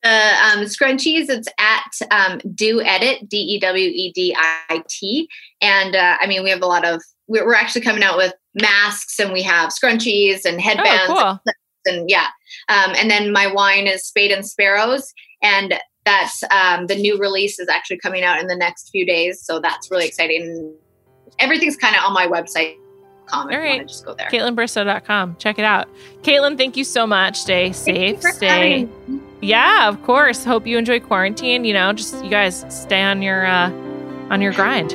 Uh, 0.04 0.52
um, 0.52 0.64
scrunchies, 0.64 1.28
it's 1.28 1.48
at 1.58 2.10
um, 2.10 2.40
Dew 2.54 2.82
Edit, 2.82 3.28
D 3.28 3.36
E 3.36 3.60
W 3.60 3.88
E 3.88 4.12
D 4.12 4.34
I 4.36 4.82
T. 4.88 5.28
And 5.60 5.94
uh, 5.94 6.16
I 6.20 6.26
mean, 6.26 6.42
we 6.42 6.50
have 6.50 6.62
a 6.62 6.66
lot 6.66 6.84
of, 6.84 7.02
we're, 7.28 7.46
we're 7.46 7.54
actually 7.54 7.82
coming 7.82 8.02
out 8.02 8.16
with 8.16 8.32
masks 8.54 9.18
and 9.20 9.32
we 9.32 9.42
have 9.42 9.70
scrunchies 9.70 10.44
and 10.44 10.60
headbands. 10.60 11.08
Oh, 11.08 11.38
cool. 11.44 11.54
And 11.86 12.10
yeah. 12.10 12.26
Um, 12.68 12.94
and 12.96 13.10
then 13.10 13.32
my 13.32 13.46
wine 13.46 13.86
is 13.86 14.04
Spade 14.04 14.30
and 14.32 14.46
Sparrows. 14.46 15.12
And 15.42 15.74
that's 16.04 16.42
um, 16.50 16.86
the 16.86 16.96
new 16.96 17.18
release 17.18 17.58
is 17.58 17.68
actually 17.68 17.98
coming 17.98 18.24
out 18.24 18.40
in 18.40 18.48
the 18.48 18.56
next 18.56 18.90
few 18.90 19.06
days. 19.06 19.44
So 19.44 19.60
that's 19.60 19.90
really 19.90 20.06
exciting. 20.06 20.74
Everything's 21.38 21.76
kind 21.76 21.96
of 21.96 22.02
on 22.02 22.12
my 22.12 22.26
website. 22.26 22.76
All 23.32 23.46
right. 23.46 23.86
just 23.86 24.04
go 24.04 24.14
there. 24.14 24.28
KaitlynBristowe.com. 24.30 25.36
Check 25.38 25.58
it 25.58 25.64
out. 25.64 25.88
Kaitlyn, 26.22 26.56
thank 26.56 26.76
you 26.76 26.84
so 26.84 27.06
much. 27.06 27.40
Stay 27.40 27.72
safe. 27.72 28.20
Stay. 28.20 28.46
having. 28.46 29.31
Yeah, 29.42 29.88
of 29.88 30.02
course. 30.02 30.44
Hope 30.44 30.66
you 30.66 30.78
enjoy 30.78 31.00
quarantine. 31.00 31.64
You 31.64 31.74
know, 31.74 31.92
just 31.92 32.22
you 32.24 32.30
guys 32.30 32.64
stay 32.68 33.02
on 33.02 33.22
your 33.22 33.44
uh 33.44 33.70
on 34.30 34.40
your 34.40 34.52
grind. 34.52 34.92